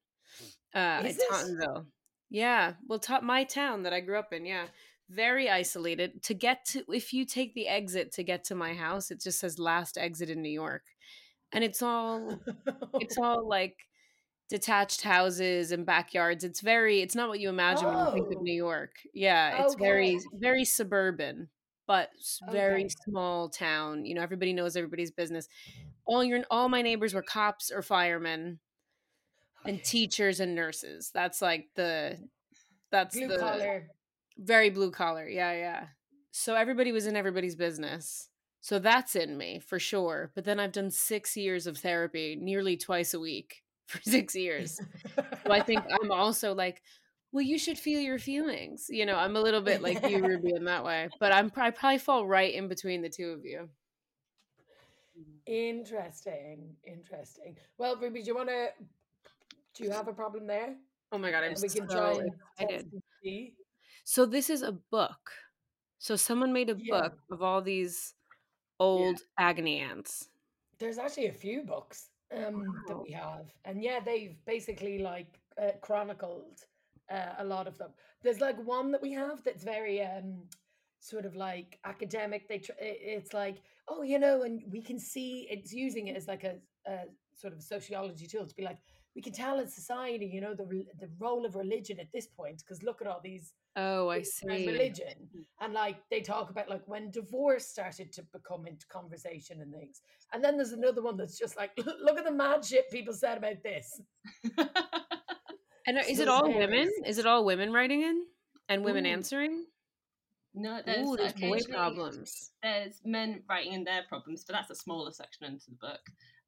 uh, 0.74 1.04
Is 1.04 1.20
at? 1.20 1.28
Tottenville. 1.30 1.86
Yeah, 2.30 2.74
well, 2.86 2.98
ta- 2.98 3.20
my 3.22 3.44
town 3.44 3.84
that 3.84 3.92
I 3.92 4.00
grew 4.00 4.18
up 4.18 4.32
in, 4.32 4.44
yeah, 4.44 4.66
very 5.10 5.48
isolated. 5.50 6.22
To 6.24 6.34
get 6.34 6.64
to, 6.66 6.84
if 6.92 7.12
you 7.12 7.24
take 7.24 7.54
the 7.54 7.68
exit 7.68 8.12
to 8.12 8.22
get 8.22 8.44
to 8.44 8.54
my 8.54 8.74
house, 8.74 9.10
it 9.10 9.20
just 9.20 9.40
says 9.40 9.58
last 9.58 9.96
exit 9.98 10.30
in 10.30 10.42
New 10.42 10.50
York, 10.50 10.82
and 11.52 11.64
it's 11.64 11.82
all 11.82 12.38
it's 12.94 13.16
all 13.22 13.48
like 13.48 13.76
detached 14.48 15.02
houses 15.02 15.72
and 15.72 15.84
backyards. 15.86 16.44
It's 16.44 16.60
very 16.60 17.00
it's 17.00 17.14
not 17.14 17.28
what 17.28 17.40
you 17.40 17.48
imagine 17.48 17.86
when 17.88 17.98
you 18.06 18.12
think 18.12 18.26
Oh. 18.28 18.36
of 18.36 18.42
New 18.42 18.52
oh. 18.52 18.66
York. 18.68 18.92
Yeah, 19.14 19.64
it's 19.64 19.74
very 19.74 20.16
Okay. 20.16 20.24
very 20.34 20.64
suburban, 20.64 21.48
but 21.86 22.10
very 22.50 22.84
Okay. 22.84 22.94
small 23.04 23.48
town. 23.48 24.04
You 24.04 24.14
know, 24.14 24.22
everybody 24.22 24.52
knows 24.52 24.76
everybody's 24.76 25.10
business. 25.10 25.48
All 26.04 26.24
your 26.24 26.42
all 26.50 26.68
my 26.68 26.82
neighbors 26.82 27.14
were 27.14 27.22
cops 27.22 27.70
or 27.70 27.82
firemen 27.82 28.60
and 29.64 29.82
teachers 29.84 30.40
and 30.40 30.54
nurses. 30.54 31.10
That's 31.12 31.42
like 31.42 31.68
the 31.74 32.18
That's 32.90 33.16
Blue 33.16 33.28
the 33.28 33.38
collar. 33.38 33.88
Very 34.38 34.70
blue 34.70 34.90
collar. 34.90 35.28
Yeah, 35.28 35.52
yeah. 35.52 35.86
So 36.30 36.54
everybody 36.54 36.92
was 36.92 37.06
in 37.06 37.16
everybody's 37.16 37.56
business. 37.56 38.28
So 38.60 38.78
that's 38.78 39.16
in 39.16 39.36
me 39.36 39.60
for 39.60 39.78
sure. 39.78 40.30
But 40.34 40.44
then 40.44 40.60
I've 40.60 40.72
done 40.72 40.90
six 40.90 41.36
years 41.36 41.66
of 41.66 41.78
therapy, 41.78 42.36
nearly 42.40 42.76
twice 42.76 43.14
a 43.14 43.20
week 43.20 43.62
for 43.86 44.00
six 44.02 44.34
years. 44.34 44.80
So 45.16 45.52
I 45.52 45.60
think 45.60 45.82
I'm 45.90 46.10
also 46.12 46.54
like, 46.54 46.82
well, 47.32 47.44
you 47.44 47.58
should 47.58 47.78
feel 47.78 48.00
your 48.00 48.18
feelings. 48.18 48.86
You 48.88 49.06
know, 49.06 49.16
I'm 49.16 49.36
a 49.36 49.40
little 49.40 49.60
bit 49.60 49.82
like 49.82 50.08
you, 50.08 50.22
Ruby, 50.26 50.54
in 50.54 50.64
that 50.64 50.84
way. 50.84 51.08
But 51.20 51.32
I'm 51.32 51.52
I 51.56 51.70
probably 51.70 51.98
fall 51.98 52.26
right 52.26 52.54
in 52.54 52.68
between 52.68 53.02
the 53.02 53.08
two 53.08 53.30
of 53.30 53.44
you. 53.44 53.68
Mm-hmm. 55.18 55.52
Interesting. 55.52 56.76
Interesting. 56.84 57.56
Well, 57.76 57.96
Ruby, 57.96 58.20
do 58.20 58.26
you 58.28 58.34
want 58.34 58.48
to? 58.48 58.68
Do 59.74 59.84
you 59.84 59.90
have 59.90 60.08
a 60.08 60.12
problem 60.12 60.46
there? 60.46 60.74
Oh 61.12 61.18
my 61.18 61.30
god, 61.30 61.44
I'm 61.44 61.52
And 61.52 61.62
we 61.62 61.68
can 61.68 61.88
so 61.88 61.94
try 61.96 62.20
excited. 62.58 62.90
Test 64.14 64.34
and 64.34 64.52
see. 64.52 64.52
So 64.56 64.70
this 64.70 64.86
is 64.86 64.98
a 64.98 65.10
book. 65.16 65.32
So 65.98 66.16
someone 66.16 66.52
made 66.52 66.70
a 66.70 66.74
Yeah. 66.74 67.08
book 67.08 67.18
of 67.30 67.42
all 67.42 67.62
these 67.62 68.14
old 68.80 69.20
agony 69.38 69.80
ants. 69.80 70.28
There's 70.78 70.98
actually 70.98 71.26
a 71.28 71.32
few 71.32 71.62
books 71.62 72.10
um, 72.36 72.84
that 72.86 72.96
we 73.02 73.12
have, 73.12 73.52
and 73.64 73.82
yeah, 73.82 74.00
they've 74.04 74.36
basically 74.46 74.98
like 74.98 75.40
uh, 75.60 75.72
chronicled 75.80 76.64
uh, 77.10 77.34
a 77.38 77.44
lot 77.44 77.66
of 77.66 77.78
them. 77.78 77.92
There's 78.22 78.40
like 78.40 78.58
one 78.66 78.92
that 78.92 79.02
we 79.02 79.12
have 79.12 79.42
that's 79.44 79.64
very 79.64 80.02
um, 80.02 80.48
sort 81.00 81.26
of 81.26 81.36
like 81.36 81.78
academic. 81.84 82.48
They 82.48 82.58
tr- 82.58 82.72
it's 82.80 83.32
like 83.34 83.62
oh, 83.88 84.02
you 84.02 84.18
know, 84.18 84.42
and 84.42 84.62
we 84.70 84.82
can 84.82 84.98
see 84.98 85.48
it's 85.50 85.72
using 85.72 86.08
it 86.08 86.16
as 86.16 86.28
like 86.28 86.44
a, 86.44 86.58
a 86.86 87.06
sort 87.34 87.52
of 87.54 87.62
sociology 87.62 88.26
tool 88.26 88.46
to 88.46 88.54
be 88.54 88.62
like 88.62 88.78
we 89.16 89.22
can 89.22 89.32
tell 89.32 89.58
in 89.58 89.68
society, 89.68 90.26
you 90.26 90.40
know, 90.40 90.54
the 90.54 90.64
the 91.00 91.08
role 91.18 91.44
of 91.46 91.56
religion 91.56 91.98
at 92.00 92.12
this 92.12 92.26
point 92.26 92.58
because 92.58 92.82
look 92.82 93.00
at 93.00 93.08
all 93.08 93.20
these 93.22 93.52
Oh, 93.76 94.08
I 94.08 94.22
see. 94.22 94.66
religion 94.66 95.28
mm. 95.36 95.44
and 95.60 95.72
like 95.72 95.96
they 96.10 96.20
talk 96.20 96.50
about 96.50 96.68
like 96.68 96.82
when 96.86 97.10
divorce 97.12 97.66
started 97.68 98.12
to 98.12 98.22
become 98.32 98.66
into 98.66 98.86
conversation 98.88 99.60
and 99.60 99.72
things 99.72 100.00
and 100.32 100.42
then 100.42 100.56
there's 100.56 100.72
another 100.72 101.00
one 101.00 101.16
that's 101.16 101.38
just 101.38 101.56
like 101.56 101.70
look 102.02 102.18
at 102.18 102.24
the 102.24 102.32
mad 102.32 102.64
shit 102.64 102.90
people 102.90 103.14
said 103.14 103.38
about 103.38 103.62
this 103.62 104.00
And 105.86 105.96
are- 105.96 106.04
is 106.08 106.16
So 106.18 106.22
it 106.24 106.28
all 106.28 106.42
varies. 106.48 106.58
women? 106.68 106.90
Is 107.06 107.18
it 107.18 107.26
all 107.26 107.44
women 107.44 107.72
writing 107.72 108.02
in 108.02 108.24
and 108.68 108.84
women 108.84 109.06
Ooh. 109.06 109.10
answering? 109.10 109.64
no, 110.54 110.80
there's, 110.84 111.06
Ooh, 111.08 111.16
there's 111.16 111.32
uh, 111.32 111.40
boy 111.40 111.58
problems. 111.70 112.50
There's 112.62 113.00
men 113.04 113.42
writing 113.48 113.72
in 113.74 113.84
their 113.84 114.02
problems, 114.08 114.44
but 114.44 114.54
that's 114.54 114.70
a 114.70 114.74
smaller 114.74 115.12
section 115.12 115.46
into 115.46 115.70
the 115.70 115.76
book. 115.76 116.00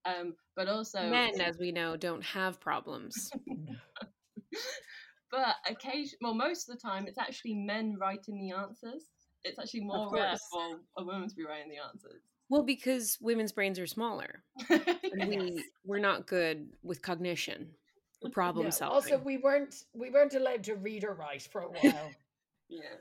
Um, 0.05 0.35
but 0.57 0.69
also 0.69 1.09
Men, 1.11 1.41
as 1.41 1.59
we 1.59 1.73
know, 1.73 1.97
don't 1.97 2.23
have 2.25 2.61
problems. 2.61 3.31
but 5.31 5.55
occasion 5.69 6.19
well 6.21 6.35
most 6.35 6.69
of 6.69 6.75
the 6.75 6.81
time 6.81 7.07
it's 7.07 7.19
actually 7.19 7.55
men 7.55 7.97
writing 8.01 8.39
the 8.39 8.51
answers 8.51 9.11
it's 9.45 9.59
actually 9.59 9.81
more 9.81 10.11
rare 10.13 10.37
for 10.51 10.81
a 10.99 11.05
woman 11.05 11.29
to 11.29 11.35
be 11.35 11.45
writing 11.45 11.71
the 11.71 11.79
answers 11.79 12.23
Well, 12.49 12.65
because 12.65 13.17
women's 13.21 13.53
brains 13.53 13.79
are 13.79 13.87
smaller. 13.87 14.43
And 15.13 15.27
we 15.27 15.37
Yes. 15.37 15.65
we're 15.85 15.99
not 15.99 16.27
good 16.27 16.69
with 16.83 17.03
cognition 17.03 17.71
problem 18.33 18.67
No, 18.67 18.71
solving. 18.71 19.15
also 19.15 19.25
we 19.25 19.39
weren't 19.39 19.85
we 19.95 20.11
weren't 20.11 20.35
allowed 20.35 20.63
to 20.65 20.75
read 20.75 21.05
or 21.05 21.15
write 21.15 21.43
for 21.43 21.63
a 21.63 21.71
while 21.71 22.15
yeah 22.69 22.97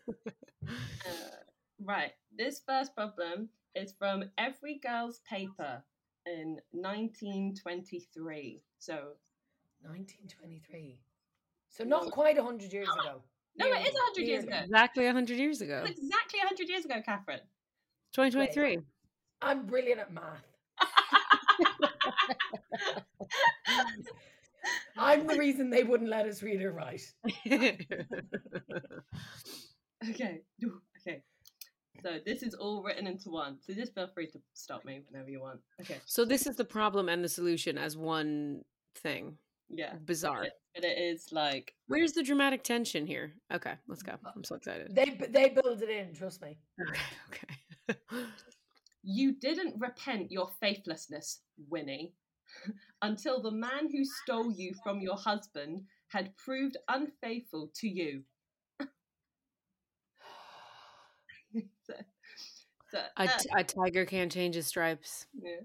uh, 0.68 1.36
right 1.84 2.14
this 2.36 2.62
first 2.66 2.96
problem 2.96 3.50
is 3.76 3.94
from 4.00 4.24
every 4.38 4.80
girl's 4.80 5.20
paper 5.30 5.84
in 6.30 6.58
1923 6.72 8.62
so 8.80 8.94
1923 9.82 10.98
so 11.70 11.84
not 11.84 12.10
quite 12.12 12.38
100 12.38 12.72
years 12.72 12.88
ago 12.88 13.22
no 13.58 13.66
it 13.66 13.70
is 13.70 13.94
100 13.94 14.18
Nearly, 14.18 14.32
years 14.32 14.44
nearly. 14.46 14.58
ago 14.58 14.64
exactly 14.66 15.06
100 15.06 15.38
years 15.38 15.62
ago. 15.62 15.84
It's 15.86 16.00
exactly 16.00 16.40
100 16.40 16.70
years 16.70 16.86
ago 16.86 16.96
catherine 17.06 17.40
2023. 18.14 18.80
i'm 19.42 19.66
brilliant 19.66 20.00
at 20.02 20.12
math 20.14 20.44
i'm 24.98 25.26
the 25.28 25.38
reason 25.38 25.70
they 25.70 25.84
wouldn't 25.84 26.10
let 26.10 26.26
us 26.26 26.42
read 26.44 26.62
or 26.62 26.72
write 26.74 27.02
Okay. 30.10 30.42
Okay. 31.08 31.24
So 32.04 32.20
this 32.26 32.44
is 32.44 32.54
all 32.54 32.82
written 32.84 33.08
into 33.08 33.30
one. 33.30 33.58
So 33.62 33.74
just 33.74 33.94
feel 33.94 34.08
free 34.08 34.28
to 34.28 34.40
stop 34.54 34.86
me 34.86 35.02
whenever 35.10 35.30
you 35.30 35.42
want. 35.42 35.60
Okay. 35.82 35.98
so 36.06 36.24
this 36.26 36.48
is 36.48 36.56
the 36.56 36.64
problem 36.66 37.10
and 37.10 37.24
the 37.24 37.30
solution 37.30 37.78
as 37.78 37.98
one 37.98 38.64
thing. 38.96 39.38
Yeah. 39.70 39.94
Bizarre. 40.06 40.48
But 40.76 40.84
it 40.86 40.98
is 40.98 41.28
like 41.32 41.74
Where's 41.88 42.14
the 42.14 42.24
dramatic 42.24 42.64
tension 42.64 43.06
here? 43.06 43.34
Okay, 43.54 43.74
let's 43.88 44.02
go. 44.02 44.14
Uh, 44.14 44.32
I'm 44.36 44.44
so 44.44 44.56
excited. 44.56 44.96
they 44.96 45.18
they 45.30 45.50
build 45.50 45.82
it 45.82 45.90
in 45.90 46.14
trust 46.14 46.42
me 46.42 46.58
Okay, 46.90 47.02
okay. 48.18 48.26
you 49.04 49.34
didn't 49.34 49.76
repent 49.80 50.32
your 50.32 50.50
faithlessness, 50.62 51.42
Winnie, 51.70 52.14
until 53.02 53.42
the 53.42 53.52
man 53.52 53.92
who 53.92 54.04
stole 54.06 54.52
you 54.52 54.74
from 54.84 55.02
your 55.02 55.18
husband 55.18 55.82
had 56.08 56.36
proved 56.38 56.78
unfaithful 56.88 57.70
to 57.76 57.88
you. 57.88 58.24
so, 61.88 61.94
so, 62.92 63.00
a, 63.18 63.24
uh, 63.24 63.28
t- 63.40 63.50
a 63.58 63.64
tiger 63.64 64.06
can't 64.06 64.32
change 64.32 64.56
his 64.56 64.68
stripes. 64.68 65.26
yeah. 65.42 65.62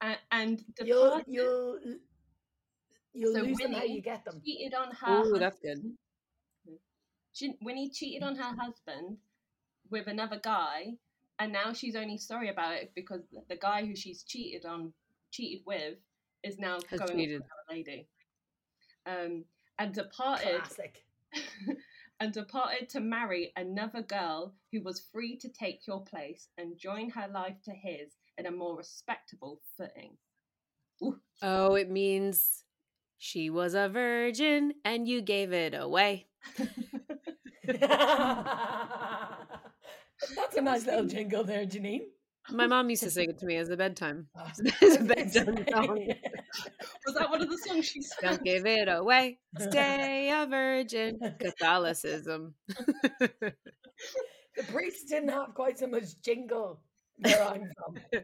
A- 0.00 0.16
and 0.34 0.62
you'll 0.84 1.04
departed, 1.04 1.24
you'll 1.28 1.78
you'll 3.14 3.34
So 3.34 3.40
lose 3.42 3.58
them 3.58 3.72
how 3.72 3.82
you 3.84 4.00
get 4.00 4.24
them 4.24 4.40
cheated 4.44 4.74
on 4.74 4.88
her. 4.92 5.06
Oh, 5.06 5.16
husband. 5.22 5.42
that's 5.42 5.58
good. 5.60 5.78
she, 7.32 7.54
Winnie 7.62 7.90
cheated 7.90 8.22
on 8.22 8.36
her 8.36 8.54
husband 8.56 9.16
with 9.90 10.06
another 10.06 10.38
guy, 10.42 10.94
and 11.38 11.52
now 11.52 11.72
she's 11.72 11.96
only 11.96 12.18
sorry 12.18 12.48
about 12.50 12.74
it 12.74 12.92
because 12.94 13.22
the 13.48 13.56
guy 13.56 13.84
who 13.84 13.96
she's 13.96 14.22
cheated 14.22 14.64
on, 14.64 14.92
cheated 15.32 15.64
with, 15.66 15.94
is 16.44 16.58
now 16.58 16.78
Has 16.90 17.00
going 17.00 17.16
cheated. 17.18 17.40
with 17.40 17.48
another 17.48 17.78
lady. 17.78 18.08
Um, 19.06 19.44
and 19.80 19.92
departed, 19.94 20.58
classic 20.60 21.02
and 22.20 22.32
departed 22.32 22.88
to 22.90 23.00
marry 23.00 23.52
another 23.56 24.02
girl 24.02 24.54
who 24.72 24.80
was 24.82 25.06
free 25.12 25.36
to 25.38 25.48
take 25.48 25.86
your 25.86 26.02
place 26.04 26.48
and 26.58 26.78
join 26.78 27.10
her 27.10 27.28
life 27.28 27.56
to 27.64 27.72
his 27.72 28.12
in 28.38 28.46
a 28.46 28.50
more 28.50 28.76
respectable 28.76 29.60
footing. 29.76 30.16
Oh, 31.42 31.74
it 31.74 31.90
means 31.90 32.64
she 33.18 33.50
was 33.50 33.74
a 33.74 33.88
virgin 33.88 34.74
and 34.84 35.06
you 35.06 35.22
gave 35.22 35.52
it 35.52 35.74
away. 35.74 36.26
That's 40.36 40.56
a 40.56 40.60
nice 40.60 40.84
little 40.86 41.04
jingle 41.06 41.44
there, 41.44 41.64
Janine. 41.66 42.06
My 42.50 42.66
mom 42.66 42.88
used 42.90 43.02
to 43.02 43.10
sing 43.10 43.30
it 43.30 43.38
to 43.38 43.46
me 43.46 43.56
as 43.56 43.68
a 43.68 43.76
bedtime. 43.76 44.28
Oh, 44.36 44.50
It's 44.80 44.96
a 44.96 45.00
I 45.00 45.02
bedtime 45.02 45.64
song. 45.70 46.08
say. 47.08 47.14
Was 47.14 47.20
that 47.20 47.30
one 47.30 47.42
of 47.42 47.50
the 47.50 47.58
songs 47.58 47.86
she 47.86 48.02
sang? 48.02 48.18
Don't 48.22 48.44
give 48.44 48.66
it 48.66 48.88
away. 48.88 49.38
Stay 49.58 50.30
a 50.32 50.46
virgin. 50.46 51.18
Catholicism. 51.40 52.54
the 53.18 53.52
priests 54.68 55.04
didn't 55.10 55.30
have 55.30 55.54
quite 55.54 55.78
so 55.78 55.86
much 55.86 56.20
jingle 56.24 56.80
where 57.18 57.42
I'm 57.42 57.62
from. 57.76 58.22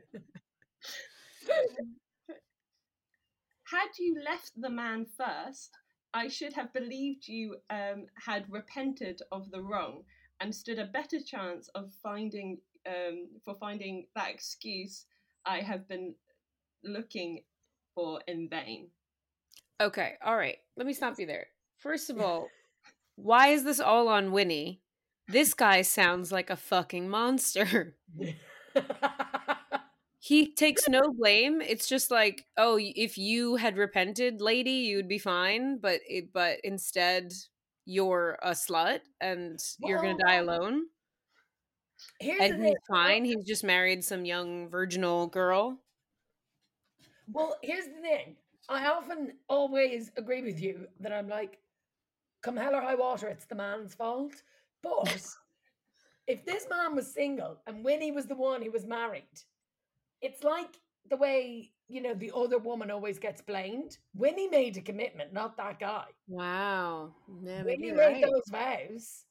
had 3.64 3.88
you 3.99 4.16
left 4.25 4.53
the 4.57 4.70
man 4.70 5.07
first, 5.16 5.70
I 6.12 6.29
should 6.29 6.53
have 6.53 6.73
believed 6.73 7.27
you 7.27 7.57
um, 7.70 8.07
had 8.25 8.44
repented 8.49 9.20
of 9.33 9.51
the 9.51 9.62
wrong 9.62 10.03
and 10.40 10.55
stood 10.55 10.79
a 10.79 10.87
better 10.87 11.18
chance 11.20 11.68
of 11.75 11.90
finding 12.03 12.59
um, 12.87 13.29
for 13.44 13.55
finding 13.55 14.07
that 14.14 14.31
excuse 14.31 15.07
I 15.47 15.61
have 15.61 15.88
been 15.88 16.14
looking 16.83 17.42
for 17.95 18.21
in 18.27 18.49
vain. 18.49 18.89
Okay, 19.81 20.15
all 20.25 20.37
right. 20.37 20.59
Let 20.77 20.87
me 20.87 20.93
stop 20.95 21.19
you 21.19 21.27
there. 21.27 21.47
First 21.79 22.11
of 22.11 22.21
all, 22.21 22.49
why 23.17 23.49
is 23.49 23.65
this 23.65 23.81
all 23.81 24.09
on 24.09 24.33
Winnie? 24.33 24.83
This 25.29 25.55
guy 25.55 25.83
sounds 25.83 26.33
like 26.33 26.51
a 26.51 26.57
fucking 26.57 27.09
monster. 27.09 27.97
He 30.19 30.53
takes 30.55 30.89
no 30.89 31.13
blame. 31.13 31.61
It's 31.61 31.87
just 31.87 32.11
like, 32.11 32.47
oh, 32.57 32.79
if 32.81 33.19
you 33.19 33.57
had 33.57 33.77
repented, 33.77 34.41
lady, 34.41 34.71
you'd 34.71 35.09
be 35.09 35.19
fine. 35.19 35.79
But 35.79 36.01
it, 36.09 36.33
but 36.33 36.61
instead, 36.65 37.33
you're 37.85 38.39
a 38.43 38.53
slut 38.53 39.01
and 39.21 39.59
you're 39.81 40.01
gonna 40.01 40.17
die 40.19 40.37
alone. 40.37 40.87
Here's 42.21 42.41
And 42.41 42.61
the 42.63 42.69
he's 42.69 42.75
thing. 42.75 42.77
fine. 42.89 43.25
He's 43.25 43.45
just 43.45 43.65
married 43.65 44.05
some 44.05 44.25
young 44.25 44.69
virginal 44.69 45.27
girl. 45.27 45.81
Well, 47.33 47.57
here's 47.63 47.87
the 47.87 48.01
thing. 48.01 48.37
I 48.69 48.87
often 48.87 49.33
always 49.49 50.11
agree 50.17 50.43
with 50.43 50.61
you 50.61 50.87
that 51.01 51.13
I'm 51.13 51.29
like, 51.29 51.59
come 52.43 52.57
hell 52.57 52.75
or 52.75 52.81
high 52.81 52.95
water, 52.95 53.29
it's 53.29 53.47
the 53.47 53.55
man's 53.55 53.95
fault. 53.95 54.35
But 54.83 55.27
if 56.27 56.45
this 56.45 56.67
man 56.71 56.95
was 56.95 57.13
single 57.13 57.59
and 57.67 57.85
Winnie 57.85 58.13
was 58.13 58.27
the 58.27 58.35
one 58.35 58.63
who 58.63 58.71
was 58.71 58.87
married, 58.87 59.25
it's 60.21 60.43
like 60.43 60.79
the 61.11 61.17
way 61.17 61.75
you 61.89 62.01
know, 62.01 62.15
the 62.15 62.33
other 62.35 62.59
woman 62.59 62.91
always 62.91 63.19
gets 63.19 63.43
blamed. 63.43 63.99
Winnie 64.15 64.49
made 64.49 64.77
a 64.77 64.81
commitment, 64.81 65.33
not 65.33 65.57
that 65.57 65.79
guy. 65.79 66.07
Wow. 66.29 67.15
Yeah, 67.43 67.63
Winnie 67.63 67.93
made 67.93 67.99
right. 67.99 68.23
those 68.25 68.43
vows. 68.51 69.25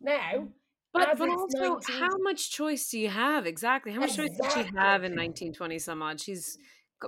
Now, 0.00 0.48
But 0.94 1.18
but 1.18 1.28
also, 1.28 1.58
19 1.58 1.98
how 1.98 2.16
much 2.18 2.52
choice 2.52 2.88
do 2.88 3.00
you 3.00 3.08
have 3.08 3.46
exactly? 3.46 3.92
How 3.92 3.98
much 3.98 4.14
choice 4.14 4.30
did 4.30 4.52
she 4.52 4.62
have 4.76 5.02
in 5.02 5.12
1920 5.12 5.78
some 5.80 6.00
odd? 6.00 6.20
She's 6.20 6.56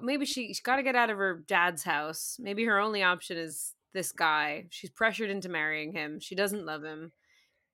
maybe 0.02 0.26
she, 0.26 0.48
she's 0.48 0.60
got 0.60 0.76
to 0.76 0.82
get 0.82 0.96
out 0.96 1.08
of 1.08 1.18
her 1.18 1.44
dad's 1.46 1.84
house. 1.84 2.36
Maybe 2.40 2.64
her 2.64 2.80
only 2.80 3.04
option 3.04 3.36
is 3.36 3.74
this 3.94 4.10
guy. 4.10 4.66
She's 4.70 4.90
pressured 4.90 5.30
into 5.30 5.48
marrying 5.48 5.92
him. 5.92 6.18
She 6.18 6.34
doesn't 6.34 6.66
love 6.66 6.82
him. 6.82 7.12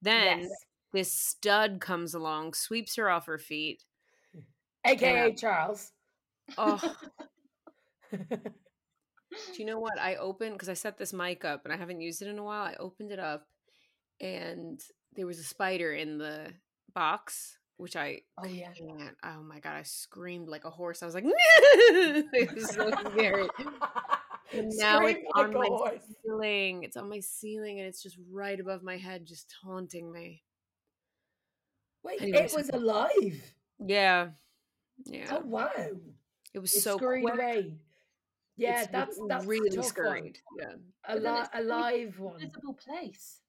Then 0.02 0.40
yes, 0.40 0.50
this 0.92 1.12
stud 1.12 1.80
comes 1.80 2.12
along, 2.12 2.54
sweeps 2.54 2.96
her 2.96 3.08
off 3.08 3.24
her 3.24 3.38
feet. 3.38 3.82
aka 4.84 5.32
Charles. 5.32 5.92
Oh, 6.58 6.94
do 8.12 8.38
you 9.56 9.64
know 9.64 9.80
what? 9.80 9.98
I 9.98 10.16
opened 10.16 10.52
because 10.52 10.68
I 10.68 10.74
set 10.74 10.98
this 10.98 11.14
mic 11.14 11.44
up 11.46 11.64
and 11.64 11.72
I 11.72 11.78
haven't 11.78 12.02
used 12.02 12.20
it 12.20 12.28
in 12.28 12.38
a 12.38 12.44
while. 12.44 12.64
I 12.64 12.74
opened 12.78 13.12
it 13.12 13.18
up 13.18 13.46
and 14.20 14.78
there 15.16 15.26
was 15.26 15.38
a 15.38 15.44
spider 15.44 15.92
in 15.92 16.18
the 16.18 16.52
box, 16.94 17.58
which 17.76 17.96
I 17.96 18.20
oh 18.38 18.46
yeah. 18.46 18.72
Oh 19.24 19.42
my 19.42 19.60
god! 19.60 19.74
I 19.76 19.82
screamed 19.82 20.48
like 20.48 20.64
a 20.64 20.70
horse. 20.70 21.02
I 21.02 21.06
was 21.06 21.14
like, 21.14 21.24
it 21.26 22.54
was 22.54 22.68
so 22.70 22.90
scary. 23.10 23.48
And 24.52 24.68
now 24.76 25.04
it's 25.06 25.18
like 25.18 25.24
on 25.34 25.52
my 25.54 25.66
horse. 25.66 26.02
ceiling. 26.24 26.82
It's 26.84 26.96
on 26.96 27.08
my 27.08 27.20
ceiling, 27.20 27.78
and 27.78 27.88
it's 27.88 28.02
just 28.02 28.16
right 28.30 28.58
above 28.58 28.82
my 28.82 28.96
head, 28.96 29.26
just 29.26 29.52
taunting 29.62 30.12
me. 30.12 30.42
Wait, 32.02 32.20
it 32.22 32.52
was 32.54 32.68
alive. 32.70 33.40
Yeah, 33.84 34.28
yeah. 35.04 35.28
Oh 35.30 35.40
wow. 35.44 35.70
it 36.52 36.58
was 36.58 36.74
It 36.74 36.80
so 36.80 36.96
scurried 36.96 37.22
quick. 37.24 37.34
away. 37.34 37.74
Yeah, 38.56 38.82
It's 38.82 38.92
that's 38.92 39.18
that's 39.28 39.46
really 39.46 39.70
scurried. 39.82 40.38
Yeah, 40.58 40.66
One. 40.66 40.80
A, 41.08 41.14
But 41.14 41.22
then 41.22 41.34
li- 41.34 41.40
it's 41.40 41.50
a 41.54 41.62
live 41.62 42.18
one. 42.20 42.40
Visible 42.40 42.74
place. 42.74 43.40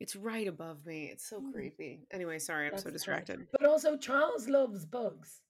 It's 0.00 0.14
right 0.14 0.46
above 0.46 0.84
me. 0.84 1.06
It's 1.06 1.24
so 1.24 1.40
Mm. 1.40 1.52
creepy. 1.52 2.06
Anyway, 2.10 2.38
sorry, 2.38 2.66
I'm 2.66 2.72
That's 2.72 2.82
so 2.82 2.90
distracted. 2.90 3.46
But 3.50 3.64
also, 3.64 3.96
Charles 3.96 4.48
loves 4.48 4.84
bugs. 4.84 5.40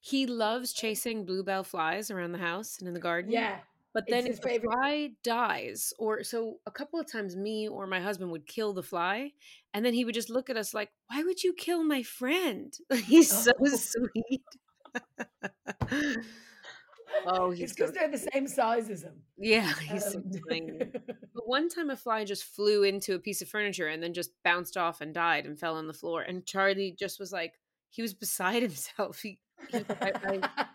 He 0.00 0.26
loves 0.26 0.72
chasing 0.72 1.24
bluebottle 1.24 1.64
flies 1.64 2.10
around 2.10 2.32
the 2.32 2.38
house 2.38 2.78
and 2.78 2.88
in 2.88 2.94
the 2.94 3.00
garden. 3.00 3.32
Yeah, 3.32 3.60
But 3.94 4.08
then 4.08 4.26
if 4.26 4.40
the 4.40 4.48
fly 4.48 5.10
dies, 5.22 5.92
or 5.98 6.24
so 6.24 6.60
a 6.66 6.70
couple 6.70 6.98
of 6.98 7.06
times 7.06 7.36
me 7.36 7.68
or 7.68 7.86
my 7.86 8.00
husband 8.00 8.32
would 8.32 8.46
kill 8.46 8.72
the 8.72 8.82
fly, 8.82 9.32
and 9.74 9.84
then 9.84 9.92
he 9.94 10.04
would 10.04 10.14
just 10.14 10.30
look 10.30 10.48
at 10.50 10.56
us 10.56 10.72
like, 10.74 10.90
"Why 11.08 11.22
would 11.22 11.44
you 11.44 11.52
kill 11.54 11.84
my 11.84 12.02
friend? 12.02 12.76
He's 13.04 13.32
so 13.36 13.52
Oh. 13.60 13.66
sweet." 13.66 14.42
oh, 17.26 17.50
it's 17.50 17.60
he's 17.60 17.70
so, 17.70 17.74
because 17.76 17.92
they're 17.92 18.10
the 18.10 18.18
same 18.32 18.46
size 18.48 18.90
as 18.90 19.02
him. 19.02 19.14
yeah, 19.38 19.72
he's 19.80 20.04
so 20.12 20.18
Um, 20.18 20.30
tiny. 20.48 20.72
But 21.34 21.48
one 21.48 21.68
time 21.68 21.90
a 21.90 21.96
fly 21.96 22.24
just 22.24 22.44
flew 22.44 22.82
into 22.82 23.14
a 23.14 23.18
piece 23.18 23.40
of 23.42 23.48
furniture 23.48 23.88
and 23.88 24.02
then 24.02 24.12
just 24.14 24.30
bounced 24.44 24.76
off 24.76 25.00
and 25.00 25.14
died 25.14 25.46
and 25.46 25.58
fell 25.58 25.76
on 25.76 25.86
the 25.86 25.94
floor. 25.94 26.22
And 26.22 26.44
Charlie 26.46 26.94
just 26.98 27.18
was 27.18 27.32
like, 27.32 27.54
he 27.90 28.02
was 28.02 28.14
beside 28.14 28.62
himself. 28.68 29.20
He, 29.20 29.38
he 29.70 29.78
I, 30.00 30.12
I, 30.24 30.66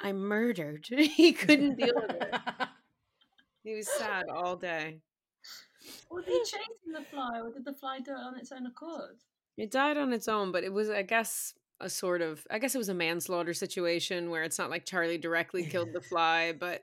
I 0.00 0.12
murdered. 0.12 0.86
he 0.88 1.32
couldn't 1.32 1.76
deal 1.76 1.94
with 1.94 2.10
it. 2.10 2.34
He 3.62 3.74
was 3.74 3.88
sad 3.88 4.26
all 4.28 4.56
day. 4.56 5.00
Was 6.10 6.24
he 6.24 6.38
chasing 6.44 6.92
the 6.92 7.02
fly, 7.02 7.40
or 7.40 7.50
did 7.52 7.64
the 7.64 7.72
fly 7.72 8.00
do 8.00 8.10
it 8.12 8.14
on 8.18 8.36
its 8.38 8.50
own 8.52 8.66
accord? 8.66 9.16
It 9.56 9.70
died 9.70 9.96
on 9.96 10.12
its 10.12 10.28
own, 10.28 10.50
but 10.52 10.64
it 10.64 10.72
was, 10.72 10.90
I 10.90 11.02
guess, 11.02 11.54
a 11.80 11.90
sort 11.90 12.22
of, 12.22 12.46
I 12.50 12.58
guess 12.58 12.74
it 12.74 12.78
was 12.78 12.88
a 12.88 12.94
manslaughter 12.94 13.52
situation 13.54 14.30
where 14.30 14.42
it's 14.42 14.58
not 14.58 14.70
like 14.70 14.84
Charlie 14.86 15.18
directly 15.18 15.64
killed 15.70 15.92
the 15.92 16.00
fly, 16.00 16.52
but 16.52 16.82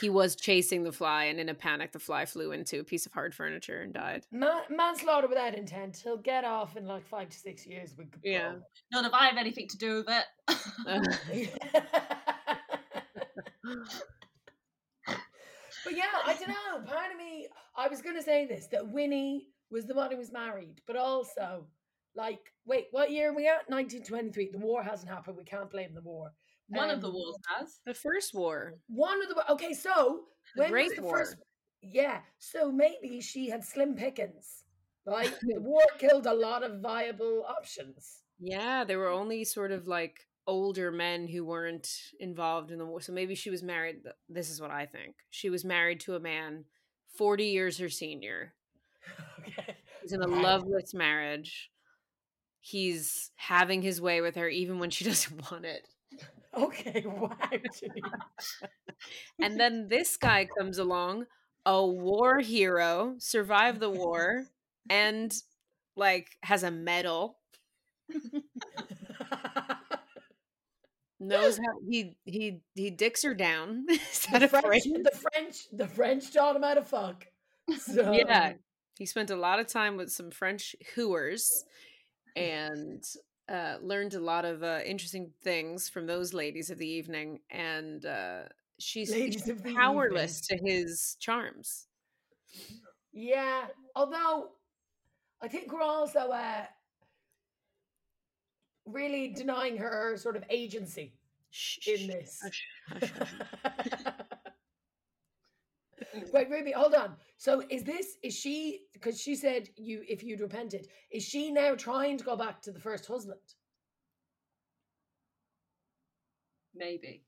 he 0.00 0.10
was 0.10 0.34
chasing 0.34 0.82
the 0.82 0.90
fly, 0.90 1.26
and 1.26 1.38
in 1.38 1.48
a 1.48 1.54
panic, 1.54 1.92
the 1.92 2.00
fly 2.00 2.26
flew 2.26 2.50
into 2.50 2.80
a 2.80 2.84
piece 2.84 3.06
of 3.06 3.12
hard 3.12 3.32
furniture 3.34 3.82
and 3.82 3.94
died. 3.94 4.24
Ma- 4.32 4.62
manslaughter 4.68 5.28
without 5.28 5.54
intent. 5.54 6.00
He'll 6.02 6.16
get 6.16 6.44
off 6.44 6.76
in 6.76 6.86
like 6.86 7.06
five 7.06 7.28
to 7.28 7.36
six 7.38 7.64
years 7.64 7.94
with 7.96 8.08
Yeah. 8.24 8.54
Capone. 8.54 8.62
Not 8.92 9.04
if 9.04 9.14
I 9.14 9.26
have 9.26 9.36
anything 9.38 9.68
to 9.68 9.76
do 9.78 9.94
with 10.04 10.08
it. 10.08 10.24
but 15.84 15.94
yeah, 15.94 16.04
I 16.24 16.34
don't 16.34 16.48
know. 16.48 16.84
Part 16.86 17.12
of 17.12 17.18
me, 17.18 17.48
I 17.76 17.88
was 17.88 18.02
going 18.02 18.16
to 18.16 18.22
say 18.22 18.46
this 18.46 18.66
that 18.72 18.88
Winnie 18.88 19.48
was 19.70 19.86
the 19.86 19.94
one 19.94 20.10
who 20.10 20.16
was 20.16 20.32
married, 20.32 20.80
but 20.86 20.96
also, 20.96 21.66
like, 22.16 22.40
wait, 22.64 22.86
what 22.90 23.10
year 23.10 23.30
are 23.30 23.34
we 23.34 23.46
at? 23.46 23.68
1923. 23.68 24.50
The 24.52 24.58
war 24.58 24.82
hasn't 24.82 25.10
happened. 25.10 25.36
We 25.36 25.44
can't 25.44 25.70
blame 25.70 25.94
the 25.94 26.02
war. 26.02 26.32
One 26.68 26.90
of 26.90 27.00
the 27.00 27.08
Um, 27.08 27.14
wars 27.14 27.36
has. 27.56 27.80
The 27.84 27.94
first 27.94 28.34
war. 28.34 28.74
One 28.88 29.22
of 29.22 29.28
the 29.28 29.52
okay, 29.52 29.72
so 29.74 30.24
The 30.56 30.62
when 30.62 30.70
Great 30.70 30.88
was 30.88 30.96
the 30.96 31.02
War. 31.02 31.18
first? 31.18 31.36
Yeah, 31.82 32.22
so 32.38 32.72
maybe 32.72 33.20
she 33.20 33.48
had 33.48 33.62
slim 33.62 33.94
pickings, 33.94 34.64
right? 35.06 35.32
the 35.42 35.60
war 35.60 35.84
killed 35.98 36.26
a 36.26 36.34
lot 36.34 36.62
of 36.64 36.80
viable 36.80 37.44
options. 37.46 38.22
Yeah, 38.40 38.82
there 38.84 38.98
were 38.98 39.10
only 39.10 39.44
sort 39.44 39.70
of 39.70 39.86
like 39.86 40.26
older 40.48 40.90
men 40.90 41.26
who 41.28 41.44
weren't 41.44 41.88
involved 42.20 42.70
in 42.70 42.78
the 42.78 42.86
war. 42.86 43.00
So 43.00 43.12
maybe 43.12 43.34
she 43.34 43.50
was 43.50 43.62
married. 43.62 43.96
This 44.28 44.50
is 44.50 44.60
what 44.60 44.70
I 44.70 44.86
think. 44.86 45.14
She 45.30 45.50
was 45.50 45.64
married 45.64 46.00
to 46.00 46.14
a 46.16 46.20
man 46.20 46.64
40 47.16 47.44
years 47.46 47.78
her 47.78 47.88
senior. 47.88 48.54
okay. 49.40 49.76
He's 50.02 50.12
in 50.12 50.22
a 50.22 50.28
Wow. 50.28 50.42
loveless 50.42 50.94
marriage. 50.94 51.70
He's 52.68 53.30
having 53.36 53.80
his 53.80 54.00
way 54.00 54.20
with 54.20 54.34
her 54.34 54.48
even 54.48 54.80
when 54.80 54.90
she 54.90 55.04
doesn't 55.10 55.50
want 55.52 55.64
it. 55.64 55.86
Okay, 56.52 57.04
wow. 57.06 57.30
And 59.40 59.60
then 59.60 59.88
this 59.88 60.16
guy 60.16 60.46
comes 60.58 60.78
along, 60.78 61.26
a 61.64 61.84
war 61.86 62.40
hero, 62.40 63.14
survived 63.18 63.78
the 63.80 63.90
war, 63.90 64.46
and 64.88 65.32
like 65.96 66.36
has 66.42 66.62
a 66.64 66.70
medal. 66.70 67.38
Knows 71.18 71.56
how 71.56 71.72
he 71.88 72.16
he 72.26 72.60
he 72.74 72.90
dicks 72.90 73.22
her 73.22 73.32
down. 73.34 73.86
Is 73.88 74.26
that 74.30 74.40
the 74.40 74.44
a 74.46 74.48
French, 74.48 74.66
phrase? 74.66 74.84
the 74.84 75.10
French, 75.32 75.68
the 75.72 75.86
French 75.88 76.32
taught 76.32 76.56
him 76.56 76.62
how 76.62 76.74
to 76.74 76.84
fuck. 76.84 77.26
So, 77.78 78.12
Yeah. 78.12 78.54
He 78.98 79.06
spent 79.06 79.30
a 79.30 79.36
lot 79.36 79.58
of 79.60 79.66
time 79.66 79.96
with 79.96 80.10
some 80.10 80.30
French 80.30 80.74
hooers 80.94 81.64
and 82.36 83.04
uh, 83.48 83.76
learned 83.82 84.14
a 84.14 84.20
lot 84.20 84.44
of 84.44 84.62
uh, 84.62 84.80
interesting 84.84 85.32
things 85.42 85.88
from 85.88 86.06
those 86.06 86.34
ladies 86.34 86.70
of 86.70 86.78
the 86.78 86.88
evening. 86.88 87.40
And 87.50 88.04
uh, 88.06 88.42
she's, 88.78 89.10
Ladies 89.10 89.42
she's 89.42 89.48
of 89.48 89.62
the 89.62 89.74
powerless 89.74 90.40
to 90.48 90.58
his 90.62 91.16
charms. 91.20 91.88
yeah. 93.12 93.66
Although, 93.94 94.50
I 95.42 95.48
think 95.48 95.72
we're 95.72 95.82
also 95.82 96.30
uh, 96.30 96.64
really 98.86 99.28
denying 99.28 99.76
her 99.78 100.16
sort 100.16 100.36
of 100.36 100.44
agency 100.50 101.14
in 101.86 102.06
this. 102.06 102.40
Wait, 106.32 106.50
Ruby, 106.50 106.72
hold 106.72 106.94
on. 106.94 107.16
So 107.36 107.62
is 107.70 107.84
this 107.84 108.16
is 108.22 108.34
she 108.34 108.82
because 108.92 109.20
she 109.20 109.34
said 109.34 109.68
you 109.76 110.02
if 110.08 110.22
you'd 110.22 110.40
repented, 110.40 110.88
is 111.10 111.22
she 111.22 111.50
now 111.50 111.74
trying 111.74 112.18
to 112.18 112.24
go 112.24 112.36
back 112.36 112.62
to 112.62 112.72
the 112.72 112.80
first 112.80 113.06
husband? 113.06 113.40
Maybe. 116.74 117.22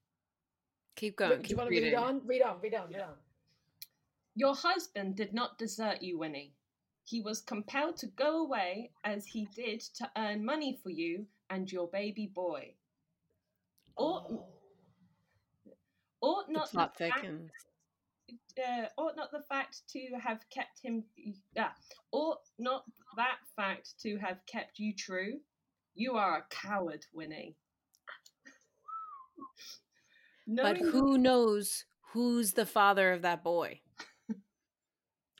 Keep 0.96 1.16
going. 1.16 1.42
Do 1.42 1.48
you 1.48 1.56
want 1.56 1.70
to 1.70 1.80
read 1.80 1.94
on? 1.94 2.20
Read 2.26 2.42
on, 2.42 2.60
read 2.60 2.74
on, 2.74 2.88
read 2.88 3.00
on. 3.00 3.14
Your 4.34 4.54
husband 4.54 5.16
did 5.16 5.32
not 5.32 5.58
desert 5.58 6.02
you, 6.02 6.18
Winnie. 6.18 6.54
He 7.04 7.20
was 7.20 7.40
compelled 7.40 7.96
to 7.98 8.06
go 8.06 8.42
away 8.44 8.90
as 9.04 9.26
he 9.26 9.48
did 9.56 9.80
to 9.96 10.10
earn 10.16 10.44
money 10.44 10.78
for 10.82 10.90
you 10.90 11.26
and 11.50 11.70
your 11.70 11.88
baby 11.88 12.26
boy. 12.26 12.74
Ought, 13.96 14.26
Oh. 14.30 14.46
ought 16.20 16.50
not 16.50 16.70
plot 16.70 16.96
the 16.98 17.08
fact, 17.08 17.20
thickens. 17.20 17.50
Uh, 18.58 18.86
ought 18.96 19.16
not 19.16 19.30
the 19.32 19.42
fact 19.48 19.82
to 19.88 20.00
have 20.20 20.40
kept 20.50 20.80
him 20.82 21.04
uh, 21.58 21.68
ought 22.12 22.38
not 22.58 22.84
that 23.16 23.38
fact 23.56 23.94
to 24.00 24.16
have 24.18 24.38
kept 24.46 24.78
you 24.78 24.92
true 24.94 25.34
you 25.94 26.12
are 26.14 26.38
a 26.38 26.44
coward 26.54 27.04
winnie 27.12 27.56
But 30.46 30.80
Knowing- 30.80 30.90
who 30.92 31.18
knows 31.18 31.84
who's 32.12 32.52
the 32.54 32.66
father 32.66 33.12
of 33.12 33.22
that 33.22 33.42
boy? 33.44 33.80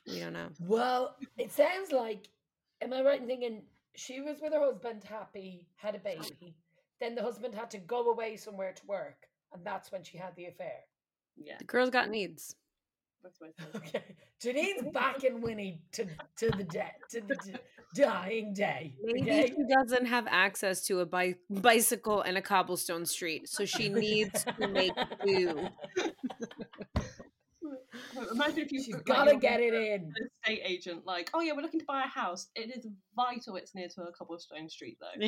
We 0.07 0.19
don't 0.19 0.33
know. 0.33 0.49
Well, 0.59 1.15
it 1.37 1.51
sounds 1.51 1.91
like, 1.91 2.27
am 2.81 2.93
I 2.93 3.01
right 3.03 3.19
in 3.21 3.27
thinking 3.27 3.63
she 3.95 4.21
was 4.21 4.39
with 4.41 4.53
her 4.53 4.59
husband, 4.59 5.03
happy, 5.03 5.67
had 5.75 5.95
a 5.95 5.99
baby. 5.99 6.55
Then 6.99 7.15
the 7.15 7.21
husband 7.21 7.53
had 7.55 7.69
to 7.71 7.77
go 7.79 8.09
away 8.11 8.35
somewhere 8.37 8.73
to 8.73 8.85
work, 8.87 9.27
and 9.53 9.63
that's 9.65 9.91
when 9.91 10.03
she 10.03 10.17
had 10.17 10.35
the 10.35 10.45
affair. 10.45 10.79
yeah 11.37 11.57
The 11.59 11.63
girl's 11.65 11.89
got 11.91 12.09
needs. 12.09 12.55
That's 13.23 13.39
my 13.41 13.47
thing. 13.57 13.67
Okay, 13.75 14.15
Janine's 14.41 14.91
backing 14.93 15.41
Winnie 15.41 15.81
to 15.93 16.05
to 16.37 16.49
the 16.51 16.63
death 16.63 16.95
to 17.11 17.21
the 17.21 17.35
d- 17.35 17.55
dying 17.95 18.53
day. 18.53 18.93
Maybe 19.03 19.21
Okay, 19.23 19.47
she 19.47 19.63
doesn't 19.69 20.05
have 20.05 20.25
access 20.29 20.85
to 20.87 20.99
a 21.01 21.05
bi- 21.05 21.35
bicycle 21.49 22.21
and 22.21 22.37
a 22.37 22.41
cobblestone 22.41 23.05
street, 23.05 23.49
so 23.49 23.65
she 23.65 23.89
needs 23.89 24.43
to 24.59 24.67
make 24.67 24.93
do. 25.25 25.67
Imagine 28.31 28.59
if 28.59 28.71
you 28.71 28.81
she's 28.81 28.95
like, 28.95 29.05
gotta 29.05 29.31
you're 29.31 29.39
get 29.39 29.59
it 29.59 29.73
an 29.73 29.83
in. 29.83 30.13
estate 30.43 30.61
agent, 30.65 31.05
like, 31.05 31.29
oh 31.33 31.41
yeah, 31.41 31.51
we're 31.53 31.61
looking 31.61 31.79
to 31.79 31.85
buy 31.85 32.03
a 32.03 32.07
house. 32.07 32.47
It 32.55 32.71
is 32.75 32.87
vital 33.15 33.55
it's 33.57 33.75
near 33.75 33.87
to 33.89 34.03
a 34.03 34.11
cobblestone 34.11 34.69
street, 34.69 34.97
though. 34.99 35.27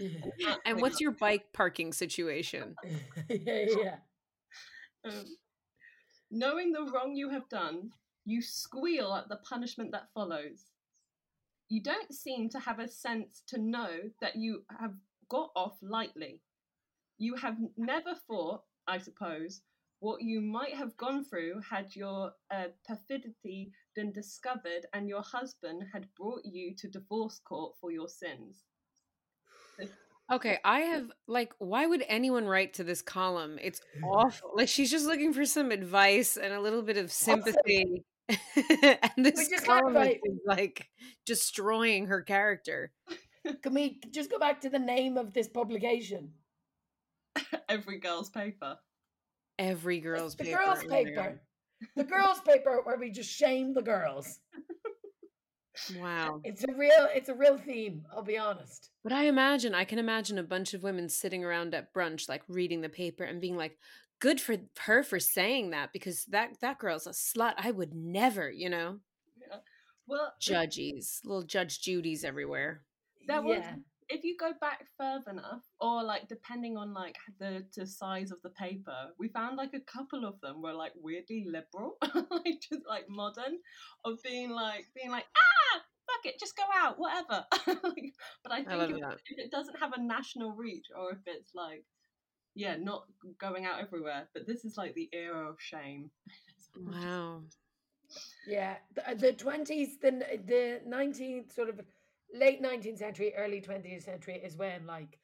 And 0.64 0.80
what's 0.80 1.00
your 1.00 1.12
bike 1.12 1.46
parking 1.52 1.92
situation? 1.92 2.74
yeah, 3.28 3.64
yeah. 3.80 3.96
Um, 5.04 5.24
knowing 6.32 6.72
the 6.72 6.90
wrong 6.92 7.14
you 7.14 7.28
have 7.28 7.48
done, 7.50 7.90
you 8.24 8.40
squeal 8.40 9.12
at 9.14 9.28
the 9.28 9.36
punishment 9.36 9.92
that 9.92 10.08
follows. 10.14 10.64
You 11.68 11.82
don't 11.82 12.12
seem 12.12 12.48
to 12.50 12.58
have 12.58 12.78
a 12.78 12.88
sense 12.88 13.42
to 13.48 13.58
know 13.58 14.10
that 14.20 14.36
you 14.36 14.64
have 14.80 14.94
got 15.28 15.50
off 15.54 15.76
lightly. 15.82 16.40
You 17.18 17.36
have 17.36 17.58
never 17.76 18.14
thought, 18.26 18.62
I 18.88 18.98
suppose, 18.98 19.60
what 20.00 20.22
you 20.22 20.40
might 20.40 20.74
have 20.74 20.96
gone 20.96 21.24
through 21.24 21.60
had 21.68 21.94
your 21.94 22.32
uh, 22.50 22.68
perfidy 22.88 23.70
been 23.94 24.10
discovered 24.10 24.86
and 24.94 25.08
your 25.08 25.22
husband 25.22 25.84
had 25.92 26.08
brought 26.16 26.44
you 26.44 26.74
to 26.76 26.88
divorce 26.88 27.40
court 27.44 27.74
for 27.80 27.92
your 27.92 28.08
sins. 28.08 28.64
Okay, 30.30 30.58
I 30.64 30.80
have 30.80 31.10
like, 31.26 31.52
why 31.58 31.86
would 31.86 32.04
anyone 32.08 32.46
write 32.46 32.74
to 32.74 32.84
this 32.84 33.02
column? 33.02 33.58
It's 33.60 33.80
awful. 34.04 34.52
Like 34.54 34.68
she's 34.68 34.90
just 34.90 35.06
looking 35.06 35.32
for 35.32 35.44
some 35.44 35.70
advice 35.70 36.36
and 36.36 36.52
a 36.52 36.60
little 36.60 36.82
bit 36.82 36.96
of 36.96 37.10
sympathy. 37.10 38.04
and 38.28 39.24
this 39.24 39.50
column 39.64 39.96
is 39.96 40.18
like 40.46 40.88
destroying 41.26 42.06
her 42.06 42.22
character. 42.22 42.92
Can 43.62 43.74
we 43.74 44.00
just 44.10 44.30
go 44.30 44.38
back 44.38 44.60
to 44.60 44.70
the 44.70 44.78
name 44.78 45.16
of 45.16 45.32
this 45.32 45.48
publication? 45.48 46.30
Every 47.68 47.98
girl's 47.98 48.30
paper. 48.30 48.78
Every 49.58 50.00
girl's 50.00 50.36
the 50.36 50.44
paper. 50.44 50.58
girls' 50.64 50.84
paper. 50.84 51.40
The 51.96 52.04
girls' 52.04 52.40
paper 52.40 52.80
where 52.84 52.96
we 52.96 53.10
just 53.10 53.30
shame 53.30 53.74
the 53.74 53.82
girls. 53.82 54.38
God. 55.88 56.00
Wow. 56.00 56.40
It's 56.44 56.64
a 56.64 56.72
real 56.74 57.08
it's 57.14 57.28
a 57.28 57.34
real 57.34 57.58
theme, 57.58 58.04
I'll 58.14 58.22
be 58.22 58.38
honest. 58.38 58.90
But 59.02 59.12
I 59.12 59.24
imagine, 59.24 59.74
I 59.74 59.84
can 59.84 59.98
imagine 59.98 60.38
a 60.38 60.42
bunch 60.42 60.74
of 60.74 60.82
women 60.82 61.08
sitting 61.08 61.44
around 61.44 61.74
at 61.74 61.92
brunch, 61.94 62.28
like 62.28 62.42
reading 62.48 62.80
the 62.80 62.88
paper 62.88 63.24
and 63.24 63.40
being 63.40 63.56
like, 63.56 63.78
good 64.20 64.40
for 64.40 64.56
her 64.80 65.02
for 65.02 65.18
saying 65.18 65.70
that 65.70 65.92
because 65.92 66.24
that, 66.26 66.60
that 66.60 66.78
girl's 66.78 67.06
a 67.06 67.10
slut. 67.10 67.54
I 67.58 67.70
would 67.70 67.94
never, 67.94 68.50
you 68.50 68.70
know? 68.70 68.98
Yeah. 69.40 69.56
Well, 70.06 70.32
Judgies, 70.40 71.24
little 71.24 71.42
Judge 71.42 71.80
Judies 71.80 72.24
everywhere. 72.24 72.82
That 73.28 73.44
was 73.44 73.58
yeah. 73.58 73.74
if 74.08 74.24
you 74.24 74.36
go 74.38 74.52
back 74.60 74.84
further 74.98 75.30
enough, 75.30 75.62
or 75.80 76.02
like 76.02 76.28
depending 76.28 76.76
on 76.76 76.92
like 76.92 77.16
the, 77.38 77.64
the 77.76 77.86
size 77.86 78.30
of 78.30 78.42
the 78.42 78.50
paper, 78.50 79.10
we 79.18 79.28
found 79.28 79.56
like 79.56 79.74
a 79.74 79.80
couple 79.80 80.24
of 80.24 80.40
them 80.40 80.60
were 80.60 80.72
like 80.72 80.92
weirdly 81.00 81.46
liberal, 81.48 81.98
like 82.30 82.60
just 82.60 82.82
like 82.88 83.08
modern, 83.08 83.58
of 84.04 84.22
being 84.22 84.50
like 84.50 84.86
being 84.94 85.10
like 85.10 85.26
ah 85.36 85.61
fuck 86.06 86.24
it, 86.26 86.38
just 86.38 86.56
go 86.56 86.64
out, 86.74 86.98
whatever. 86.98 87.44
Like, 87.84 88.14
but 88.42 88.52
I 88.52 88.64
think 88.64 88.78
love 88.78 88.90
if, 88.90 89.20
if 89.26 89.38
it 89.38 89.50
doesn't 89.50 89.78
have 89.78 89.92
a 89.92 90.00
national 90.00 90.52
reach, 90.52 90.86
or 90.96 91.12
if 91.12 91.18
it's 91.26 91.54
like 91.54 91.84
yeah, 92.54 92.76
not 92.76 93.04
going 93.38 93.64
out 93.64 93.80
everywhere, 93.80 94.28
but 94.34 94.46
this 94.46 94.64
is 94.64 94.76
like 94.76 94.94
the 94.94 95.08
era 95.12 95.48
of 95.48 95.56
shame. 95.58 96.10
Wow. 96.74 97.42
Yeah, 98.46 98.76
the, 98.94 99.10
uh, 99.10 99.14
the 99.14 99.34
20s, 99.34 100.00
the 100.00 100.24
the 100.46 100.80
19th 100.88 101.54
sort 101.54 101.68
of 101.68 101.82
late 102.34 102.62
19th 102.62 102.96
century, 102.96 103.34
early 103.36 103.60
20th 103.60 104.04
century 104.04 104.40
is 104.42 104.56
when 104.56 104.86
like 104.86 105.18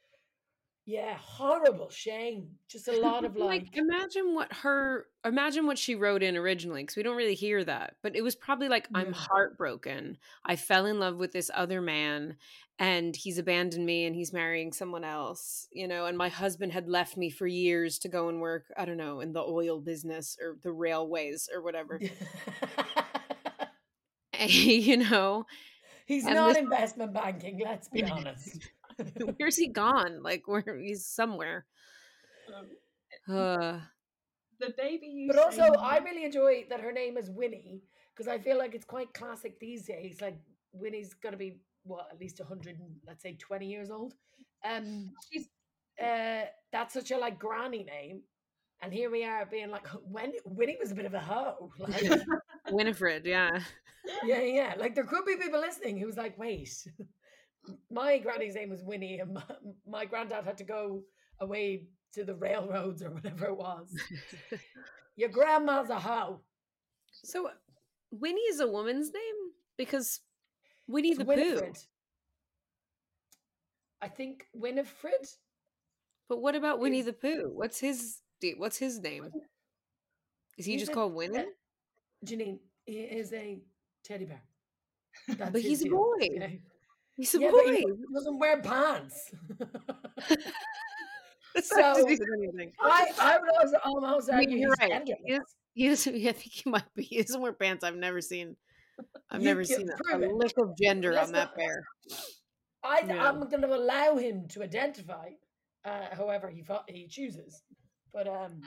yeah, 0.90 1.18
horrible 1.20 1.90
shame. 1.90 2.48
Just 2.66 2.88
a 2.88 2.98
lot 2.98 3.22
of 3.26 3.36
like, 3.36 3.64
like 3.64 3.76
imagine 3.76 4.34
what 4.34 4.50
her 4.52 5.04
imagine 5.22 5.66
what 5.66 5.76
she 5.76 5.94
wrote 5.94 6.22
in 6.22 6.34
originally 6.34 6.82
because 6.82 6.96
we 6.96 7.02
don't 7.02 7.16
really 7.16 7.34
hear 7.34 7.62
that 7.62 7.96
but 8.02 8.16
it 8.16 8.22
was 8.22 8.34
probably 8.34 8.68
like 8.68 8.88
i'm 8.94 9.12
heartbroken 9.12 10.16
i 10.46 10.56
fell 10.56 10.86
in 10.86 10.98
love 10.98 11.16
with 11.16 11.32
this 11.32 11.50
other 11.52 11.80
man 11.82 12.36
and 12.78 13.16
he's 13.16 13.36
abandoned 13.36 13.84
me 13.84 14.06
and 14.06 14.14
he's 14.16 14.32
marrying 14.32 14.72
someone 14.72 15.04
else 15.04 15.66
you 15.72 15.86
know 15.88 16.06
and 16.06 16.16
my 16.16 16.28
husband 16.28 16.72
had 16.72 16.88
left 16.88 17.16
me 17.16 17.28
for 17.28 17.46
years 17.46 17.98
to 17.98 18.08
go 18.08 18.28
and 18.28 18.40
work 18.40 18.64
i 18.78 18.84
don't 18.84 18.96
know 18.96 19.20
in 19.20 19.32
the 19.32 19.42
oil 19.42 19.80
business 19.80 20.38
or 20.40 20.56
the 20.62 20.72
railways 20.72 21.48
or 21.52 21.60
whatever 21.62 22.00
you 24.46 24.96
know 24.98 25.44
he's 26.06 26.24
And 26.24 26.34
not 26.36 26.48
this- 26.54 26.58
investment 26.58 27.12
banking, 27.12 27.60
let's 27.64 27.88
be 27.88 28.02
honest. 28.10 28.70
where's 29.36 29.56
he 29.56 29.68
gone 29.68 30.22
like 30.22 30.46
where 30.46 30.78
he's 30.80 31.06
somewhere 31.06 31.66
Um, 32.48 33.36
uh, 33.36 33.80
the 34.60 34.74
baby 34.76 35.06
you 35.06 35.28
But 35.28 35.38
also, 35.38 35.66
no- 35.66 35.80
I 35.80 35.98
really 35.98 36.24
enjoy 36.24 36.66
that 36.70 36.80
her 36.80 36.92
name 36.92 37.16
is 37.16 37.30
Winnie 37.30 37.82
because 38.14 38.28
I 38.28 38.38
feel 38.38 38.58
like 38.58 38.74
it's 38.74 38.84
quite 38.84 39.12
classic 39.14 39.60
these 39.60 39.86
days. 39.86 40.20
Like 40.20 40.38
Winnie's 40.72 41.14
gonna 41.14 41.36
be 41.36 41.60
what 41.84 42.08
at 42.12 42.18
least 42.20 42.40
hundred, 42.40 42.78
let's 43.06 43.22
say 43.22 43.36
twenty 43.38 43.66
years 43.66 43.90
old. 43.90 44.14
Um, 44.64 45.12
she's 45.30 45.48
uh, 46.02 46.46
that's 46.72 46.94
such 46.94 47.10
a 47.12 47.18
like 47.18 47.38
granny 47.38 47.84
name, 47.84 48.22
and 48.82 48.92
here 48.92 49.10
we 49.10 49.24
are 49.24 49.46
being 49.46 49.70
like, 49.70 49.86
when 50.02 50.32
Winnie 50.44 50.76
was 50.80 50.90
a 50.90 50.94
bit 50.94 51.06
of 51.06 51.14
a 51.14 51.20
hoe. 51.20 51.70
Like, 51.78 52.20
winifred 52.70 53.24
yeah 53.24 53.60
yeah, 54.24 54.40
yeah. 54.42 54.74
Like 54.78 54.94
there 54.94 55.04
could 55.04 55.24
be 55.24 55.36
people 55.36 55.60
listening 55.60 55.98
who's 55.98 56.16
like, 56.16 56.38
wait, 56.38 56.86
my 57.90 58.18
granny's 58.18 58.54
name 58.54 58.70
was 58.70 58.82
Winnie, 58.82 59.18
and 59.20 59.34
my, 59.34 59.42
my 59.86 60.04
granddad 60.04 60.44
had 60.44 60.58
to 60.58 60.64
go 60.64 61.02
away 61.40 61.84
to 62.14 62.24
the 62.24 62.34
railroads 62.34 63.02
or 63.02 63.10
whatever 63.10 63.46
it 63.46 63.56
was. 63.56 63.94
Your 65.16 65.28
grandma's 65.28 65.90
a 65.90 65.98
hoe. 65.98 66.40
So 67.24 67.50
Winnie 68.10 68.40
is 68.42 68.60
a 68.60 68.66
woman's 68.68 69.12
name 69.12 69.34
because 69.76 70.20
Winnie 70.86 71.10
It's 71.10 71.18
the 71.18 71.24
Pooh. 71.24 71.72
I 74.00 74.08
think 74.08 74.46
Winifred. 74.54 75.26
But 76.28 76.40
what 76.40 76.54
about 76.54 76.78
Winnie 76.78 77.00
is- 77.00 77.06
the 77.06 77.12
Pooh? 77.12 77.50
What's 77.52 77.80
his 77.80 78.20
what's 78.56 78.76
his 78.78 79.00
name? 79.00 79.28
Is 80.56 80.66
he 80.66 80.76
just 80.76 80.92
a- 80.92 80.94
called 80.94 81.14
Winnie? 81.14 81.38
uh, 81.38 81.42
Janine, 82.24 82.58
he 82.86 82.98
is 83.00 83.32
a 83.32 83.60
teddy 84.04 84.24
bear. 84.24 84.42
That's 85.36 85.50
But 85.50 85.60
he's 85.60 85.84
a 85.84 85.88
boy. 85.88 86.14
okay? 86.20 86.60
He's 87.18 87.34
a 87.34 87.40
yeah, 87.40 87.50
boy. 87.50 87.58
but 87.64 87.74
he 87.74 87.86
doesn't 88.14 88.38
wear 88.38 88.62
pants. 88.62 89.30
That's 91.54 91.74
not 91.74 91.96
to 91.96 92.02
so- 92.02 92.08
anything. 92.38 92.72
I, 92.80 93.10
I 93.20 93.38
would 93.38 93.50
also 93.60 93.76
almost 93.84 94.30
I 94.32 94.36
mean, 94.38 94.46
argue 94.46 94.58
you're 94.58 94.74
he's 94.80 94.90
right. 94.90 95.08
He, 95.26 95.32
is, 95.34 95.42
he 95.74 95.88
doesn't. 95.88 96.14
I 96.28 96.32
think 96.32 96.52
he 96.52 96.70
might 96.70 96.94
be. 96.94 97.02
He 97.02 97.20
doesn't 97.22 97.40
wear 97.40 97.52
pants. 97.52 97.82
I've 97.84 97.96
never 97.96 98.20
seen. 98.20 98.56
I've 99.30 99.40
You 99.42 99.46
never 99.48 99.64
seen 99.64 99.88
a, 99.90 100.16
a 100.16 100.20
it. 100.20 100.32
lick 100.32 100.52
of 100.58 100.76
gender 100.80 101.12
Let's 101.12 101.28
on 101.28 101.32
that 101.34 101.48
not- 101.48 101.56
bear. 101.56 101.84
I, 102.84 103.02
Yeah. 103.06 103.28
I'm 103.28 103.40
going 103.48 103.62
to 103.62 103.74
allow 103.74 104.16
him 104.16 104.46
to 104.50 104.62
identify, 104.62 105.30
uh, 105.84 106.06
however 106.12 106.48
he 106.48 106.64
he 106.88 107.08
chooses. 107.08 107.62
But 108.12 108.28
um, 108.28 108.60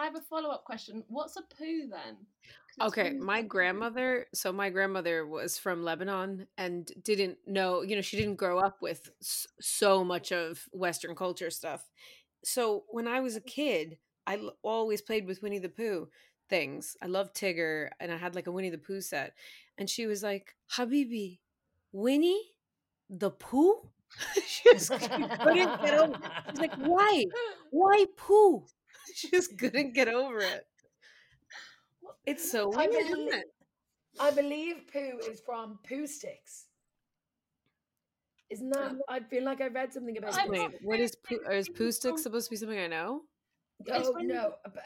I 0.00 0.04
have 0.04 0.16
a 0.16 0.20
follow 0.20 0.50
up 0.50 0.64
question. 0.64 1.04
What's 1.08 1.36
a 1.36 1.42
poo 1.56 1.88
then? 1.88 2.16
Okay, 2.82 3.12
my 3.12 3.42
grandmother. 3.42 4.26
So 4.34 4.52
my 4.52 4.68
grandmother 4.70 5.26
was 5.26 5.58
from 5.58 5.84
Lebanon 5.84 6.46
and 6.58 6.90
didn't 7.02 7.38
know. 7.46 7.82
You 7.82 7.94
know, 7.96 8.02
she 8.02 8.16
didn't 8.16 8.34
grow 8.36 8.58
up 8.58 8.82
with 8.82 9.10
s- 9.22 9.46
so 9.60 10.02
much 10.02 10.32
of 10.32 10.64
Western 10.72 11.14
culture 11.14 11.50
stuff. 11.50 11.88
So 12.44 12.84
when 12.88 13.06
I 13.06 13.20
was 13.20 13.36
a 13.36 13.40
kid, 13.40 13.98
I 14.26 14.36
l- 14.38 14.56
always 14.62 15.00
played 15.02 15.26
with 15.26 15.42
Winnie 15.42 15.60
the 15.60 15.68
Pooh 15.68 16.08
things. 16.48 16.96
I 17.00 17.06
loved 17.06 17.36
Tigger, 17.36 17.90
and 18.00 18.10
I 18.12 18.16
had 18.16 18.34
like 18.34 18.46
a 18.48 18.52
Winnie 18.52 18.70
the 18.70 18.78
Pooh 18.78 19.00
set. 19.00 19.34
And 19.78 19.88
she 19.88 20.06
was 20.06 20.22
like, 20.24 20.56
"Habibi, 20.76 21.38
Winnie 21.92 22.52
the 23.10 23.30
Pooh." 23.30 23.90
she 24.46 24.72
just 24.72 24.90
couldn't 25.42 25.80
get 25.82 25.94
over. 25.94 26.14
She's 26.50 26.60
like, 26.60 26.74
"Why? 26.76 27.24
Why 27.70 28.06
Pooh?" 28.16 28.64
She 29.14 29.30
just 29.30 29.58
couldn't 29.58 29.92
get 29.94 30.08
over 30.08 30.38
it. 30.40 30.66
It's 32.26 32.50
so 32.50 32.72
I 32.74 32.86
weird, 32.86 32.90
believe- 33.08 33.28
isn't 33.28 33.34
it? 33.40 33.46
I 34.20 34.30
believe 34.30 34.86
poo 34.92 35.18
is 35.28 35.40
from 35.40 35.78
poo 35.88 36.06
sticks. 36.06 36.68
Isn't 38.50 38.70
that? 38.70 38.94
I 39.08 39.20
feel 39.20 39.44
like 39.44 39.60
I 39.60 39.68
read 39.68 39.92
something 39.92 40.16
about. 40.16 40.34
I 40.34 40.44
poo 40.46 40.52
Wait, 40.52 40.70
what 40.82 41.00
is 41.00 41.16
poo 41.16 41.38
poo? 41.38 41.50
Is 41.50 41.64
sticks 41.66 41.78
poo 41.78 41.84
was 41.86 41.96
stick 41.96 42.18
supposed 42.18 42.46
to 42.46 42.50
be 42.50 42.56
something 42.56 42.78
I 42.78 42.86
know? 42.86 43.22
Oh, 43.90 43.94
it's 43.98 44.08
Oh 44.08 44.12
when 44.12 44.28
you- 44.28 44.34
no! 44.34 44.54
but- 44.62 44.84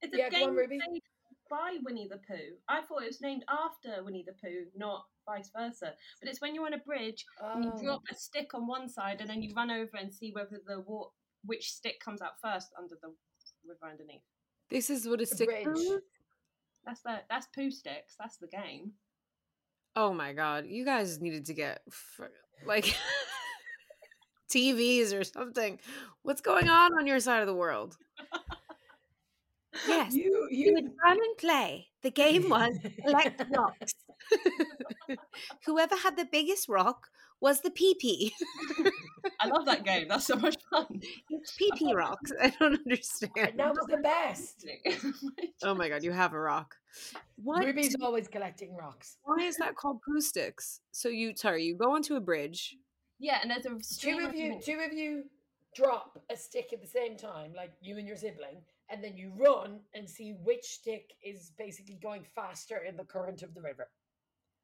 It's 0.00 0.14
a 0.14 0.18
Yeah, 0.18 0.30
go 0.30 0.36
on, 0.36 0.42
game 0.42 0.56
Ruby. 0.56 0.80
by 1.50 1.78
Winnie 1.82 2.08
the 2.08 2.18
Pooh. 2.26 2.56
I 2.66 2.80
thought 2.82 3.02
it 3.02 3.06
was 3.06 3.20
named 3.20 3.44
after 3.48 4.02
Winnie 4.02 4.24
the 4.26 4.32
Pooh, 4.32 4.66
not 4.74 5.06
vice 5.26 5.50
versa. 5.50 5.94
But 6.18 6.28
it's 6.28 6.40
when 6.40 6.54
you're 6.54 6.64
on 6.66 6.72
a 6.72 6.78
bridge 6.78 7.24
and 7.40 7.64
you 7.64 7.72
Oh. 7.74 7.82
drop 7.82 8.02
a 8.10 8.14
stick 8.14 8.54
on 8.54 8.66
one 8.66 8.88
side 8.88 9.20
and 9.20 9.28
then 9.30 9.42
you 9.42 9.54
run 9.54 9.70
over 9.70 9.96
and 9.98 10.12
see 10.12 10.32
whether 10.32 10.58
the 10.66 10.80
wa- 10.80 11.10
which 11.44 11.70
stick 11.72 12.00
comes 12.00 12.20
out 12.22 12.40
first 12.40 12.72
under 12.76 12.96
the 12.96 13.14
river 13.64 13.84
underneath. 13.86 14.24
This 14.70 14.88
is 14.90 15.06
what 15.06 15.20
a 15.20 15.26
stick 15.26 15.48
bridge. 15.48 16.02
That's 16.84 17.00
the 17.02 17.20
that's 17.30 17.46
poo 17.48 17.70
sticks. 17.70 18.16
That's 18.18 18.36
the 18.36 18.48
game. 18.48 18.92
Oh 19.94 20.12
my 20.12 20.32
god, 20.32 20.66
you 20.66 20.84
guys 20.84 21.20
needed 21.20 21.46
to 21.46 21.54
get 21.54 21.82
like 22.66 22.96
TVs 24.50 25.18
or 25.18 25.24
something. 25.24 25.78
What's 26.22 26.40
going 26.40 26.68
on 26.68 26.98
on 26.98 27.06
your 27.06 27.20
side 27.20 27.40
of 27.40 27.46
the 27.46 27.54
world? 27.54 27.96
Yes, 29.88 30.14
You 30.14 30.48
you 30.50 30.74
would 30.74 30.92
run 31.02 31.16
and 31.16 31.36
play. 31.38 31.88
The 32.02 32.10
game 32.10 32.48
was 32.50 32.76
collect 33.04 33.42
rocks. 33.56 33.94
Whoever 35.64 35.96
had 35.96 36.16
the 36.16 36.26
biggest 36.30 36.68
rock 36.68 37.08
was 37.42 37.60
the 37.60 37.70
PP. 37.70 38.30
I 39.40 39.48
love 39.48 39.66
that 39.66 39.84
game. 39.84 40.06
That's 40.08 40.26
so 40.26 40.36
much 40.36 40.56
fun. 40.70 41.00
It's 41.28 41.58
PP 41.58 41.92
rocks. 42.02 42.32
I 42.40 42.50
don't 42.58 42.78
understand. 42.78 43.54
that 43.56 43.74
was 43.74 43.86
the 43.88 43.98
best. 43.98 44.66
Oh 45.64 45.74
my 45.74 45.88
god, 45.88 46.02
you 46.02 46.12
have 46.12 46.32
a 46.32 46.38
rock. 46.40 46.74
What? 47.36 47.64
Ruby's 47.64 47.96
always 48.02 48.26
collecting 48.28 48.74
rocks. 48.74 49.18
Why 49.24 49.44
is 49.44 49.56
that 49.58 49.76
called 49.76 50.00
poo 50.02 50.20
sticks? 50.20 50.80
So 50.92 51.08
you 51.08 51.34
sorry, 51.36 51.64
you 51.64 51.76
go 51.76 51.94
onto 51.94 52.16
a 52.16 52.20
bridge. 52.20 52.76
yeah, 53.18 53.38
and 53.42 53.50
there's 53.50 53.66
a 53.66 53.78
Two 54.00 54.18
of 54.26 54.34
you, 54.34 54.58
two 54.64 54.78
of 54.84 54.92
you 54.92 55.24
drop 55.74 56.18
a 56.30 56.36
stick 56.36 56.68
at 56.72 56.80
the 56.82 56.86
same 56.88 57.16
time, 57.16 57.52
like 57.56 57.72
you 57.80 57.96
and 57.98 58.06
your 58.08 58.16
sibling, 58.16 58.58
and 58.90 59.02
then 59.02 59.16
you 59.16 59.32
run 59.36 59.80
and 59.94 60.08
see 60.08 60.34
which 60.44 60.64
stick 60.64 61.12
is 61.24 61.52
basically 61.58 61.98
going 62.02 62.24
faster 62.34 62.78
in 62.88 62.96
the 62.96 63.04
current 63.04 63.42
of 63.42 63.54
the 63.54 63.62
river. 63.62 63.88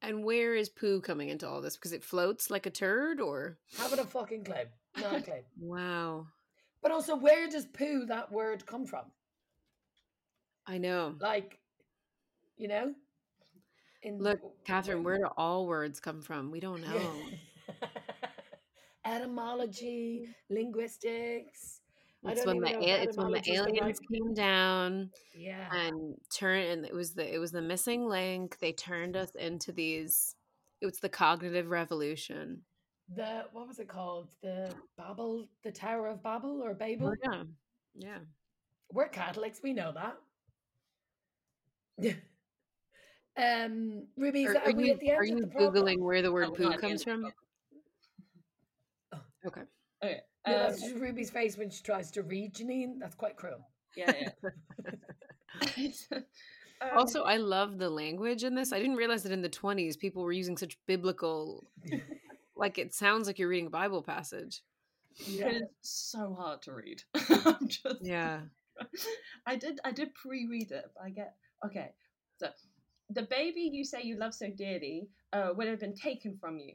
And 0.00 0.22
where 0.24 0.54
is 0.54 0.68
poo 0.68 1.00
coming 1.00 1.28
into 1.28 1.48
all 1.48 1.60
this? 1.60 1.76
Because 1.76 1.92
it 1.92 2.04
floats 2.04 2.50
like 2.50 2.66
a 2.66 2.70
turd, 2.70 3.20
or 3.20 3.58
Having 3.78 3.98
a 3.98 4.04
fucking 4.04 4.44
clue. 4.44 4.54
Not 5.00 5.16
a 5.16 5.20
clue. 5.22 5.42
wow, 5.60 6.26
But 6.82 6.92
also, 6.92 7.16
where 7.16 7.48
does 7.48 7.66
poo 7.66 8.06
that 8.06 8.30
word 8.30 8.64
come 8.66 8.86
from? 8.86 9.06
I 10.66 10.78
know. 10.78 11.16
Like, 11.20 11.58
you 12.56 12.68
know? 12.68 12.94
In 14.02 14.18
Look, 14.18 14.38
Catherine, 14.64 15.02
where 15.02 15.18
do 15.18 15.26
all 15.36 15.66
words 15.66 15.98
come 15.98 16.22
from? 16.22 16.50
We 16.52 16.60
don't 16.60 16.80
know. 16.88 17.12
Etymology, 19.04 20.28
linguistics. 20.50 21.80
It's 22.24 22.44
when 22.44 22.60
the 22.60 22.68
even 22.68 22.80
know 22.80 22.86
if 22.86 23.00
a- 23.00 23.02
it's 23.04 23.16
when 23.16 23.30
the 23.32 23.52
aliens 23.52 24.00
came 24.12 24.34
down 24.34 25.10
Yeah. 25.34 25.68
and 25.72 26.20
turned, 26.34 26.66
and 26.68 26.84
it 26.84 26.92
was 26.92 27.14
the 27.14 27.32
it 27.32 27.38
was 27.38 27.52
the 27.52 27.62
missing 27.62 28.06
link. 28.08 28.58
They 28.58 28.72
turned 28.72 29.16
us 29.16 29.34
into 29.36 29.72
these. 29.72 30.34
It 30.80 30.86
was 30.86 30.98
the 30.98 31.08
cognitive 31.08 31.68
revolution. 31.70 32.64
the 33.14 33.46
what 33.52 33.66
was 33.66 33.78
it 33.78 33.88
called? 33.88 34.28
The 34.42 34.74
Babel, 34.98 35.48
the 35.62 35.72
Tower 35.72 36.08
of 36.08 36.22
Babel 36.22 36.62
or 36.62 36.74
Babel? 36.74 37.08
Oh, 37.08 37.14
yeah, 37.32 37.44
yeah. 37.94 38.18
We're 38.92 39.08
Catholics, 39.08 39.60
we 39.62 39.72
know 39.72 39.92
that. 39.92 40.18
um, 43.36 44.06
Ruby, 44.16 44.46
Are, 44.46 44.56
are 44.56 44.68
are 44.68 44.72
we 44.72 44.86
you 44.88 44.92
at 44.92 45.00
the 45.00 45.10
end 45.10 45.18
are 45.20 45.24
you 45.24 45.46
googling 45.46 46.00
where 46.00 46.20
the 46.22 46.30
word 46.30 46.50
we're 46.50 46.56
poo 46.56 46.62
not 46.64 46.74
at 46.74 46.80
the 46.82 46.88
comes 46.88 47.02
from? 47.04 47.24
of 47.24 47.32
Okay. 49.46 49.62
Okay. 50.04 50.20
No, 50.50 50.56
um, 50.56 50.62
that's 50.62 50.82
just 50.82 50.96
Ruby's 50.96 51.30
face 51.30 51.56
when 51.56 51.70
she 51.70 51.82
tries 51.82 52.10
to 52.12 52.22
read 52.22 52.54
Janine. 52.54 52.98
That's 52.98 53.14
quite 53.14 53.36
cruel. 53.36 53.66
yeah, 53.96 54.12
yeah. 54.20 55.80
Um, 56.80 56.90
Also, 56.96 57.24
I 57.24 57.38
love 57.38 57.78
the 57.78 57.90
language 57.90 58.44
in 58.44 58.54
this. 58.54 58.72
I 58.72 58.78
didn't 58.78 58.94
realize 58.96 59.24
that 59.24 59.32
in 59.32 59.42
the 59.42 59.48
20s 59.48 59.98
people 59.98 60.22
were 60.22 60.30
using 60.30 60.56
such 60.56 60.78
biblical 60.86 61.66
like 62.56 62.78
it 62.78 62.94
sounds 62.94 63.26
like 63.26 63.38
you're 63.38 63.48
reading 63.48 63.66
a 63.66 63.70
Bible 63.70 64.02
passage. 64.02 64.62
Yeah. 65.26 65.48
it's 65.48 65.90
so 65.90 66.34
hard 66.38 66.62
to 66.62 66.74
read. 66.74 67.02
I'm 67.14 67.66
just 67.66 68.00
Yeah. 68.00 68.40
I 69.46 69.56
did 69.56 69.80
I 69.84 69.90
did 69.90 70.14
pre-read 70.14 70.70
it, 70.70 70.84
but 70.94 71.04
I 71.04 71.10
get 71.10 71.34
okay. 71.66 71.90
So 72.38 72.50
the 73.10 73.22
baby 73.22 73.70
you 73.72 73.84
say 73.84 74.02
you 74.02 74.16
love 74.16 74.34
so 74.34 74.48
dearly 74.48 75.08
uh, 75.32 75.50
would 75.56 75.66
have 75.66 75.80
been 75.80 75.96
taken 75.96 76.36
from 76.40 76.58
you, 76.58 76.74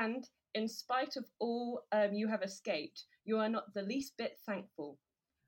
and 0.00 0.28
in 0.54 0.68
spite 0.68 1.16
of 1.16 1.24
all 1.38 1.84
um, 1.92 2.12
you 2.12 2.28
have 2.28 2.42
escaped, 2.42 3.04
you 3.24 3.38
are 3.38 3.48
not 3.48 3.74
the 3.74 3.82
least 3.82 4.16
bit 4.16 4.38
thankful. 4.46 4.98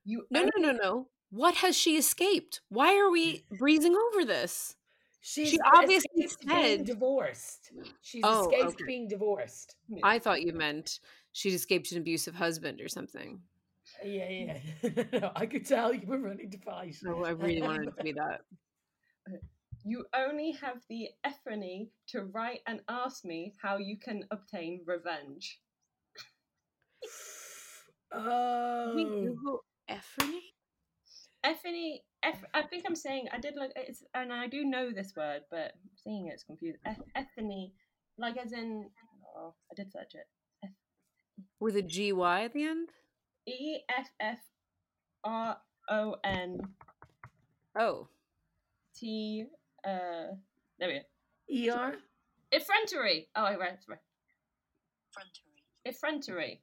You 0.04 0.26
No, 0.30 0.42
no, 0.42 0.50
no, 0.58 0.72
no. 0.72 1.08
What 1.30 1.56
has 1.56 1.76
she 1.76 1.96
escaped? 1.96 2.60
Why 2.68 2.98
are 2.98 3.10
we 3.10 3.44
mm. 3.52 3.58
breezing 3.58 3.94
over 3.96 4.24
this? 4.24 4.76
She's 5.20 5.50
She 5.50 5.58
obviously 5.74 6.24
escaped 6.24 6.48
being 6.48 6.78
said- 6.78 6.86
divorced. 6.86 7.72
She's 8.00 8.22
Oh, 8.24 8.48
escaped 8.48 8.74
okay. 8.74 8.84
being 8.86 9.08
divorced. 9.08 9.76
Hmm. 9.88 9.98
I 10.02 10.18
thought 10.18 10.42
you 10.42 10.52
meant 10.54 10.98
she'd 11.32 11.54
escaped 11.54 11.92
an 11.92 11.98
abusive 11.98 12.34
husband 12.34 12.80
or 12.80 12.88
something. 12.88 13.40
Uh, 14.02 14.08
yeah, 14.08 14.28
yeah. 14.82 15.04
no, 15.20 15.32
I 15.36 15.46
could 15.46 15.66
tell 15.66 15.92
you 15.92 16.06
were 16.06 16.18
running 16.18 16.50
to 16.50 16.58
fight. 16.58 16.96
No, 17.02 17.24
I 17.24 17.30
really 17.30 17.60
wanted 17.62 17.94
to 17.96 18.02
be 18.02 18.12
that. 18.12 18.40
Uh, 19.30 19.36
You 19.84 20.04
only 20.14 20.52
have 20.52 20.82
the 20.88 21.08
effrontery 21.24 21.90
to 22.08 22.24
write 22.24 22.60
and 22.66 22.80
ask 22.88 23.24
me 23.24 23.54
how 23.62 23.78
you 23.78 23.96
can 23.98 24.24
obtain 24.30 24.82
revenge. 24.86 25.58
Oh, 28.12 28.92
We 28.94 29.04
Google 29.04 29.64
Effrony? 29.88 30.40
Effany, 31.44 32.00
Eff, 32.22 32.44
I 32.52 32.62
think 32.62 32.84
I'm 32.86 32.96
saying 32.96 33.28
I 33.32 33.38
did 33.38 33.54
like 33.56 33.72
it's, 33.74 34.02
and 34.14 34.32
I 34.32 34.46
do 34.46 34.64
know 34.64 34.90
this 34.92 35.14
word, 35.16 35.42
but 35.50 35.72
seeing 35.96 36.28
it's 36.28 36.44
confused. 36.44 36.78
Eff, 36.84 36.98
Effany, 37.16 37.72
like 38.18 38.36
as 38.36 38.52
in, 38.52 38.90
oh, 39.36 39.54
I 39.70 39.74
did 39.74 39.90
search 39.90 40.14
it. 40.14 40.70
With 41.58 41.76
a 41.76 41.82
G-Y 41.82 42.44
at 42.44 42.52
the 42.52 42.64
end? 42.64 42.88
E 43.46 43.78
F 43.88 44.08
F 44.20 44.38
R 45.24 45.56
O 45.88 46.16
N 46.22 46.60
Oh. 47.78 48.08
T. 48.94 49.46
Uh, 49.84 50.34
there 50.78 51.02
we 51.48 51.66
go. 51.68 51.74
ER. 51.76 51.94
Effrontery. 52.52 53.28
Oh, 53.36 53.44
I 53.44 53.56
read. 53.56 53.78
Right. 53.88 53.98
Effrontery. 55.86 56.60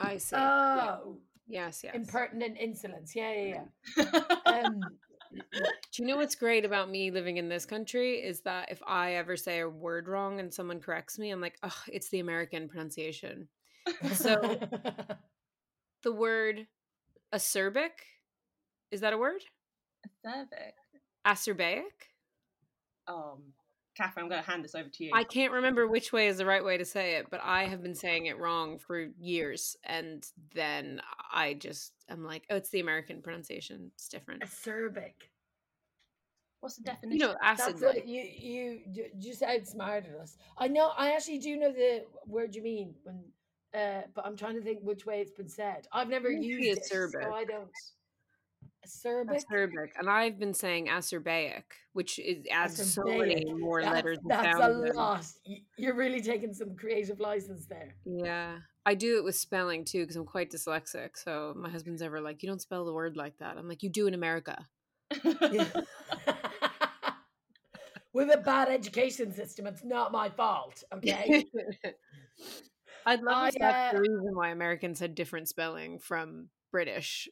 I 0.00 0.16
see. 0.18 0.36
Oh, 0.36 1.18
yes, 1.46 1.82
yes. 1.84 1.94
impertinent 1.94 2.56
insolence. 2.58 3.14
Yeah, 3.14 3.32
yeah, 3.32 3.62
yeah. 3.96 4.20
Um, 4.46 4.80
Do 5.32 6.02
you 6.02 6.06
know 6.06 6.16
what's 6.16 6.34
great 6.34 6.64
about 6.64 6.90
me 6.90 7.10
living 7.10 7.36
in 7.36 7.48
this 7.48 7.64
country 7.64 8.14
is 8.14 8.40
that 8.40 8.70
if 8.70 8.82
I 8.86 9.14
ever 9.14 9.36
say 9.36 9.60
a 9.60 9.68
word 9.68 10.08
wrong 10.08 10.40
and 10.40 10.52
someone 10.52 10.80
corrects 10.80 11.18
me, 11.18 11.30
I'm 11.30 11.40
like, 11.40 11.56
oh, 11.62 11.76
it's 11.86 12.08
the 12.08 12.20
American 12.20 12.68
pronunciation. 12.68 13.48
So- 14.14 14.58
The 16.02 16.12
word 16.12 16.66
acerbic, 17.34 17.90
is 18.90 19.02
that 19.02 19.12
a 19.12 19.18
word? 19.18 19.42
Cervix. 20.24 20.72
Acerbaic? 21.26 22.09
Um, 23.10 23.42
Catherine, 23.96 24.24
I'm 24.24 24.30
going 24.30 24.42
to 24.42 24.48
hand 24.48 24.64
this 24.64 24.74
over 24.74 24.88
to 24.88 25.04
you. 25.04 25.10
I 25.12 25.24
can't 25.24 25.52
remember 25.52 25.86
which 25.86 26.12
way 26.12 26.28
is 26.28 26.38
the 26.38 26.46
right 26.46 26.64
way 26.64 26.78
to 26.78 26.84
say 26.84 27.16
it, 27.16 27.26
but 27.30 27.40
I 27.42 27.64
have 27.64 27.82
been 27.82 27.94
saying 27.94 28.26
it 28.26 28.38
wrong 28.38 28.78
for 28.78 29.08
years. 29.18 29.76
And 29.84 30.24
then 30.54 31.02
I 31.32 31.54
just, 31.54 31.92
I'm 32.08 32.24
like, 32.24 32.44
oh, 32.50 32.56
it's 32.56 32.70
the 32.70 32.80
American 32.80 33.20
pronunciation. 33.20 33.90
It's 33.94 34.08
different. 34.08 34.42
acerbic. 34.42 35.14
What's 36.60 36.76
the 36.76 36.84
definition? 36.84 37.20
You 37.20 37.26
know, 37.26 37.34
acid. 37.42 37.74
That's 37.74 37.82
what 37.82 38.06
you 38.06 38.22
you 38.22 38.80
j- 38.92 39.12
just 39.18 39.42
outsmarted 39.42 40.14
us. 40.14 40.36
I 40.58 40.68
know. 40.68 40.90
I 40.96 41.12
actually 41.12 41.38
do 41.38 41.56
know 41.56 41.72
the 41.72 42.04
word 42.26 42.54
you 42.54 42.62
mean 42.62 42.94
when, 43.02 43.24
uh, 43.74 44.02
but 44.14 44.26
I'm 44.26 44.36
trying 44.36 44.56
to 44.56 44.60
think 44.60 44.80
which 44.82 45.06
way 45.06 45.22
it's 45.22 45.32
been 45.32 45.48
said. 45.48 45.86
I've 45.90 46.10
never 46.10 46.28
Maybe 46.28 46.44
used 46.44 46.80
it, 46.80 46.84
so 46.84 46.96
acerbic. 46.96 47.32
I 47.32 47.44
don't. 47.44 47.70
Acerbic. 48.86 49.42
Acerbic. 49.50 49.88
And 49.98 50.08
I've 50.08 50.38
been 50.38 50.54
saying 50.54 50.86
acerbaic, 50.88 51.64
which 51.92 52.18
is 52.18 52.44
adds 52.50 52.92
so 52.92 53.02
many 53.04 53.44
Acerbic. 53.44 53.58
more 53.58 53.82
That's, 53.82 53.94
letters 53.94 54.18
that's 54.26 54.58
a 54.58 54.68
lot. 54.94 55.26
You're 55.76 55.94
really 55.96 56.22
taking 56.22 56.54
some 56.54 56.74
creative 56.76 57.20
license 57.20 57.66
there. 57.66 57.94
Yeah. 58.04 58.58
I 58.86 58.94
do 58.94 59.18
it 59.18 59.24
with 59.24 59.36
spelling 59.36 59.84
too 59.84 60.00
because 60.02 60.16
I'm 60.16 60.24
quite 60.24 60.50
dyslexic. 60.50 61.10
So 61.14 61.54
my 61.56 61.68
husband's 61.68 62.02
ever 62.02 62.20
like, 62.20 62.42
you 62.42 62.48
don't 62.48 62.62
spell 62.62 62.84
the 62.84 62.92
word 62.92 63.16
like 63.16 63.36
that. 63.38 63.56
I'm 63.58 63.68
like, 63.68 63.82
you 63.82 63.90
do 63.90 64.06
in 64.06 64.14
America. 64.14 64.66
Yeah. 65.24 65.66
With 68.12 68.34
a 68.34 68.38
bad 68.38 68.68
education 68.68 69.32
system, 69.32 69.68
it's 69.68 69.84
not 69.84 70.10
my 70.10 70.30
fault. 70.30 70.82
Okay. 70.92 71.44
I'd 73.06 73.22
love 73.22 73.52
that's 73.58 73.92
the 73.92 73.98
uh, 73.98 74.00
reason 74.00 74.34
why 74.34 74.48
Americans 74.48 74.98
had 74.98 75.14
different 75.14 75.48
spelling 75.48 76.00
from 76.00 76.48
British 76.72 77.28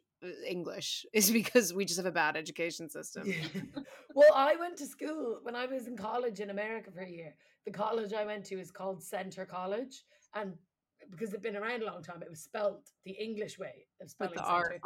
English 0.46 1.06
is 1.12 1.30
because 1.30 1.72
we 1.72 1.84
just 1.84 1.98
have 1.98 2.06
a 2.06 2.12
bad 2.12 2.36
education 2.36 2.88
system. 2.88 3.32
well, 4.14 4.32
I 4.34 4.56
went 4.56 4.76
to 4.78 4.86
school 4.86 5.38
when 5.42 5.54
I 5.54 5.66
was 5.66 5.86
in 5.86 5.96
college 5.96 6.40
in 6.40 6.50
America 6.50 6.90
for 6.90 7.00
a 7.00 7.10
year. 7.10 7.34
The 7.64 7.72
college 7.72 8.12
I 8.12 8.24
went 8.24 8.44
to 8.46 8.58
is 8.58 8.70
called 8.70 9.02
Centre 9.02 9.44
College, 9.44 10.04
and 10.34 10.54
because 11.10 11.30
it'd 11.30 11.42
been 11.42 11.56
around 11.56 11.82
a 11.82 11.86
long 11.86 12.02
time, 12.02 12.22
it 12.22 12.30
was 12.30 12.40
spelled 12.40 12.82
the 13.04 13.12
English 13.12 13.58
way 13.58 13.86
of 14.00 14.04
With 14.04 14.10
spelling 14.10 14.34
the 14.34 14.42
R 14.42 14.64
center. 14.64 14.80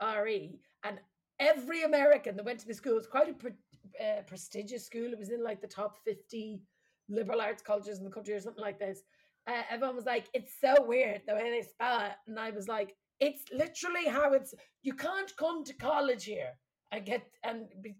R 0.00 0.28
E. 0.28 0.60
And 0.82 0.98
every 1.38 1.82
American 1.84 2.36
that 2.36 2.44
went 2.44 2.60
to 2.60 2.66
the 2.66 2.74
school, 2.74 2.92
it 2.92 2.96
was 2.96 3.06
quite 3.06 3.30
a 3.30 3.34
pre- 3.34 3.52
uh, 4.00 4.22
prestigious 4.26 4.84
school. 4.84 5.12
It 5.12 5.18
was 5.18 5.30
in 5.30 5.42
like 5.42 5.60
the 5.60 5.66
top 5.66 5.96
50 6.04 6.60
liberal 7.08 7.40
arts 7.40 7.62
colleges 7.62 7.98
in 7.98 8.04
the 8.04 8.10
country 8.10 8.34
or 8.34 8.40
something 8.40 8.62
like 8.62 8.78
this. 8.78 9.02
Uh, 9.46 9.62
everyone 9.70 9.96
was 9.96 10.06
like, 10.06 10.26
it's 10.32 10.52
so 10.60 10.74
weird 10.80 11.22
the 11.26 11.34
way 11.34 11.50
they 11.50 11.62
spell 11.62 12.00
it. 12.00 12.12
And 12.26 12.38
I 12.38 12.50
was 12.50 12.66
like, 12.68 12.94
it's 13.20 13.44
literally 13.52 14.06
how 14.08 14.32
it's, 14.32 14.54
you 14.82 14.94
can't 14.94 15.34
come 15.36 15.64
to 15.64 15.72
college 15.74 16.24
here 16.24 16.50
and 16.92 17.04
get, 17.06 17.22
and 17.44 17.66
be, 17.82 17.94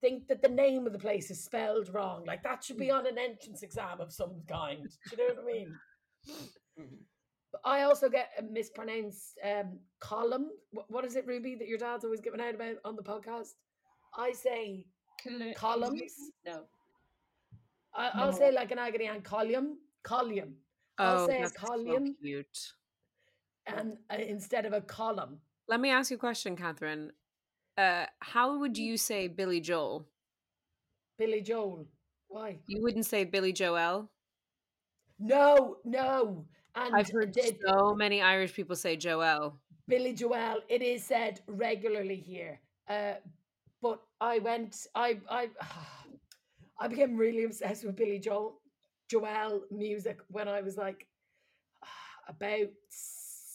think 0.00 0.28
that 0.28 0.42
the 0.42 0.48
name 0.48 0.86
of 0.86 0.92
the 0.92 0.98
place 0.98 1.30
is 1.30 1.44
spelled 1.44 1.92
wrong. 1.92 2.24
Like 2.26 2.42
that 2.44 2.62
should 2.62 2.76
be 2.78 2.90
on 2.90 3.06
an 3.06 3.18
entrance 3.18 3.62
exam 3.62 4.00
of 4.00 4.12
some 4.12 4.42
kind. 4.48 4.86
Do 5.10 5.16
you 5.16 5.28
know 5.28 5.34
what 5.34 5.42
I 5.42 5.52
mean? 5.52 5.74
Mhm. 6.78 6.98
But 7.50 7.62
I 7.64 7.82
also 7.82 8.08
get 8.10 8.30
a 8.38 8.42
mispronounced 8.42 9.38
um, 9.42 9.78
column. 10.00 10.50
Wh- 10.70 10.88
What 10.90 11.04
is 11.04 11.16
it, 11.16 11.26
Ruby, 11.26 11.54
that 11.56 11.66
your 11.66 11.78
dad's 11.78 12.04
always 12.04 12.20
giving 12.20 12.40
out 12.40 12.54
about 12.54 12.76
on 12.84 12.94
the 12.94 13.02
podcast? 13.02 13.54
I 14.16 14.32
say, 14.32 14.84
Col- 15.26 15.54
Columns? 15.54 16.12
No. 16.46 16.64
I, 17.94 18.10
I'll 18.14 18.32
No. 18.32 18.38
say 18.38 18.52
like 18.52 18.70
an 18.70 18.78
agony 18.78 19.06
and 19.06 19.24
column, 19.24 19.78
column, 20.02 20.56
I'll 20.98 21.20
Oh, 21.22 21.26
say 21.26 21.38
a 21.38 21.40
that's 21.42 21.60
so 21.60 21.82
cute. 22.22 22.72
And 23.76 23.96
uh, 24.10 24.16
instead 24.16 24.66
of 24.66 24.72
a 24.72 24.80
column. 24.80 25.38
Let 25.68 25.80
me 25.80 25.90
ask 25.90 26.10
you 26.10 26.16
a 26.16 26.20
question, 26.20 26.56
Catherine. 26.56 27.12
Uh, 27.76 28.06
how 28.20 28.58
would 28.58 28.76
you 28.76 28.96
say 28.96 29.28
Billy 29.28 29.60
Joel? 29.60 30.06
Billy 31.18 31.40
Joel. 31.40 31.86
Why? 32.28 32.58
You 32.66 32.82
wouldn't 32.82 33.06
say 33.06 33.24
Billy 33.24 33.52
Joel. 33.52 34.10
No, 35.18 35.76
no. 35.84 36.44
And 36.74 36.94
I've 36.94 37.10
heard 37.10 37.36
so 37.66 37.94
many 37.94 38.22
Irish 38.22 38.54
people 38.54 38.76
say 38.76 38.96
Joel. 38.96 39.58
Billy 39.86 40.12
Joel. 40.12 40.60
It 40.68 40.82
is 40.82 41.04
said 41.04 41.40
regularly 41.46 42.16
here. 42.16 42.60
Uh, 42.88 43.14
but 43.82 44.00
I 44.20 44.38
went. 44.38 44.86
I 44.94 45.18
I 45.30 45.48
I 46.80 46.88
became 46.88 47.16
really 47.16 47.44
obsessed 47.44 47.84
with 47.84 47.96
Billy 47.96 48.18
Joel 48.18 48.60
Joel 49.08 49.62
music 49.70 50.18
when 50.28 50.48
I 50.48 50.60
was 50.60 50.76
like 50.76 51.06
about 52.28 52.68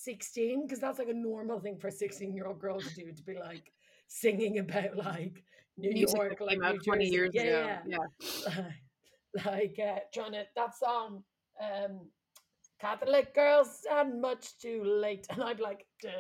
sixteen, 0.03 0.65
because 0.65 0.79
that's 0.79 0.99
like 0.99 1.09
a 1.09 1.13
normal 1.13 1.59
thing 1.59 1.77
for 1.77 1.87
a 1.87 1.91
sixteen-year-old 1.91 2.59
girl 2.59 2.79
to 2.79 2.95
do 2.95 3.11
to 3.11 3.23
be 3.23 3.37
like 3.37 3.71
singing 4.07 4.59
about 4.59 4.95
like 4.97 5.43
New 5.77 5.91
Music 5.91 6.17
York, 6.17 6.37
like 6.39 6.59
New 6.59 6.79
20 6.79 7.05
Jersey. 7.05 7.13
years 7.15 7.31
yeah, 7.33 7.79
ago. 7.81 7.81
yeah. 7.85 8.65
like 9.45 9.79
uh, 9.79 9.99
trying 10.13 10.33
to 10.33 10.43
that 10.55 10.77
song 10.77 11.23
um 11.61 11.99
catholic 12.79 13.33
girls 13.33 13.81
and 13.91 14.21
much 14.21 14.57
too 14.57 14.83
late 14.83 15.25
and 15.29 15.43
i'm 15.43 15.57
like 15.57 15.85
dude 16.01 16.11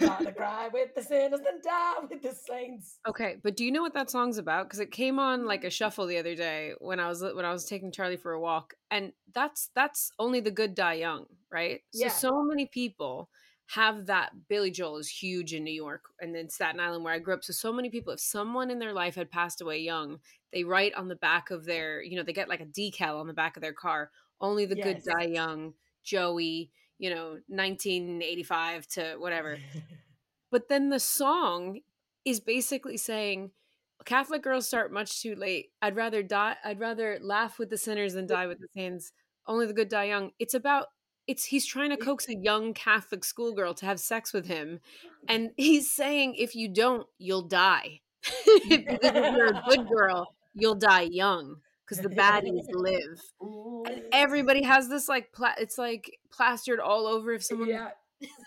i'm 0.00 0.06
gonna 0.06 0.32
cry 0.32 0.68
with 0.72 0.94
the 0.94 1.02
sinners 1.02 1.40
and 1.48 1.62
die 1.62 1.94
with 2.08 2.22
the 2.22 2.34
saints 2.34 2.96
Okay, 3.08 3.36
but 3.42 3.56
do 3.56 3.64
you 3.64 3.70
know 3.70 3.82
what 3.82 3.94
that 3.94 4.10
song's 4.10 4.38
about? 4.38 4.66
Because 4.66 4.80
it 4.80 4.90
came 4.90 5.18
on 5.18 5.46
like 5.46 5.64
a 5.64 5.68
mm. 5.68 5.72
shuffle 5.72 6.06
the 6.06 6.18
other 6.18 6.34
day 6.34 6.72
when 6.78 6.98
I 6.98 7.08
was 7.08 7.22
when 7.22 7.44
I 7.44 7.52
was 7.52 7.64
taking 7.64 7.92
Charlie 7.92 8.16
for 8.16 8.32
a 8.32 8.40
walk, 8.40 8.74
and 8.90 9.12
that's 9.34 9.70
that's 9.74 10.10
only 10.18 10.40
the 10.40 10.50
good 10.50 10.74
die 10.74 10.94
young, 10.94 11.26
right? 11.50 11.80
Yeah. 11.92 12.08
So 12.08 12.28
so 12.28 12.42
many 12.42 12.66
people 12.66 13.30
have 13.68 14.06
that. 14.06 14.32
Billy 14.48 14.70
Joel 14.70 14.98
is 14.98 15.08
huge 15.08 15.54
in 15.54 15.64
New 15.64 15.72
York 15.72 16.02
and 16.20 16.34
then 16.34 16.48
Staten 16.48 16.80
Island 16.80 17.04
where 17.04 17.14
I 17.14 17.18
grew 17.18 17.34
up. 17.34 17.44
So 17.44 17.52
so 17.52 17.72
many 17.72 17.90
people, 17.90 18.12
if 18.12 18.20
someone 18.20 18.70
in 18.70 18.78
their 18.78 18.92
life 18.92 19.14
had 19.14 19.30
passed 19.30 19.60
away 19.60 19.78
young, 19.78 20.18
they 20.52 20.64
write 20.64 20.94
on 20.94 21.08
the 21.08 21.16
back 21.16 21.50
of 21.50 21.64
their, 21.64 22.02
you 22.02 22.16
know, 22.16 22.22
they 22.22 22.32
get 22.32 22.48
like 22.48 22.60
a 22.60 22.66
decal 22.66 23.20
on 23.20 23.26
the 23.26 23.32
back 23.32 23.56
of 23.56 23.62
their 23.62 23.72
car. 23.72 24.10
Only 24.40 24.66
the 24.66 24.76
good 24.76 25.02
die 25.02 25.26
young, 25.26 25.72
Joey, 26.04 26.70
you 26.98 27.10
know, 27.10 27.38
1985 27.48 28.86
to 28.88 29.16
whatever. 29.18 29.58
But 30.52 30.68
then 30.68 30.90
the 30.90 31.00
song 31.00 31.80
is 32.24 32.40
basically 32.40 32.96
saying 32.96 33.50
catholic 34.04 34.42
girls 34.42 34.66
start 34.66 34.92
much 34.92 35.20
too 35.20 35.34
late. 35.34 35.70
I'd 35.82 35.96
rather 35.96 36.22
die 36.22 36.56
i'd 36.64 36.80
rather 36.80 37.18
laugh 37.20 37.58
with 37.58 37.68
the 37.68 37.76
sinners 37.76 38.14
than 38.14 38.26
die 38.26 38.46
with 38.46 38.60
the 38.60 38.68
saints. 38.72 39.12
Only 39.46 39.66
the 39.66 39.74
good 39.74 39.88
die 39.88 40.04
young. 40.04 40.30
It's 40.38 40.54
about 40.54 40.86
it's 41.26 41.46
he's 41.46 41.66
trying 41.66 41.90
to 41.90 41.96
coax 41.96 42.28
a 42.28 42.36
young 42.36 42.72
catholic 42.74 43.24
schoolgirl 43.24 43.74
to 43.74 43.86
have 43.86 43.98
sex 43.98 44.32
with 44.32 44.46
him 44.46 44.80
and 45.28 45.50
he's 45.56 45.90
saying 45.90 46.36
if 46.36 46.54
you 46.54 46.68
don't 46.68 47.06
you'll 47.18 47.42
die. 47.48 48.00
If 48.46 49.02
you're 49.02 49.46
a 49.46 49.62
good 49.68 49.88
girl 49.94 50.28
you'll 50.54 50.76
die 50.76 51.08
young 51.10 51.56
because 51.86 52.02
the 52.02 52.08
baddies 52.08 52.66
live. 52.72 53.20
And 53.86 54.02
everybody 54.12 54.62
has 54.62 54.88
this 54.88 55.08
like 55.08 55.32
pla- 55.32 55.54
it's 55.58 55.78
like 55.78 56.18
plastered 56.32 56.80
all 56.80 57.06
over 57.06 57.32
if 57.32 57.44
someone 57.44 57.68
yeah. 57.68 57.90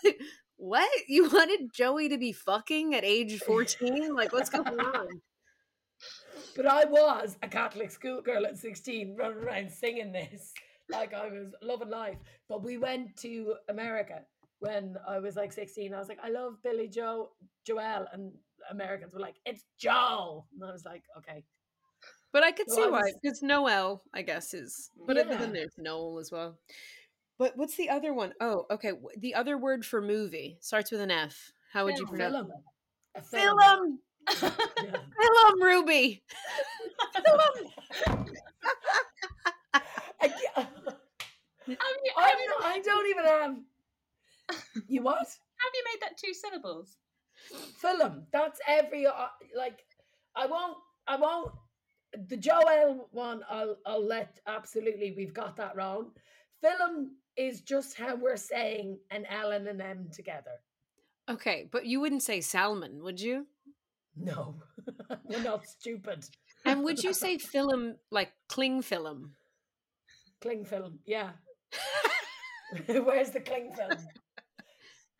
What? 0.57 0.89
You 1.07 1.29
wanted 1.29 1.71
Joey 1.73 2.09
to 2.09 2.17
be 2.17 2.33
fucking 2.33 2.93
at 2.93 3.05
age 3.05 3.39
14? 3.39 4.13
Like, 4.13 4.33
what's 4.33 4.49
going 4.49 4.67
on? 4.67 5.21
but 6.55 6.65
i 6.65 6.85
was 6.85 7.37
a 7.43 7.47
catholic 7.47 7.91
schoolgirl 7.91 8.45
at 8.45 8.57
16 8.57 9.15
running 9.17 9.43
around 9.43 9.71
singing 9.71 10.11
this 10.11 10.53
like 10.89 11.13
i 11.13 11.27
was 11.27 11.53
loving 11.61 11.89
life. 11.89 12.17
But 12.47 12.63
we 12.63 12.77
went 12.77 13.15
to 13.17 13.55
america 13.69 14.21
when 14.59 14.95
i 15.07 15.19
was 15.19 15.35
like 15.35 15.51
16 15.51 15.93
i 15.93 15.99
was 15.99 16.07
like 16.09 16.19
i 16.23 16.29
love 16.29 16.55
billy 16.63 16.87
joe 16.87 17.29
joel 17.65 18.07
and 18.11 18.31
americans 18.71 19.13
were 19.13 19.19
like 19.19 19.35
it's 19.45 19.65
joel. 19.77 20.47
And 20.53 20.69
i 20.69 20.71
was 20.71 20.85
like 20.85 21.03
okay 21.17 21.43
But 22.31 22.43
I 22.43 22.51
could 22.51 22.69
So 22.69 22.75
see 22.75 22.83
I 22.83 22.87
why. 22.87 23.11
Because 23.21 23.41
Noel, 23.41 24.03
I 24.13 24.21
guess, 24.21 24.53
is. 24.53 24.91
But 25.07 25.17
it- 25.17 25.29
then 25.29 25.53
there's 25.53 25.73
Noel 25.77 26.19
as 26.19 26.31
well. 26.31 26.57
But 27.37 27.55
what's 27.55 27.75
the 27.75 27.89
other 27.89 28.13
one? 28.13 28.33
Oh, 28.41 28.65
okay. 28.69 28.91
The 29.17 29.33
other 29.35 29.57
word 29.57 29.85
for 29.85 30.01
movie 30.01 30.57
starts 30.59 30.91
with 30.91 30.99
an 31.01 31.09
F. 31.11 31.53
How 31.71 31.85
would 31.85 31.97
you 31.97 32.05
pronounce 32.05 32.33
film 32.35 32.51
a 33.15 33.21
Film! 33.21 33.99
Yeah. 34.27 34.91
Film, 35.21 35.61
Ruby! 35.63 36.21
Film! 37.15 38.19
I, 40.21 40.27
ca- 40.27 40.35
Have 40.55 40.67
I, 42.17 42.45
don't- 42.47 42.63
I 42.65 42.81
don't 42.83 43.07
even 43.09 43.25
have. 43.25 43.55
You 44.87 45.03
what? 45.03 45.17
have 45.19 45.73
you 45.73 45.83
made 45.93 46.01
that 46.01 46.17
two 46.17 46.33
syllables? 46.33 46.97
Film. 47.79 48.25
That's 48.33 48.59
every 48.67 49.05
uh, 49.05 49.11
like. 49.55 49.79
I 50.35 50.45
won't. 50.47 50.77
I 51.07 51.15
won't. 51.17 51.51
The 52.27 52.37
Joel 52.37 53.07
one. 53.11 53.41
I'll. 53.49 53.77
I'll 53.85 54.05
let. 54.05 54.39
Absolutely, 54.47 55.13
we've 55.15 55.33
got 55.33 55.55
that 55.57 55.75
wrong. 55.75 56.11
Film 56.61 57.11
is 57.37 57.61
just 57.61 57.95
how 57.97 58.15
we're 58.15 58.35
saying 58.37 58.97
an 59.11 59.25
L 59.27 59.51
and 59.51 59.67
an 59.67 59.79
M 59.79 60.09
together. 60.11 60.51
Okay, 61.29 61.69
but 61.71 61.85
you 61.85 61.99
wouldn't 61.99 62.23
say 62.23 62.41
salmon, 62.41 63.03
would 63.03 63.21
you? 63.21 63.45
No, 64.17 64.55
we're 65.25 65.43
not 65.43 65.65
stupid. 65.67 66.25
And 66.65 66.83
would 66.83 67.01
you 67.03 67.13
say 67.13 67.37
film 67.37 67.95
like 68.11 68.31
cling 68.49 68.81
film? 68.81 69.33
Cling 70.41 70.65
film. 70.65 70.99
Yeah. 71.05 71.29
Where's 72.87 73.29
the 73.29 73.39
cling 73.39 73.71
film? 73.75 73.91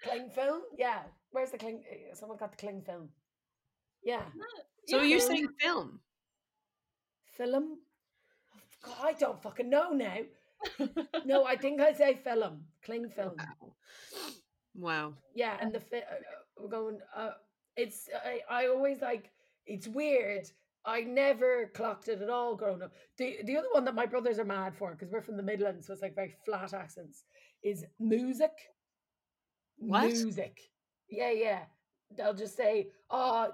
Cling 0.04 0.30
film? 0.30 0.62
Yeah. 0.78 1.00
Where's 1.32 1.52
the 1.52 1.58
cling? 1.58 1.84
eh, 1.90 2.14
Someone 2.14 2.38
got 2.38 2.52
the 2.52 2.58
cling 2.58 2.82
film. 2.82 3.10
Yeah. 4.04 4.24
So 4.88 4.98
Yeah, 4.98 5.04
you're 5.04 5.20
saying 5.20 5.48
film. 5.60 6.00
Film? 7.40 7.78
God, 8.84 8.98
I 9.02 9.14
don't 9.14 9.42
fucking 9.42 9.70
know 9.70 9.92
now. 9.92 10.18
No, 11.26 11.46
I 11.46 11.56
think 11.56 11.80
I 11.82 11.94
say 11.94 12.16
film. 12.16 12.66
Cling 12.84 13.10
film. 13.16 13.36
Wow. 13.38 13.74
Wow. 14.76 15.14
Yeah, 15.34 15.58
and 15.62 15.74
the 15.74 15.80
fi- 15.80 15.98
uh, 16.00 16.02
uh, 16.02 16.62
we're 16.62 16.70
going. 16.70 17.00
Uh, 17.16 17.32
it's 17.78 18.10
I, 18.26 18.42
I 18.64 18.68
always 18.68 19.02
like. 19.02 19.32
It's 19.66 19.88
weird. 19.88 20.46
I 20.86 21.02
never 21.02 21.72
clocked 21.74 22.10
it 22.10 22.22
at 22.22 22.30
all 22.30 22.56
growing 22.56 22.82
up. 22.82 22.92
The 23.18 23.38
the 23.46 23.58
other 23.58 23.70
one 23.72 23.86
that 23.86 23.96
my 23.96 24.06
brothers 24.06 24.40
are 24.40 24.46
mad 24.46 24.76
for 24.76 24.92
because 24.92 25.12
we're 25.12 25.22
from 25.22 25.38
the 25.38 25.44
Midlands, 25.44 25.88
so 25.88 25.94
it's 25.94 26.02
like 26.02 26.16
very 26.16 26.36
flat 26.46 26.74
accents. 26.74 27.24
Is 27.64 27.86
music. 28.00 28.52
What? 29.78 30.08
Music. 30.12 30.60
Yeah, 31.10 31.32
yeah. 31.32 31.62
They'll 32.16 32.34
just 32.34 32.56
say, 32.56 32.90
"Oh, 33.10 33.50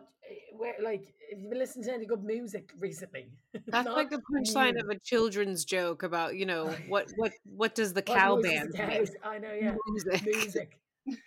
where 0.54 0.76
like 0.82 1.14
if 1.30 1.40
you've 1.40 1.50
been 1.50 1.60
listening 1.60 1.86
to 1.86 1.94
any 1.94 2.06
good 2.06 2.24
music 2.24 2.72
recently." 2.80 3.28
That's 3.68 3.88
like 3.88 4.10
the 4.10 4.22
punchline 4.32 4.80
of 4.82 4.90
a 4.90 5.00
children's 5.00 5.66
joke 5.66 6.04
about, 6.04 6.36
you 6.36 6.46
know, 6.46 6.68
what 6.88 7.12
what 7.18 7.34
what 7.44 7.76
does 7.76 7.94
the 7.94 8.02
cow 8.16 8.42
band 8.42 8.74
the 8.74 9.10
I 9.24 9.38
know, 9.38 9.54
yeah. 9.54 9.76
Music. 9.88 10.26
music. 10.26 10.80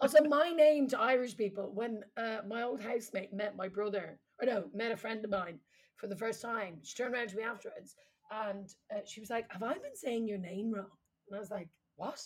also, 0.00 0.22
my 0.24 0.50
name 0.50 0.88
to 0.88 1.00
Irish 1.00 1.36
people, 1.36 1.70
when 1.74 2.02
uh, 2.16 2.38
my 2.46 2.62
old 2.62 2.80
housemate 2.80 3.32
met 3.32 3.56
my 3.56 3.68
brother, 3.68 4.18
or 4.40 4.46
no, 4.46 4.64
met 4.74 4.92
a 4.92 4.96
friend 4.96 5.24
of 5.24 5.30
mine 5.30 5.58
for 5.96 6.06
the 6.06 6.16
first 6.16 6.40
time, 6.40 6.78
she 6.82 6.94
turned 6.96 7.14
around 7.14 7.28
to 7.28 7.36
me 7.36 7.42
afterwards 7.42 7.96
and 8.30 8.74
uh, 8.94 9.00
she 9.04 9.20
was 9.20 9.30
like, 9.30 9.50
Have 9.52 9.62
I 9.62 9.74
been 9.74 9.96
saying 9.96 10.26
your 10.26 10.38
name 10.38 10.72
wrong? 10.72 10.86
And 11.28 11.36
I 11.36 11.40
was 11.40 11.50
like, 11.50 11.68
What? 11.96 12.20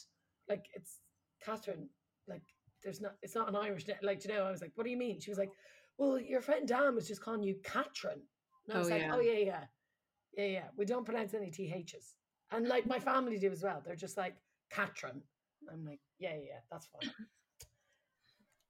Like, 0.49 0.67
it's 0.75 0.99
Catherine. 1.45 1.89
Like, 2.29 2.43
there's 2.83 3.01
not, 3.01 3.13
it's 3.23 3.35
not 3.35 3.49
an 3.49 3.57
Irish 3.57 3.87
name. 3.87 3.97
Like, 4.03 4.25
you 4.25 4.33
know, 4.33 4.45
I 4.45 4.51
was 4.51 4.61
like, 4.61 4.73
What 4.75 4.85
do 4.85 4.91
you 4.91 4.97
mean? 4.97 5.21
She 5.21 5.31
was 5.31 5.39
like, 5.39 5.51
Well, 5.99 6.19
your 6.19 6.41
friend 6.41 6.67
Dan 6.67 6.95
was 6.95 7.07
just 7.09 7.21
calling 7.21 7.43
you 7.43 7.57
Catherine. 7.63 8.23
And 8.69 8.75
I 8.75 8.77
Oh, 8.77 8.81
was 8.81 8.91
like, 8.91 9.03
oh, 9.03 9.05
yeah. 9.05 9.15
Oh, 9.15 9.21
yeah, 9.21 9.39
yeah. 9.45 9.65
Yeah, 10.37 10.45
yeah. 10.47 10.65
We 10.77 10.85
don't 10.85 11.05
pronounce 11.05 11.35
any 11.35 11.51
THs. 11.51 12.15
And 12.51 12.67
like 12.69 12.87
my 12.87 12.99
family 12.99 13.39
do 13.39 13.51
as 13.51 13.63
well. 13.63 13.83
They're 13.85 13.97
just 13.97 14.17
like 14.17 14.37
Catherine. 14.71 15.23
I'm 15.73 15.85
like, 15.85 16.01
yeah, 16.19 16.31
yeah, 16.35 16.41
yeah, 16.49 16.61
that's 16.71 16.87
fine. 16.87 17.11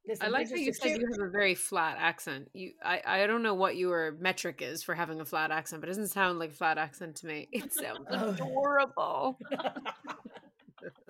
Listen, 0.09 0.27
I 0.27 0.31
like 0.31 0.49
that 0.51 0.59
you 0.59 0.73
said 0.73 0.91
you 0.99 1.07
have 1.13 1.29
a 1.29 1.31
very 1.31 1.55
flat 1.55 1.97
accent. 2.01 2.51
You, 2.53 2.73
I, 2.85 3.01
I 3.07 3.27
don't 3.29 3.45
know 3.45 3.55
what 3.55 3.77
your 3.77 4.17
metric 4.19 4.61
is 4.61 4.83
for 4.83 4.97
having 4.97 5.21
a 5.21 5.25
flat 5.25 5.53
accent, 5.53 5.81
but 5.81 5.89
it 5.89 5.93
doesn't 5.93 6.09
sound 6.09 6.41
like 6.41 6.51
a 6.51 6.55
flat 6.55 6.77
accent 6.77 7.17
to 7.17 7.27
me. 7.27 7.49
It 7.53 7.73
sounds 7.73 8.09
Oh. 8.11 8.31
adorable. 8.31 9.39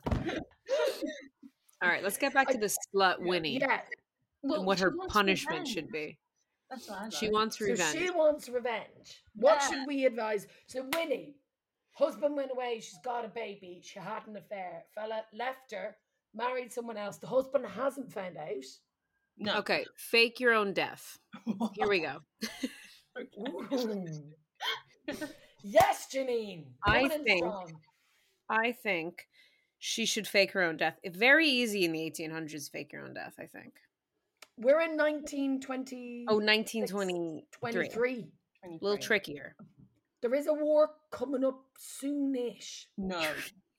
All 1.83 1.89
right, 1.89 2.03
let's 2.03 2.17
get 2.19 2.33
back 2.33 2.49
to 2.51 2.59
the 2.59 2.75
slut 2.95 3.19
Winnie 3.21 3.59
Yeah, 3.59 3.81
and 4.45 4.65
what 4.67 4.79
her 4.81 4.95
punishment 5.09 5.67
should 5.67 5.91
be. 5.91 6.19
That's 6.71 6.89
what 6.89 6.99
I 6.99 7.03
like. 7.05 7.13
She 7.13 7.29
wants 7.31 7.59
So 7.59 7.65
revenge. 7.67 7.99
she 7.99 8.11
wants 8.11 8.49
revenge. 8.49 9.23
What 9.35 9.59
Yeah. 9.61 9.69
should 9.69 9.87
we 9.87 10.05
advise? 10.07 10.47
So 10.67 10.89
Winnie, 10.95 11.35
husband 11.93 12.37
went 12.37 12.51
away. 12.53 12.81
She's 12.81 12.99
got 13.05 13.25
a 13.25 13.29
baby. 13.29 13.81
She 13.83 13.99
had 13.99 14.27
an 14.27 14.37
affair. 14.37 14.85
Fella 14.95 15.25
left 15.33 15.73
her, 15.73 15.97
married 16.35 16.73
someone 16.73 16.97
else. 16.97 17.19
The 17.19 17.27
husband 17.27 17.67
hasn't 17.67 18.13
found 18.13 18.37
out. 18.37 18.65
no. 19.37 19.57
Okay, 19.59 19.85
fake 19.97 20.41
your 20.41 20.53
own 20.55 20.73
death. 20.73 21.19
Here 21.75 21.89
we 21.89 22.01
go. 22.01 22.19
Yes, 25.65 26.09
Janine. 26.13 26.65
I 26.85 27.07
think- 27.09 27.39
strong. 27.45 27.73
I 28.49 28.73
think 28.73 29.29
she 29.85 30.07
should 30.07 30.29
fake 30.29 30.53
her 30.53 30.63
own 30.63 30.77
death. 30.77 30.97
Very 31.05 31.49
easy 31.49 31.85
in 31.85 31.91
the 31.91 31.99
1800s, 31.99 32.71
fake 32.71 32.93
your 32.93 33.03
own 33.05 33.15
death, 33.15 33.35
I 33.41 33.47
think. 33.47 33.75
we're 34.57 34.81
in 34.81 34.97
1920. 34.97 36.27
Oh, 36.29 36.37
1923. 36.37 37.43
23. 37.51 38.27
A 38.65 38.69
little 38.81 38.97
trickier. 38.97 39.57
There 40.21 40.33
is 40.35 40.47
a 40.47 40.53
war 40.55 40.91
coming 41.11 41.45
up 41.45 41.61
soonish. 41.79 42.85
No. 42.97 43.21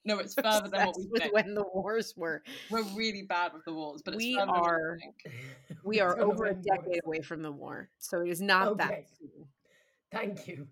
No, 0.06 0.20
it's 0.20 0.34
further 0.34 0.68
than 0.68 0.88
what 0.88 0.98
we 0.98 1.04
Obsessed 1.06 1.10
with 1.12 1.22
think. 1.22 1.34
when 1.34 1.54
the 1.56 1.64
wars 1.74 2.14
were. 2.18 2.44
We're 2.70 2.84
really 2.94 3.22
bad 3.22 3.54
with 3.54 3.64
the 3.64 3.72
wars, 3.72 4.02
but 4.04 4.16
it's 4.16 4.22
We 4.22 4.34
further 4.36 4.48
than 4.48 4.60
what 4.60 4.70
are- 4.70 5.00
think. 5.00 5.36
We 5.86 6.02
are 6.02 6.20
over 6.20 6.48
a 6.48 6.52
when 6.52 6.56
wars- 6.56 6.66
decade 6.66 7.02
away 7.06 7.22
from 7.22 7.42
the 7.42 7.54
war. 7.54 7.90
So 8.00 8.20
it 8.20 8.28
is 8.30 8.42
not 8.42 8.76
that 8.80 9.06
soon. 9.18 9.46
Thank 10.12 10.46
you. 10.50 10.68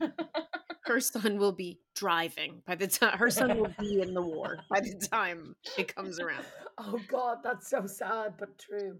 Her 0.84 1.00
son 1.00 1.38
will 1.38 1.52
be 1.52 1.80
driving 1.94 2.62
by 2.66 2.74
the 2.74 2.86
time 2.86 3.18
her 3.18 3.28
son 3.28 3.58
will 3.58 3.74
be 3.78 4.00
in 4.00 4.14
the 4.14 4.22
war 4.22 4.60
by 4.70 4.80
the 4.80 4.94
time 4.94 5.54
it 5.76 5.94
comes 5.94 6.18
around. 6.18 6.46
Oh 6.78 6.98
God, 7.08 7.38
that's 7.44 7.68
so 7.68 7.86
sad 7.86 8.34
but 8.38 8.58
true. 8.58 8.96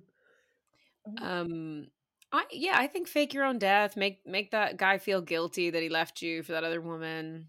Um 1.23 1.87
I 2.31 2.45
yeah, 2.51 2.75
I 2.77 2.89
think 2.89 3.09
fake 3.09 3.33
your 3.33 3.45
own 3.45 3.59
death. 3.59 3.97
Make 3.97 4.21
make 4.27 4.51
that 4.51 4.77
guy 4.77 4.99
feel 4.99 5.23
guilty 5.23 5.71
that 5.71 5.83
he 5.83 5.89
left 5.89 6.21
you 6.21 6.43
for 6.43 6.53
that 6.53 6.65
other 6.65 6.83
woman. 6.83 7.49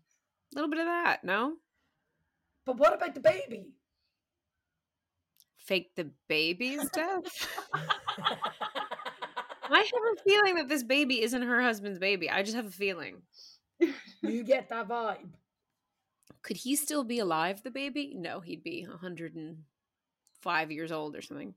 A 0.53 0.55
little 0.55 0.69
bit 0.69 0.79
of 0.79 0.85
that, 0.85 1.25
no? 1.25 1.55
But 2.65 2.77
what 2.77 2.93
about 2.93 3.15
the 3.15 3.21
baby? 3.21 3.73
Fake 5.57 5.95
the 5.95 6.11
baby's 6.29 6.89
death. 6.91 7.47
I 9.71 9.79
have 9.79 10.17
a 10.17 10.21
feeling 10.29 10.55
that 10.55 10.67
this 10.69 10.83
baby 10.83 11.21
isn't 11.21 11.41
her 11.41 11.61
husband's 11.61 11.99
baby. 11.99 12.29
I 12.29 12.43
just 12.43 12.55
have 12.55 12.65
a 12.67 12.71
feeling. 12.71 13.21
you 14.21 14.43
get 14.43 14.69
that 14.69 14.87
vibe. 14.87 15.29
Could 16.41 16.57
he 16.57 16.75
still 16.75 17.03
be 17.03 17.19
alive, 17.19 17.61
the 17.63 17.71
baby? 17.71 18.13
No, 18.15 18.39
he'd 18.39 18.63
be 18.63 18.85
105 18.87 20.71
years 20.71 20.91
old 20.91 21.15
or 21.15 21.21
something. 21.21 21.53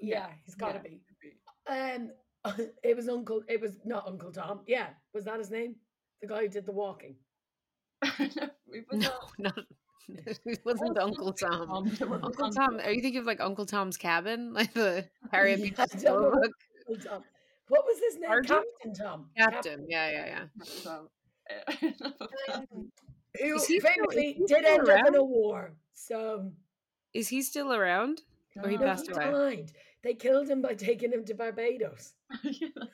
Yeah, 0.00 0.26
he's 0.44 0.54
got 0.54 0.72
to 0.82 0.90
yeah. 0.90 1.94
be. 1.96 2.04
Um, 2.46 2.58
it 2.82 2.96
was 2.96 3.08
Uncle. 3.08 3.42
It 3.48 3.60
was 3.60 3.78
not 3.84 4.06
Uncle 4.06 4.32
Tom. 4.32 4.60
Yeah, 4.66 4.88
was 5.12 5.24
that 5.24 5.38
his 5.38 5.50
name? 5.50 5.76
The 6.20 6.28
guy 6.28 6.40
who 6.42 6.48
did 6.48 6.66
the 6.66 6.72
walking. 6.72 7.14
no, 8.18 8.28
No, 8.92 8.98
not- 8.98 9.22
not. 9.38 9.58
It 10.44 10.60
wasn't 10.66 10.98
Uncle 10.98 11.32
Tom. 11.32 11.70
Uncle 11.70 12.12
Uncle- 12.22 12.50
Tom. 12.50 12.78
Are 12.78 12.92
you 12.92 13.00
thinking 13.00 13.20
of 13.20 13.26
like 13.26 13.40
Uncle 13.40 13.64
Tom's 13.64 13.96
Cabin, 13.96 14.52
like 14.52 14.74
the 14.74 15.08
Harriet 15.30 15.60
Yeah, 15.60 15.64
Beecher 15.64 15.82
I 15.82 15.86
don't 15.86 16.00
Stowe 16.00 16.20
know. 16.20 16.30
book? 16.32 16.50
Uncle 16.88 17.10
Tom. 17.10 17.22
What 17.68 17.84
was 17.84 17.98
his 17.98 18.16
name? 18.20 18.30
Sergeant? 18.30 18.64
Captain 18.82 18.94
Tom. 19.06 19.30
Captain. 19.38 19.86
Yeah, 19.88 20.10
yeah, 20.10 20.26
yeah. 20.26 20.44
So, 20.64 21.08
Captain. 21.68 21.94
Who 23.40 23.54
Is 23.56 23.66
he 23.66 23.80
still- 23.80 23.90
famously 23.92 24.28
is 24.40 24.48
did 24.48 24.64
still 24.64 24.80
end 24.80 24.88
up 24.88 25.06
in 25.08 25.14
a 25.16 25.24
war. 25.24 25.72
So 25.94 26.52
Is 27.14 27.28
he 27.28 27.42
still 27.42 27.72
around? 27.72 28.22
Or 28.62 28.68
he 28.68 28.76
No. 28.76 28.82
no, 28.82 28.86
passed 28.86 29.06
he 29.06 29.12
away. 29.12 29.56
died. 29.56 29.72
They 30.02 30.14
killed 30.14 30.48
him 30.48 30.60
by 30.62 30.74
taking 30.74 31.12
him 31.12 31.24
to 31.24 31.34
Barbados. 31.34 32.12
you 32.42 32.68
know. 32.76 32.86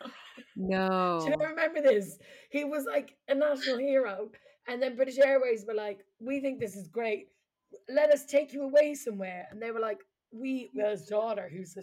No. 0.57 1.20
Do 1.24 1.30
you 1.32 1.49
remember 1.49 1.80
this? 1.82 2.18
He 2.51 2.64
was 2.64 2.84
like 2.84 3.16
a 3.28 3.34
national 3.34 3.78
hero. 3.78 4.30
And 4.68 4.80
then 4.80 4.95
British 4.95 5.18
Airways 5.18 5.64
were 5.66 5.74
like, 5.74 5.99
We 6.20 6.41
think 6.41 6.61
this 6.61 6.76
is 6.76 6.86
great. 6.88 7.28
Let 7.88 8.11
us 8.11 8.24
take 8.26 8.53
you 8.53 8.62
away 8.62 8.95
somewhere. 8.95 9.47
And 9.51 9.61
they 9.61 9.70
were 9.72 9.80
like, 9.80 9.99
We, 10.32 10.70
well, 10.74 10.91
his 10.93 11.07
daughter, 11.07 11.51
who's 11.53 11.76
a 11.76 11.82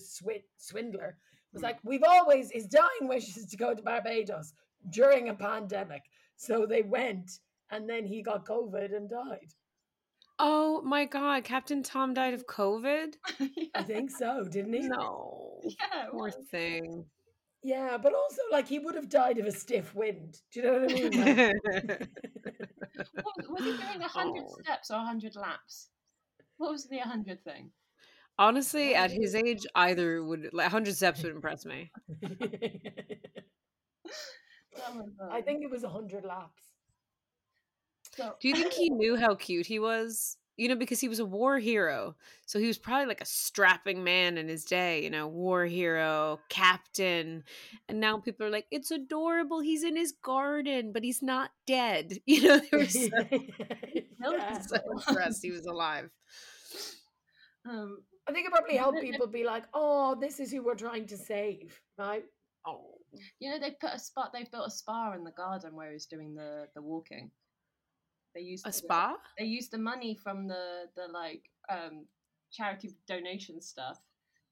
swindler, 0.58 1.18
was 1.54 1.62
hmm. 1.62 1.66
like, 1.66 1.80
We've 1.84 2.04
always, 2.04 2.52
his 2.52 2.68
dying 2.68 3.08
wish 3.08 3.36
is 3.36 3.46
to 3.48 3.58
go 3.58 3.74
to 3.74 3.82
Barbados 3.82 4.54
during 4.90 5.30
a 5.30 5.34
pandemic. 5.34 6.04
So 6.36 6.66
they 6.66 6.84
went, 6.84 7.40
and 7.72 7.90
then 7.90 8.06
he 8.06 8.22
got 8.22 8.46
COVID 8.46 8.96
and 8.96 9.10
died. 9.10 9.54
Oh 10.40 10.82
my 10.84 11.06
God! 11.06 11.44
Captain 11.44 11.82
Tom 11.82 12.14
died 12.14 12.36
of 12.36 12.46
COVID. 12.46 13.16
I 13.76 13.82
think 13.82 14.12
so, 14.12 14.44
didn't 14.44 14.74
he? 14.74 14.82
No, 14.88 15.60
yeah, 15.64 16.06
it 16.06 16.12
poor 16.12 16.26
was. 16.26 16.36
thing. 16.52 17.06
Yeah, 17.64 17.98
but 17.98 18.14
also, 18.14 18.42
like, 18.52 18.68
he 18.68 18.78
would 18.78 18.94
have 18.94 19.10
died 19.10 19.40
of 19.40 19.48
a 19.48 19.52
stiff 19.52 19.96
wind. 19.96 20.38
Do 20.54 20.60
you 20.60 20.66
know 20.66 20.74
what 20.80 20.92
I 20.92 20.94
mean? 20.94 21.12
Like, 21.12 22.08
What 23.24 23.36
was, 23.38 23.48
was 23.50 23.64
he 23.64 23.72
doing 23.72 24.02
a 24.02 24.08
hundred 24.08 24.46
Oh. 24.48 24.58
steps 24.62 24.92
or 24.92 24.98
a 24.98 25.06
hundred 25.06 25.36
laps? 25.36 25.90
What 26.58 26.72
was 26.72 26.88
the 26.88 27.00
hundred 27.00 27.44
thing? 27.44 27.72
Honestly, 28.40 28.94
at 28.94 29.12
his 29.12 29.34
age, 29.34 29.66
either 29.76 30.24
would 30.24 30.50
like 30.54 30.70
hundred 30.70 30.96
steps 30.96 31.24
would 31.24 31.32
impress 31.32 31.66
me. 31.66 31.92
I 34.78 35.38
um, 35.38 35.44
think 35.44 35.64
it 35.64 35.72
was 35.72 35.84
100 35.84 36.24
laps. 36.24 36.64
so. 38.16 38.36
Do 38.40 38.48
you 38.48 38.56
think 38.56 38.74
he 38.74 38.90
knew 38.90 39.16
how 39.16 39.36
cute 39.36 39.66
he 39.66 39.80
was? 39.80 40.38
You 40.56 40.70
know, 40.70 40.76
because 40.76 41.00
he 41.00 41.08
was 41.08 41.20
a 41.20 41.26
war 41.26 41.60
hero. 41.60 42.16
So 42.48 42.58
he 42.60 42.66
was 42.66 42.80
probably 42.80 43.06
like 43.06 43.22
a 43.22 43.26
strapping 43.26 44.04
man 44.04 44.38
in 44.40 44.48
his 44.48 44.66
day, 44.66 45.04
you 45.04 45.10
know, 45.12 45.28
war 45.28 45.66
hero, 45.66 46.40
captain. 46.50 47.44
And 47.88 48.00
now 48.00 48.20
people 48.20 48.48
are 48.48 48.50
like, 48.50 48.66
it's 48.72 48.90
adorable. 48.90 49.60
He's 49.60 49.84
in 49.84 49.96
his 49.96 50.14
garden, 50.24 50.92
but 50.94 51.04
he's 51.04 51.22
not 51.22 51.52
dead. 51.68 52.20
You 52.26 52.42
know, 52.44 52.60
they 52.60 52.78
were 52.78 52.86
so, 52.86 53.10
Yeah. 54.32 54.60
so 54.62 54.78
impressed 54.92 55.44
he 55.44 55.52
was 55.52 55.66
alive. 55.68 56.10
Um, 57.70 58.00
I 58.28 58.32
think 58.34 58.46
it 58.48 58.52
probably 58.52 58.76
helped 58.78 59.02
people 59.10 59.28
be 59.28 59.44
like, 59.44 59.64
oh, 59.74 60.16
this 60.20 60.40
is 60.40 60.52
who 60.52 60.64
we're 60.64 60.76
trying 60.76 61.08
to 61.08 61.18
save, 61.18 61.80
right? 61.98 62.24
Oh. 62.66 62.96
you 63.40 63.50
know, 63.50 63.58
they 63.60 63.72
put 63.80 63.94
a 63.94 64.00
spa, 64.00 64.30
They've 64.34 64.52
built 64.52 64.68
a 64.68 64.72
spa 64.72 65.14
in 65.14 65.24
the 65.24 65.32
garden 65.32 65.76
where 65.76 65.92
he's 65.92 66.06
doing 66.06 66.36
the 66.36 66.68
the 66.76 66.82
walking. 66.82 67.32
They 68.36 68.42
used 68.42 68.66
A 68.66 68.70
the- 68.70 68.74
spa? 68.74 69.16
They 69.38 69.46
used 69.46 69.72
the 69.72 69.78
money 69.78 70.14
from 70.16 70.48
the 70.48 70.86
the 70.96 71.08
like 71.08 71.44
um 71.70 72.06
charity 72.52 72.96
donation 73.08 73.62
stuff 73.62 74.00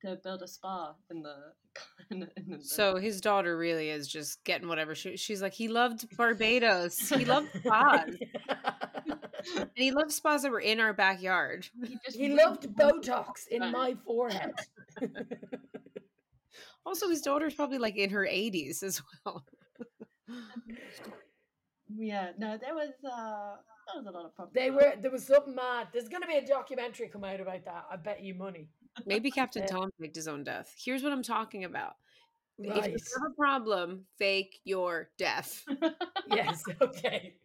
to 0.02 0.18
build 0.24 0.42
a 0.44 0.48
spa 0.48 0.94
in 1.12 1.22
the. 1.22 1.36
In 2.12 2.20
the, 2.22 2.28
in 2.38 2.46
the 2.60 2.64
So 2.64 2.96
his 2.96 3.20
daughter 3.20 3.58
really 3.58 3.90
is 3.90 4.08
just 4.08 4.42
getting 4.46 4.68
whatever 4.70 4.96
she, 4.96 5.18
she's 5.18 5.42
like. 5.42 5.54
He 5.54 5.68
loved 5.68 6.08
Barbados. 6.18 6.98
He 7.10 7.26
loved 7.26 7.50
spas, 7.58 8.10
and 9.56 9.70
he 9.76 9.92
loved 9.92 10.12
spas 10.12 10.44
that 10.44 10.52
were 10.52 10.60
in 10.60 10.80
our 10.80 10.94
backyard. 10.94 11.68
he, 11.86 11.98
just 12.06 12.18
he 12.18 12.30
loved 12.30 12.68
Botox 12.76 13.48
in 13.50 13.62
Right. 13.62 13.72
my 13.72 13.96
forehead. 14.06 14.54
Also, 16.88 17.10
his 17.10 17.22
daughter's 17.22 17.56
probably 17.56 17.80
like 17.80 17.96
in 17.98 18.12
her 18.12 18.28
eighties 18.28 18.84
as 18.84 19.02
well. 19.26 19.44
Yeah, 21.98 22.32
no, 22.38 22.58
there 22.58 22.74
was 22.74 22.90
uh 23.04 23.56
there 23.94 24.02
was 24.02 24.06
a 24.08 24.12
lot 24.12 24.26
of 24.26 24.36
problems. 24.36 24.54
they 24.56 24.72
were 24.72 24.94
there 25.02 25.12
was 25.12 25.26
something 25.26 25.54
mad. 25.56 25.88
There's 25.94 26.10
gonna 26.10 26.26
be 26.28 26.36
a 26.36 26.46
documentary 26.46 27.08
come 27.08 27.24
out 27.24 27.40
about 27.40 27.64
that. 27.66 27.86
I 27.92 27.96
bet 27.96 28.24
you 28.24 28.34
money. 28.34 28.68
Maybe 29.06 29.30
Captain 29.30 29.62
Yeah. 29.64 29.68
Tom 29.68 29.92
faked 30.00 30.16
his 30.16 30.28
own 30.28 30.44
death. 30.44 30.74
Here's 30.78 31.04
what 31.04 31.12
I'm 31.12 31.22
talking 31.24 31.64
about. 31.64 31.96
If 32.58 32.66
you 32.88 32.98
have 33.22 33.32
a 33.32 33.36
problem, 33.36 34.06
fake 34.18 34.60
your 34.64 35.10
death. 35.18 35.64
yes, 36.28 36.64
okay. 36.82 37.36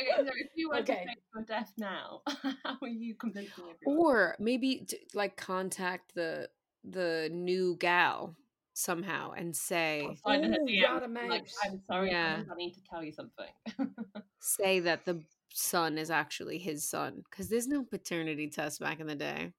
Okay, 0.00 0.10
so 0.16 0.22
if 0.38 0.50
you 0.54 0.68
were 0.70 0.76
Okay. 0.76 0.94
to 0.94 1.06
fake 1.06 1.22
your 1.34 1.44
death 1.44 1.72
now, 1.76 2.22
how 2.64 2.78
are 2.80 2.88
you 2.88 3.14
convincing 3.14 3.64
everyone? 3.64 3.98
Or 4.06 4.36
maybe 4.38 4.86
t- 4.88 4.98
like 5.14 5.36
contact 5.36 6.14
the 6.14 6.48
the 6.84 7.28
new 7.32 7.76
gal 7.78 8.34
somehow 8.74 9.32
and 9.32 9.54
say 9.54 10.16
Find 10.24 10.44
her 10.46 10.50
Ooh, 10.60 10.64
DM, 10.66 10.82
rat 10.82 11.02
a 11.02 11.28
like. 11.28 11.46
I'm 11.64 11.80
sorry, 11.86 12.10
Yeah. 12.10 12.42
I 12.50 12.54
need 12.56 12.72
to 12.74 12.80
tell 12.88 13.04
you 13.04 13.12
something. 13.12 13.46
say 14.40 14.80
that 14.80 15.04
the 15.04 15.22
son 15.52 15.98
is 15.98 16.10
actually 16.10 16.58
his 16.58 16.88
son 16.88 17.22
because 17.30 17.48
there's 17.48 17.68
no 17.68 17.84
paternity 17.84 18.48
test 18.48 18.80
back 18.80 18.98
in 18.98 19.06
the 19.06 19.14
day. 19.14 19.52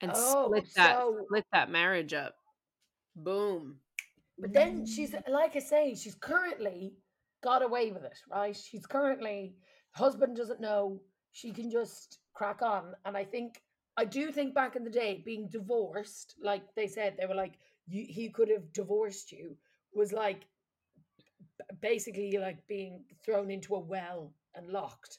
And 0.00 0.10
Oh, 0.14 0.46
split 0.46 0.74
that 0.74 0.96
so- 0.98 1.22
split 1.26 1.44
that 1.52 1.70
marriage 1.70 2.12
up. 2.12 2.34
Boom. 3.16 3.80
But 4.38 4.52
then 4.52 4.84
she's 4.86 5.10
mm. 5.12 5.28
like 5.28 5.56
I 5.56 5.60
say, 5.60 5.94
she's 5.94 6.14
currently 6.14 6.92
got 7.42 7.62
away 7.62 7.90
with 7.92 8.04
it, 8.04 8.18
right? 8.30 8.56
She's 8.56 8.86
currently 8.86 9.54
husband 9.92 10.36
doesn't 10.36 10.60
know. 10.60 11.00
She 11.32 11.52
can 11.52 11.70
just 11.70 12.18
crack 12.34 12.62
on. 12.62 12.94
And 13.04 13.16
I 13.16 13.24
think 13.24 13.62
I 13.96 14.04
do 14.04 14.30
think 14.30 14.54
back 14.54 14.76
in 14.76 14.84
the 14.84 14.90
day, 14.90 15.22
being 15.24 15.48
divorced, 15.48 16.36
like 16.42 16.62
they 16.76 16.86
said, 16.86 17.16
they 17.18 17.26
were 17.26 17.34
like, 17.34 17.58
you, 17.86 18.04
he 18.08 18.28
could 18.30 18.48
have 18.50 18.72
divorced 18.72 19.32
you, 19.32 19.56
was 19.92 20.12
like 20.12 20.46
basically 21.80 22.36
like 22.38 22.66
being 22.66 23.04
thrown 23.24 23.50
into 23.50 23.74
a 23.74 23.80
well 23.80 24.32
and 24.54 24.68
locked 24.68 25.18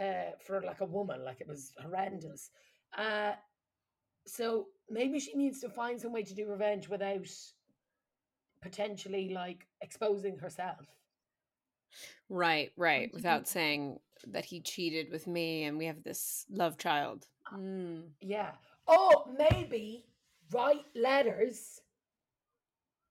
uh, 0.00 0.32
for 0.40 0.62
like 0.62 0.80
a 0.80 0.86
woman. 0.86 1.24
Like 1.24 1.40
it 1.40 1.48
was 1.48 1.72
horrendous. 1.80 2.50
Uh, 2.96 3.34
So 4.26 4.68
maybe 4.90 5.20
she 5.20 5.34
needs 5.36 5.60
to 5.60 5.70
find 5.70 6.00
some 6.00 6.12
way 6.12 6.22
to 6.24 6.34
do 6.34 6.46
revenge 6.48 6.88
without 6.88 7.28
potentially 8.60 9.28
like 9.28 9.66
exposing 9.80 10.38
herself. 10.38 10.86
Right, 12.28 12.72
right. 12.76 13.10
Without 13.12 13.46
saying 13.48 13.98
that 14.28 14.44
he 14.44 14.60
cheated 14.60 15.10
with 15.10 15.26
me 15.26 15.64
and 15.64 15.76
we 15.78 15.86
have 15.86 16.02
this 16.02 16.46
love 16.50 16.78
child. 16.78 17.26
Mm. 17.52 18.08
Yeah. 18.20 18.52
Or 18.86 19.26
maybe 19.50 20.06
write 20.52 20.84
letters 20.94 21.80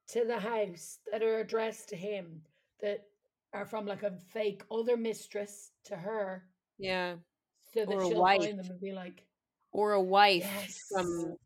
to 0.10 0.26
the 0.26 0.40
house 0.40 1.00
that 1.12 1.24
are 1.24 1.40
addressed 1.40 1.90
to 1.90 1.96
him 1.96 2.42
that 2.82 3.06
are 3.54 3.66
from 3.66 3.86
like 3.86 4.04
a 4.04 4.12
fake 4.32 4.64
other 4.72 4.98
mistress 4.98 5.72
to 5.86 5.96
her 5.96 6.44
Yeah. 6.80 7.16
so 7.74 7.86
that 7.86 7.94
Or 7.94 8.02
a 8.04 8.08
she'll 8.08 8.20
wife. 8.22 8.42
find 8.42 8.60
them 8.60 8.70
and 8.72 8.82
be 8.82 8.92
like, 8.92 9.26
Or 9.72 9.94
a 9.94 10.02
wife 10.02 10.44
Yes. 10.44 10.80
from 10.92 11.38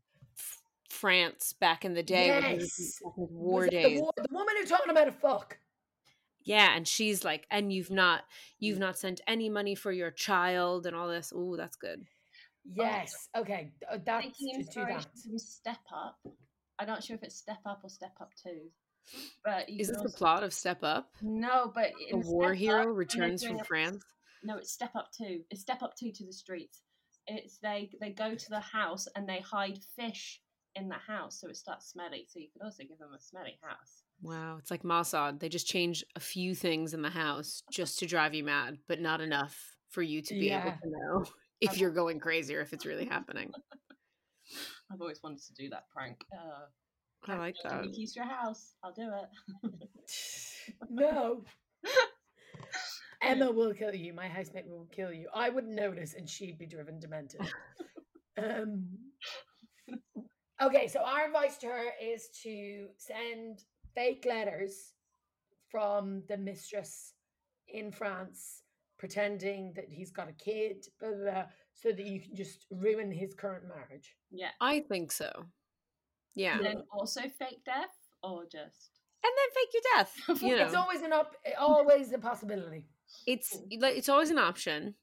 France 0.89 1.53
back 1.53 1.85
in 1.85 1.93
the 1.93 2.03
day 2.03 2.31
when 2.31 2.59
Yes. 2.59 2.99
"Was 3.03 3.29
war 3.31 3.65
it 3.65 3.71
the, 3.71 3.77
days. 3.83 4.01
wo- 4.01 4.11
the 4.17 4.27
woman 4.31 4.55
who's 4.57 4.69
talking 4.69 4.89
about 4.89 5.07
a 5.07 5.11
fuck. 5.11 5.57
Yeah, 6.47 6.75
and 6.75 6.87
she's 6.87 7.23
like, 7.25 7.45
and 7.51 7.71
you've 7.73 7.91
not 7.91 8.23
you've 8.59 8.79
not 8.79 8.97
sent 8.97 9.21
any 9.27 9.49
money 9.49 9.75
for 9.75 9.91
your 9.91 10.11
child 10.11 10.85
and 10.85 10.95
all 10.95 11.07
this. 11.09 11.33
oh 11.35 11.55
that's 11.57 11.75
good. 11.75 12.05
Yes. 12.63 13.29
Okay. 13.35 13.71
th- 13.79 13.91
uh, 13.91 13.97
That's 14.05 14.25
Taking 14.39 14.65
to 14.65 14.71
do 14.73 14.85
that. 14.85 15.05
from 15.23 15.37
Step 15.39 15.77
Up. 15.93 16.17
I'm 16.79 16.87
not 16.87 17.03
sure 17.03 17.15
if 17.15 17.23
it's 17.23 17.35
Step 17.37 17.59
Up 17.65 17.81
or 17.83 17.89
Step 17.89 18.13
Up 18.21 18.31
Two. 18.41 18.69
But 19.43 19.69
Is 19.69 19.87
can 19.89 20.03
this 20.03 20.11
the 20.11 20.17
plot 20.17 20.43
of 20.43 20.53
Step 20.53 20.83
Up? 20.83 21.09
No, 21.21 21.71
but 21.73 21.91
A 22.11 22.13
in 22.15 22.21
war 22.21 22.49
Step 22.55 22.57
hero 22.59 22.91
Up, 22.91 22.97
returns 22.97 23.43
from 23.45 23.59
a- 23.59 23.63
France. 23.63 24.03
No, 24.43 24.57
it's 24.57 24.71
Step 24.71 24.95
Up 24.95 25.09
Two. 25.17 25.41
It's 25.49 25.61
Step 25.61 25.81
Up 25.81 25.95
Two 25.97 26.11
to 26.11 26.25
the 26.25 26.33
streets. 26.33 26.81
It's 27.27 27.57
they 27.59 27.89
they 27.99 28.11
go 28.11 28.35
to 28.35 28.49
the 28.49 28.59
house 28.61 29.07
and 29.15 29.27
they 29.27 29.39
hide 29.39 29.79
fish 29.97 30.41
in 30.75 30.87
the 30.89 30.95
house 30.95 31.39
so 31.41 31.49
it 31.49 31.57
starts 31.57 31.87
smelly. 31.89 32.25
So 32.29 32.39
you 32.39 32.47
could 32.53 32.63
also 32.63 32.83
give 32.83 32.99
them 32.99 33.13
a 33.15 33.19
smelly 33.19 33.57
house. 33.61 34.03
Wow, 34.21 34.57
it's 34.59 34.71
like 34.71 34.83
Mossad. 34.83 35.39
They 35.39 35.49
just 35.49 35.67
change 35.67 36.03
a 36.15 36.19
few 36.19 36.55
things 36.55 36.93
in 36.93 37.01
the 37.01 37.09
house 37.09 37.61
just 37.71 37.99
to 37.99 38.05
drive 38.05 38.33
you 38.33 38.43
mad, 38.43 38.79
but 38.87 38.99
not 38.99 39.21
enough 39.21 39.75
for 39.89 40.01
you 40.01 40.21
to 40.21 40.33
be 40.33 40.49
able 40.49 40.71
to 40.71 40.89
know 40.89 41.25
if 41.61 41.77
you're 41.77 41.91
going 41.91 42.19
crazy 42.19 42.55
or 42.55 42.61
if 42.61 42.73
it's 42.73 42.85
really 42.85 43.05
happening. 43.05 43.51
I've 44.91 45.01
always 45.01 45.21
wanted 45.23 45.43
to 45.43 45.53
do 45.53 45.69
that 45.69 45.83
prank. 45.93 46.17
Uh, 46.33 47.31
I 47.31 47.37
like 47.37 47.55
that. 47.63 47.81
me 47.81 47.91
keys 47.91 48.13
to 48.13 48.21
your 48.21 48.29
house. 48.29 48.73
I'll 48.83 48.93
do 48.93 49.09
it. 49.63 49.79
No. 50.89 51.45
Emma 53.21 53.51
will 53.51 53.73
kill 53.73 53.95
you. 53.95 54.13
My 54.13 54.27
housemate 54.27 54.67
will 54.67 54.87
kill 54.91 55.11
you. 55.11 55.27
I 55.33 55.49
wouldn't 55.49 55.73
notice, 55.73 56.13
and 56.13 56.29
she'd 56.29 56.57
be 56.57 56.65
driven 56.65 56.99
demented. 56.99 57.41
um, 58.37 58.85
okay, 60.61 60.87
so 60.87 60.99
our 60.99 61.25
advice 61.25 61.57
to 61.59 61.67
her 61.67 61.85
is 62.01 62.27
to 62.43 62.87
send 62.97 63.63
fake 63.97 64.25
letters 64.29 64.93
from 65.71 66.21
the 66.29 66.37
mistress 66.37 67.13
in 67.67 67.91
France, 67.91 68.61
pretending 68.99 69.73
that 69.75 69.85
he's 69.89 70.11
got 70.11 70.29
a 70.29 70.33
kid, 70.33 70.85
blah, 70.99 71.09
blah, 71.09 71.31
blah, 71.31 71.43
so 71.73 71.91
that 71.91 72.05
you 72.05 72.19
can 72.21 72.35
just 72.35 72.65
ruin 72.71 73.11
his 73.11 73.33
current 73.33 73.63
marriage. 73.67 74.15
Yeah. 74.31 74.49
I 74.61 74.81
think 74.81 75.11
so. 75.11 75.31
Yeah. 76.35 76.57
And 76.57 76.65
And 76.67 76.77
then 76.77 76.83
also 76.91 77.21
fake 77.21 77.63
death 77.65 77.95
or 78.21 78.43
just 78.43 78.91
And 79.23 79.33
then 79.39 79.49
fake 79.57 79.73
your 79.73 79.83
death. 79.95 80.41
You 80.43 80.55
know, 80.57 80.65
It's 80.65 80.75
always 80.75 81.01
an 81.01 81.13
up, 81.13 81.35
always 81.59 82.13
a 82.13 82.19
possibility. 82.19 82.85
it's 83.25 83.57
like 83.79 83.97
it's 83.97 84.09
always 84.09 84.29
an 84.29 84.37
option. 84.37 84.93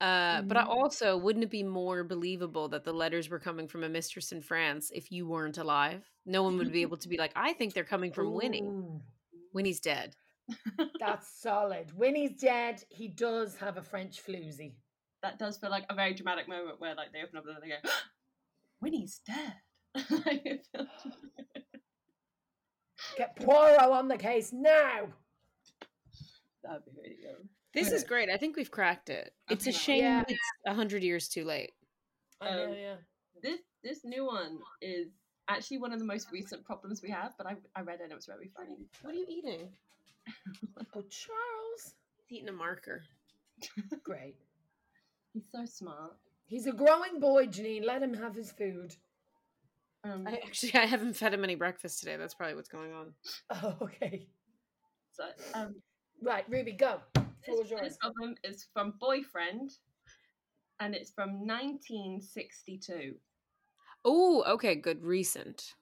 Uh, 0.00 0.42
but 0.42 0.56
I 0.58 0.64
Mhm. 0.64 0.68
also 0.68 1.16
wouldn't 1.16 1.44
it 1.44 1.50
be 1.50 1.62
more 1.62 2.04
believable 2.04 2.68
that 2.68 2.84
the 2.84 2.92
letters 2.92 3.30
were 3.30 3.38
coming 3.40 3.66
from 3.66 3.82
a 3.82 3.88
mistress 3.88 4.30
in 4.30 4.42
France 4.42 4.90
if 4.94 5.10
you 5.10 5.26
weren't 5.26 5.56
alive? 5.58 6.10
No 6.26 6.42
one 6.42 6.58
would 6.58 6.70
be 6.72 6.82
able 6.86 6.98
to 6.98 7.08
be 7.08 7.16
like, 7.16 7.32
I 7.34 7.54
think 7.54 7.72
they're 7.72 7.82
coming 7.84 8.12
from 8.12 8.34
Winnie. 8.34 8.68
Winnie's 9.54 9.80
dead. 9.80 10.14
That's 11.00 11.40
solid. 11.40 11.92
Winnie's 11.96 12.38
dead. 12.38 12.84
He 12.90 13.08
does 13.08 13.56
have 13.56 13.78
a 13.78 13.82
French 13.82 14.22
floozy. 14.24 14.76
that 15.22 15.38
does 15.38 15.56
feel 15.56 15.70
like 15.70 15.86
a 15.90 15.94
very 15.94 16.12
dramatic 16.14 16.46
moment 16.46 16.78
where 16.80 16.94
like 16.94 17.10
they 17.12 17.22
open 17.22 17.38
up 17.38 17.44
and 17.46 17.56
they 17.62 17.68
go, 17.68 17.76
Winnie's 18.82 19.20
dead. 19.26 19.54
Like, 20.26 20.42
it 20.44 20.66
feels- 20.70 20.88
Get 23.16 23.34
Poirot 23.36 23.80
on 23.90 24.08
the 24.08 24.18
case 24.18 24.52
now. 24.52 25.08
That'd 26.62 26.84
be 26.84 26.90
really 27.02 27.16
good. 27.22 27.48
This 27.76 27.92
is 27.92 28.04
great. 28.04 28.30
I 28.30 28.36
think 28.38 28.56
we've 28.56 28.70
cracked 28.70 29.10
it. 29.10 29.32
It's 29.50 29.66
a 29.66 29.72
shame 29.72 30.02
Yeah. 30.02 30.24
it's 30.26 30.40
a 30.66 30.74
hundred 30.74 31.02
years 31.02 31.28
too 31.28 31.44
late. 31.44 31.72
I 32.40 32.50
know, 32.50 32.64
Um, 32.66 32.74
yeah. 32.74 32.94
This 33.42 33.60
this 33.84 34.00
new 34.04 34.24
one 34.24 34.58
is 34.80 35.08
actually 35.48 35.78
one 35.78 35.92
of 35.92 35.98
the 35.98 36.04
most 36.04 36.32
recent 36.32 36.64
problems 36.64 37.02
we 37.02 37.10
have, 37.10 37.34
but 37.38 37.46
I, 37.46 37.56
I 37.76 37.82
read 37.82 38.00
it 38.00 38.04
and 38.04 38.12
it 38.12 38.16
was 38.16 38.26
very 38.26 38.50
funny. 38.56 38.76
What 39.02 39.14
are 39.14 39.18
you 39.18 39.26
eating? 39.28 39.68
Oh, 40.94 41.02
Charles. 41.02 41.94
He's 42.26 42.38
eating 42.38 42.48
a 42.48 42.52
marker. 42.52 43.02
Great. 44.02 44.34
He's 45.34 45.44
so 45.52 45.64
smart. 45.66 46.14
He's 46.46 46.66
a 46.66 46.72
growing 46.72 47.20
boy, 47.20 47.46
Janine. 47.46 47.84
Let 47.84 48.02
him 48.02 48.14
have 48.14 48.34
his 48.34 48.50
food. 48.52 48.96
Um, 50.04 50.26
I 50.26 50.36
actually 50.44 50.74
I 50.74 50.86
haven't 50.86 51.14
fed 51.14 51.34
him 51.34 51.44
any 51.44 51.54
breakfast 51.54 52.00
today. 52.00 52.16
That's 52.16 52.34
probably 52.34 52.54
what's 52.56 52.68
going 52.70 52.92
on. 52.94 53.12
Oh, 53.50 53.76
okay. 53.82 54.26
so 55.12 55.24
um, 55.54 55.74
Right, 56.22 56.44
Ruby, 56.48 56.72
go. 56.72 57.00
Floor 57.46 57.58
this, 57.58 57.64
is 57.66 57.70
yours. 57.70 57.80
this 57.82 57.96
problem 57.98 58.34
is 58.44 58.66
from 58.72 58.94
Boyfriend, 59.00 59.70
and 60.80 60.94
it's 60.94 61.10
from 61.10 61.46
1962. 61.46 63.14
Oh, 64.04 64.44
okay, 64.46 64.74
good. 64.74 65.02
Recent. 65.02 65.74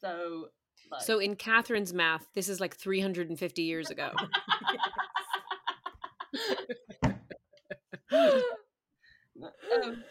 So 0.00 0.48
like, 0.90 1.02
So 1.02 1.18
in 1.18 1.36
Catherine's 1.36 1.92
math, 1.92 2.26
this 2.34 2.48
is 2.48 2.60
like 2.60 2.74
350 2.76 3.62
years 3.62 3.90
ago. 3.90 4.10
um, 8.12 10.02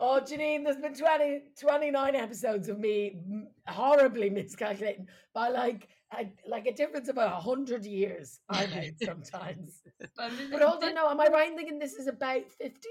Oh, 0.00 0.20
Janine, 0.22 0.62
there's 0.62 0.76
been 0.76 0.94
20, 0.94 1.40
29 1.60 2.14
episodes 2.14 2.68
of 2.68 2.78
me 2.78 3.18
horribly 3.66 4.30
miscalculating 4.30 5.08
by 5.34 5.48
like 5.48 5.88
a, 6.12 6.26
like 6.46 6.66
a 6.66 6.72
difference 6.72 7.08
of 7.08 7.16
about 7.16 7.44
100 7.44 7.84
years 7.84 8.40
I 8.48 8.66
made 8.66 8.94
sometimes. 9.02 9.82
but 10.16 10.30
this 10.36 10.50
But 10.50 10.62
is 10.62 10.68
hold 10.68 10.84
on, 10.84 10.94
no, 10.94 11.08
am 11.10 11.20
I 11.20 11.26
right 11.26 11.50
in 11.50 11.56
thinking 11.56 11.78
this 11.78 11.94
is 11.94 12.06
about 12.06 12.50
50? 12.50 12.88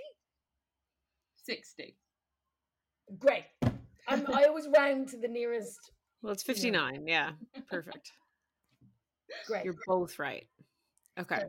60. 1.43 1.95
Great. 3.19 3.45
I'm, 4.07 4.25
I 4.33 4.43
always 4.47 4.67
round 4.75 5.07
to 5.09 5.17
the 5.17 5.27
nearest. 5.27 5.91
Well, 6.21 6.33
it's 6.33 6.43
59. 6.43 7.05
Yeah, 7.07 7.31
perfect. 7.69 8.11
Great. 9.47 9.63
You're 9.65 9.75
both 9.85 10.19
right. 10.19 10.47
Okay. 11.19 11.43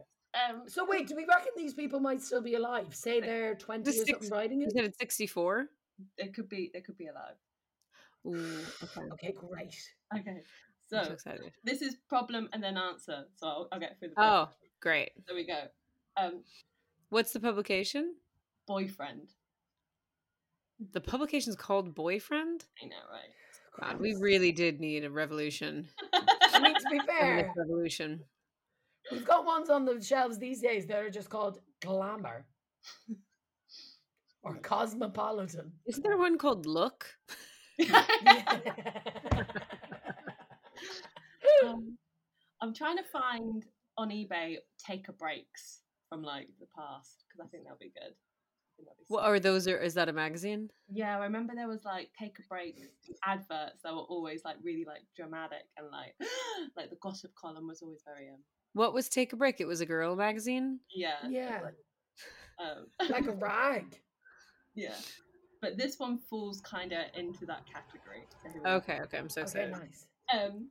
Um, 0.48 0.62
So 0.68 0.86
wait, 0.88 1.08
do 1.08 1.16
we 1.16 1.24
reckon 1.24 1.52
these 1.56 1.74
people 1.74 2.00
might 2.00 2.22
still 2.22 2.42
be 2.42 2.54
alive? 2.54 2.94
Say 2.94 3.20
they're 3.20 3.54
20 3.54 3.82
The 3.82 3.90
or 3.90 3.92
something 3.94 4.14
six- 4.14 4.30
writing 4.30 4.60
You 4.60 4.68
it? 4.68 4.72
said 4.74 4.84
it's 4.84 4.98
64? 4.98 5.68
it 6.16 6.32
could 6.32 6.48
be 6.48 6.70
it 6.74 6.84
could 6.84 6.96
be 6.96 7.08
alive. 7.08 7.34
Ooh, 8.26 8.64
okay. 8.84 9.00
Okay, 9.14 9.32
great. 9.32 9.74
Okay, 10.16 10.30
I'm 10.30 10.67
so 10.90 11.02
so 11.04 11.12
excited. 11.12 11.52
this 11.64 11.82
is 11.82 11.96
problem 12.08 12.48
and 12.52 12.62
then 12.62 12.76
answer. 12.76 13.24
So 13.36 13.46
I'll, 13.46 13.68
I'll 13.72 13.80
get 13.80 13.98
through 13.98 14.08
the. 14.10 14.14
problem. 14.14 14.48
Oh, 14.48 14.54
great. 14.80 15.10
there 15.26 15.36
we 15.36 15.46
go. 15.46 15.60
Um, 16.16 16.42
What's 17.10 17.32
the 17.32 17.40
publication? 17.40 18.14
boyfriend. 18.66 19.30
The 20.92 21.00
publication's 21.00 21.56
called 21.56 21.94
Boyfriend? 21.94 22.64
I 22.82 22.86
know, 22.86 22.96
right? 23.10 23.32
God, 23.92 23.98
we 24.00 24.14
really 24.20 24.52
did 24.52 24.78
need 24.78 25.04
a 25.04 25.10
revolution. 25.10 25.88
I 26.52 26.60
mean, 26.60 26.74
to 26.74 26.84
be 26.90 27.00
fair, 27.00 27.36
myth 27.36 27.46
revolution. 27.56 28.20
we've 29.10 29.24
got 29.24 29.44
ones 29.46 29.70
on 29.70 29.84
the 29.86 30.00
shelves 30.02 30.38
these 30.38 30.60
days 30.60 30.86
that 30.86 30.98
are 30.98 31.10
just 31.10 31.30
called 31.30 31.60
Glamour 31.82 32.44
or 34.42 34.56
Cosmopolitan. 34.62 35.72
Isn't 35.86 36.02
there 36.02 36.18
one 36.18 36.36
called 36.38 36.66
Look? 36.66 37.06
um, 41.66 41.96
I'm 42.60 42.74
trying 42.74 42.96
to 42.96 43.04
find 43.04 43.64
on 43.96 44.10
eBay 44.10 44.56
take 44.84 45.08
a 45.08 45.12
breaks 45.12 45.80
from 46.08 46.22
like 46.22 46.48
the 46.60 46.66
past 46.76 47.24
because 47.28 47.46
I 47.46 47.48
think 47.50 47.64
that'll 47.64 47.78
be 47.78 47.92
good. 47.94 48.12
I 48.14 48.70
think 48.76 48.86
that'd 48.88 48.98
be 48.98 49.04
What 49.08 49.24
are 49.24 49.38
those? 49.40 49.66
Are, 49.68 49.76
is 49.78 49.94
that 49.94 50.08
a 50.08 50.12
magazine? 50.12 50.70
Yeah, 50.88 51.18
I 51.18 51.24
remember 51.24 51.54
there 51.54 51.68
was 51.68 51.84
like 51.84 52.10
take 52.18 52.38
a 52.38 52.42
break 52.48 52.76
adverts 53.26 53.82
that 53.84 53.92
were 53.92 54.00
always 54.00 54.42
like 54.44 54.56
really 54.62 54.84
like 54.84 55.02
dramatic 55.16 55.64
and 55.76 55.88
like 55.90 56.14
like 56.76 56.90
the 56.90 56.96
gossip 57.02 57.32
column 57.34 57.66
was 57.68 57.82
always 57.82 58.02
very 58.04 58.28
um 58.30 58.38
What 58.74 58.94
was 58.94 59.08
Take 59.08 59.32
a 59.32 59.36
Break? 59.36 59.60
It 59.60 59.66
was 59.66 59.80
a 59.80 59.86
girl 59.86 60.14
magazine. 60.16 60.80
yeah 60.94 61.16
yeah, 61.28 61.60
um 62.60 62.86
like 63.10 63.26
a 63.26 63.32
rag. 63.48 64.00
yeah. 64.74 64.94
But 65.60 65.76
this 65.76 65.98
one 65.98 66.18
falls 66.30 66.60
kind 66.60 66.92
of 66.92 67.00
into 67.14 67.44
that 67.46 67.62
category. 67.66 68.22
So 68.40 68.48
here 68.48 68.60
we 68.62 68.64
go. 68.64 68.70
Okay, 68.76 69.00
okay. 69.02 69.18
I'm 69.18 69.28
so 69.28 69.40
Okay, 69.40 69.64
excited. 69.64 69.72
nice. 69.72 70.06
Um, 70.32 70.70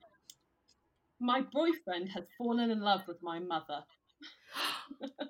my 1.20 1.42
boyfriend 1.42 2.10
has 2.10 2.24
fallen 2.40 2.72
in 2.72 2.82
love 2.82 3.08
with 3.08 3.22
my 3.22 3.38
mother. 3.38 3.84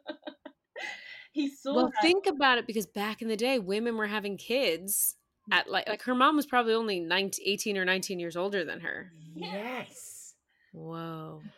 he 1.31 1.49
saw 1.49 1.75
Well, 1.75 1.87
her. 1.87 1.93
think 2.01 2.25
about 2.27 2.57
it 2.57 2.67
because 2.67 2.85
back 2.85 3.21
in 3.21 3.27
the 3.27 3.37
day, 3.37 3.59
women 3.59 3.97
were 3.97 4.07
having 4.07 4.37
kids 4.37 5.15
at 5.51 5.69
like 5.69 5.87
like 5.87 6.01
her 6.03 6.15
mom 6.15 6.35
was 6.35 6.45
probably 6.45 6.73
only 6.73 6.99
19, 6.99 7.45
18 7.47 7.77
or 7.77 7.85
19 7.85 8.19
years 8.19 8.35
older 8.35 8.65
than 8.65 8.81
her. 8.81 9.11
Yes. 9.35 10.35
Whoa. 10.71 11.41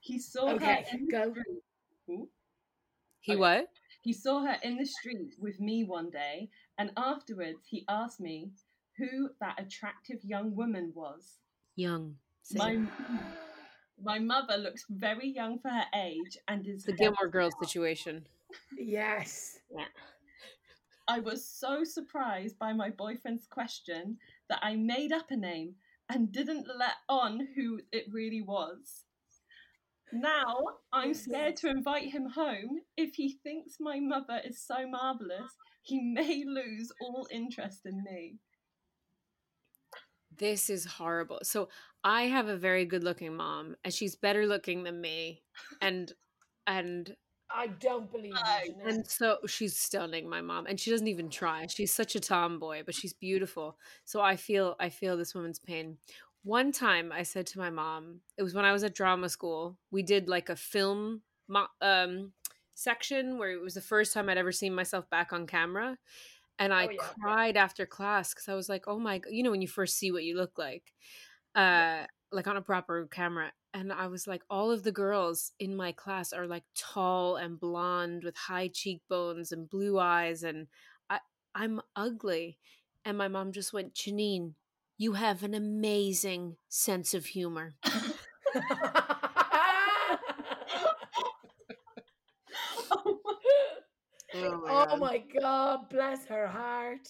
He 0.00 0.18
saw 0.18 0.54
Okay, 0.54 0.58
her 0.58 0.84
in 0.92 1.06
the 1.06 1.34
street. 2.02 2.28
He 3.20 3.34
Okay. 3.34 3.36
what? 3.36 3.70
He 4.02 4.12
saw 4.12 4.40
her 4.42 4.58
in 4.62 4.76
the 4.76 4.84
street 4.84 5.36
with 5.38 5.58
me 5.58 5.84
one 5.84 6.10
day, 6.10 6.50
and 6.76 6.92
afterwards 6.98 7.68
he 7.68 7.86
asked 7.88 8.20
me 8.20 8.52
who 9.00 9.30
that 9.40 9.58
attractive 9.58 10.22
young 10.22 10.54
woman 10.54 10.92
was. 10.94 11.38
Young. 11.76 12.16
Say 12.42 12.58
My 12.58 12.86
my 14.02 14.18
mother 14.18 14.56
looks 14.56 14.84
very 14.88 15.28
young 15.28 15.58
for 15.58 15.68
her 15.68 15.84
age 15.94 16.38
and 16.48 16.66
is 16.66 16.84
the 16.84 16.92
Gilmore 16.92 17.28
Girls 17.28 17.54
situation. 17.60 18.24
Yes. 18.78 19.58
Yeah. 19.76 19.84
I 21.06 21.20
was 21.20 21.44
so 21.44 21.84
surprised 21.84 22.58
by 22.58 22.72
my 22.72 22.90
boyfriend's 22.90 23.46
question 23.46 24.16
that 24.48 24.60
I 24.62 24.76
made 24.76 25.12
up 25.12 25.30
a 25.30 25.36
name 25.36 25.74
and 26.08 26.32
didn't 26.32 26.66
let 26.78 26.94
on 27.08 27.48
who 27.54 27.80
it 27.92 28.06
really 28.12 28.42
was. 28.42 29.04
Now 30.12 30.56
I'm 30.92 31.14
scared 31.14 31.56
to 31.58 31.68
invite 31.68 32.10
him 32.10 32.26
home. 32.26 32.80
If 32.96 33.14
he 33.14 33.38
thinks 33.44 33.76
my 33.78 34.00
mother 34.00 34.40
is 34.44 34.60
so 34.60 34.88
marvelous, 34.88 35.52
he 35.82 36.00
may 36.00 36.44
lose 36.46 36.92
all 37.00 37.28
interest 37.30 37.86
in 37.86 38.02
me. 38.02 38.36
This 40.40 40.68
is 40.70 40.84
horrible. 40.86 41.38
So 41.44 41.68
I 42.02 42.22
have 42.22 42.48
a 42.48 42.56
very 42.56 42.84
good 42.86 43.04
looking 43.04 43.36
mom 43.36 43.76
and 43.84 43.94
she's 43.94 44.16
better 44.16 44.46
looking 44.46 44.82
than 44.82 45.00
me. 45.00 45.42
And 45.80 46.12
and 46.66 47.14
I 47.54 47.66
don't 47.68 48.10
believe 48.10 48.32
I- 48.36 48.64
you, 48.66 48.74
Janine. 48.74 48.88
and 48.88 49.06
so 49.06 49.38
she's 49.46 49.76
stunning, 49.76 50.28
my 50.28 50.40
mom. 50.40 50.66
And 50.66 50.78
she 50.80 50.90
doesn't 50.90 51.08
even 51.08 51.30
try. 51.30 51.66
She's 51.66 51.92
such 51.92 52.14
a 52.14 52.20
tomboy, 52.20 52.82
but 52.86 52.94
she's 52.94 53.12
beautiful. 53.12 53.76
So 54.04 54.20
I 54.20 54.36
feel 54.36 54.76
I 54.80 54.88
feel 54.88 55.16
this 55.16 55.34
woman's 55.34 55.58
pain. 55.58 55.98
One 56.42 56.72
time 56.72 57.12
I 57.12 57.22
said 57.22 57.46
to 57.48 57.58
my 57.58 57.68
mom, 57.70 58.20
it 58.38 58.42
was 58.42 58.54
when 58.54 58.64
I 58.64 58.72
was 58.72 58.82
at 58.82 58.94
drama 58.94 59.28
school. 59.28 59.76
We 59.90 60.02
did 60.02 60.26
like 60.28 60.48
a 60.48 60.56
film 60.56 61.22
um 61.82 62.32
section 62.74 63.36
where 63.36 63.50
it 63.50 63.60
was 63.60 63.74
the 63.74 63.80
first 63.82 64.14
time 64.14 64.30
I'd 64.30 64.38
ever 64.38 64.52
seen 64.52 64.74
myself 64.74 65.10
back 65.10 65.32
on 65.34 65.46
camera. 65.46 65.98
And 66.60 66.74
I 66.74 66.86
Oh, 66.86 66.90
yeah. 66.90 67.00
cried 67.20 67.56
after 67.56 67.86
class 67.86 68.34
because 68.34 68.48
I 68.48 68.54
was 68.54 68.68
like, 68.68 68.84
oh 68.88 69.00
my, 69.00 69.18
g- 69.18 69.24
you 69.30 69.42
know, 69.44 69.50
when 69.52 69.62
you 69.62 69.68
first 69.68 69.98
see 69.98 70.12
what 70.12 70.24
you 70.24 70.36
look 70.36 70.58
like, 70.58 70.84
uh, 71.56 72.04
like 72.32 72.48
on 72.48 72.56
a 72.56 72.62
proper 72.62 73.08
camera. 73.10 73.52
And 73.74 73.92
I 73.92 74.08
was 74.08 74.26
like, 74.28 74.42
all 74.50 74.70
of 74.72 74.84
the 74.84 74.92
girls 74.92 75.52
in 75.60 75.76
my 75.76 75.92
class 75.92 76.32
are 76.32 76.46
like 76.46 76.64
tall 76.76 77.36
and 77.36 77.60
blonde 77.60 78.24
with 78.24 78.36
high 78.36 78.68
cheekbones 78.72 79.52
and 79.52 79.70
blue 79.70 79.98
eyes. 79.98 80.42
And 80.44 80.68
I, 81.10 81.20
I'm 81.54 81.80
ugly. 81.96 82.58
And 83.04 83.18
my 83.18 83.28
mom 83.28 83.52
just 83.52 83.72
went, 83.72 83.94
Janine, 83.94 84.54
you 84.98 85.14
have 85.14 85.42
an 85.44 85.54
amazing 85.54 86.56
sense 86.68 87.14
of 87.14 87.26
humor. 87.26 87.74
oh 94.90 94.96
my 94.96 95.22
god, 95.40 95.88
bless 95.90 96.26
her 96.26 96.46
heart. 96.46 97.08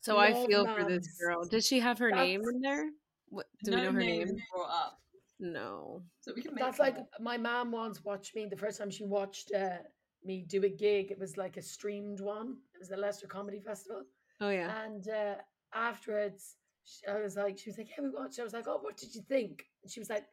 So 0.00 0.16
I 0.18 0.30
Love 0.30 0.46
feel 0.46 0.66
for 0.66 0.84
this 0.84 1.06
girl. 1.20 1.44
Did 1.44 1.64
she 1.64 1.80
have 1.80 1.98
her 1.98 2.10
name 2.10 2.42
in 2.52 2.60
there? 2.60 2.90
What, 3.28 3.46
do 3.64 3.70
no 3.70 3.76
we 3.78 3.82
know 3.84 3.92
her 3.92 3.98
name 3.98 4.26
name? 4.26 4.36
brought 4.52 4.70
up, 4.70 4.98
No. 5.40 6.02
so 6.20 6.32
we 6.36 6.42
can 6.42 6.54
make 6.54 6.62
That's 6.64 6.78
like 6.78 6.96
up. 6.98 7.08
my 7.20 7.36
mom 7.36 7.72
once 7.72 8.04
watched 8.04 8.34
me 8.36 8.46
the 8.46 8.56
first 8.56 8.78
time 8.78 8.90
she 8.90 9.04
watched 9.04 9.50
uh, 9.54 9.78
me 10.24 10.44
do 10.48 10.62
a 10.64 10.68
gig. 10.68 11.10
It 11.10 11.18
was 11.18 11.36
like 11.36 11.56
a 11.56 11.62
streamed 11.62 12.20
one. 12.20 12.56
It 12.74 12.78
was 12.80 12.88
the 12.88 12.96
Leicester 12.96 13.26
Comedy 13.26 13.60
Festival. 13.60 14.02
Oh 14.40 14.50
yeah. 14.50 14.84
And 14.84 15.08
uh, 15.08 15.34
afterwards, 15.74 16.56
sh- 16.84 17.08
I 17.10 17.20
was 17.20 17.36
like, 17.36 17.58
she 17.58 17.70
was 17.70 17.78
like, 17.78 17.88
"Yeah, 17.96 18.04
we 18.04 18.10
watched." 18.10 18.38
I 18.38 18.44
was 18.44 18.52
like, 18.52 18.68
"Oh, 18.68 18.78
what 18.80 18.96
did 18.96 19.14
you 19.14 19.22
think?" 19.22 19.64
And 19.82 19.90
she 19.90 20.00
was 20.00 20.10
like, 20.10 20.24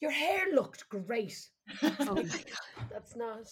"Your 0.00 0.10
hair 0.10 0.46
looked 0.52 0.88
great." 0.88 1.36
Oh 1.82 1.90
my 2.14 2.22
god. 2.22 2.88
That's 2.92 3.16
not. 3.16 3.48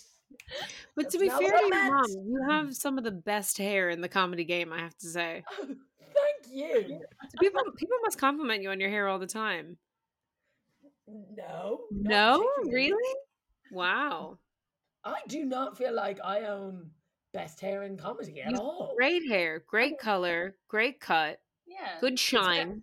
But 0.94 1.10
to 1.10 1.18
be 1.18 1.28
fair 1.28 1.38
to 1.38 1.44
your 1.44 1.70
mom, 1.70 2.04
you 2.26 2.44
have 2.48 2.74
some 2.74 2.98
of 2.98 3.04
the 3.04 3.10
best 3.10 3.58
hair 3.58 3.90
in 3.90 4.00
the 4.00 4.08
comedy 4.08 4.44
game. 4.44 4.72
I 4.72 4.80
have 4.80 4.96
to 4.98 5.08
say. 5.08 5.42
Thank 5.58 6.52
you. 6.52 7.00
So 7.28 7.38
people 7.40 7.62
people 7.76 7.96
must 8.02 8.18
compliment 8.18 8.62
you 8.62 8.70
on 8.70 8.80
your 8.80 8.90
hair 8.90 9.08
all 9.08 9.18
the 9.18 9.26
time. 9.26 9.78
No. 11.36 11.80
No, 11.90 12.46
really? 12.64 13.14
Wow. 13.70 14.38
I 15.04 15.18
do 15.28 15.44
not 15.44 15.76
feel 15.76 15.94
like 15.94 16.18
I 16.22 16.42
own 16.42 16.90
best 17.32 17.60
hair 17.60 17.82
in 17.82 17.96
comedy 17.96 18.40
at 18.42 18.54
all. 18.54 18.92
Great 18.96 19.26
hair, 19.26 19.64
great 19.66 19.98
color, 19.98 20.56
great 20.68 21.00
cut, 21.00 21.40
yeah. 21.66 21.98
good 22.00 22.18
shine. 22.18 22.82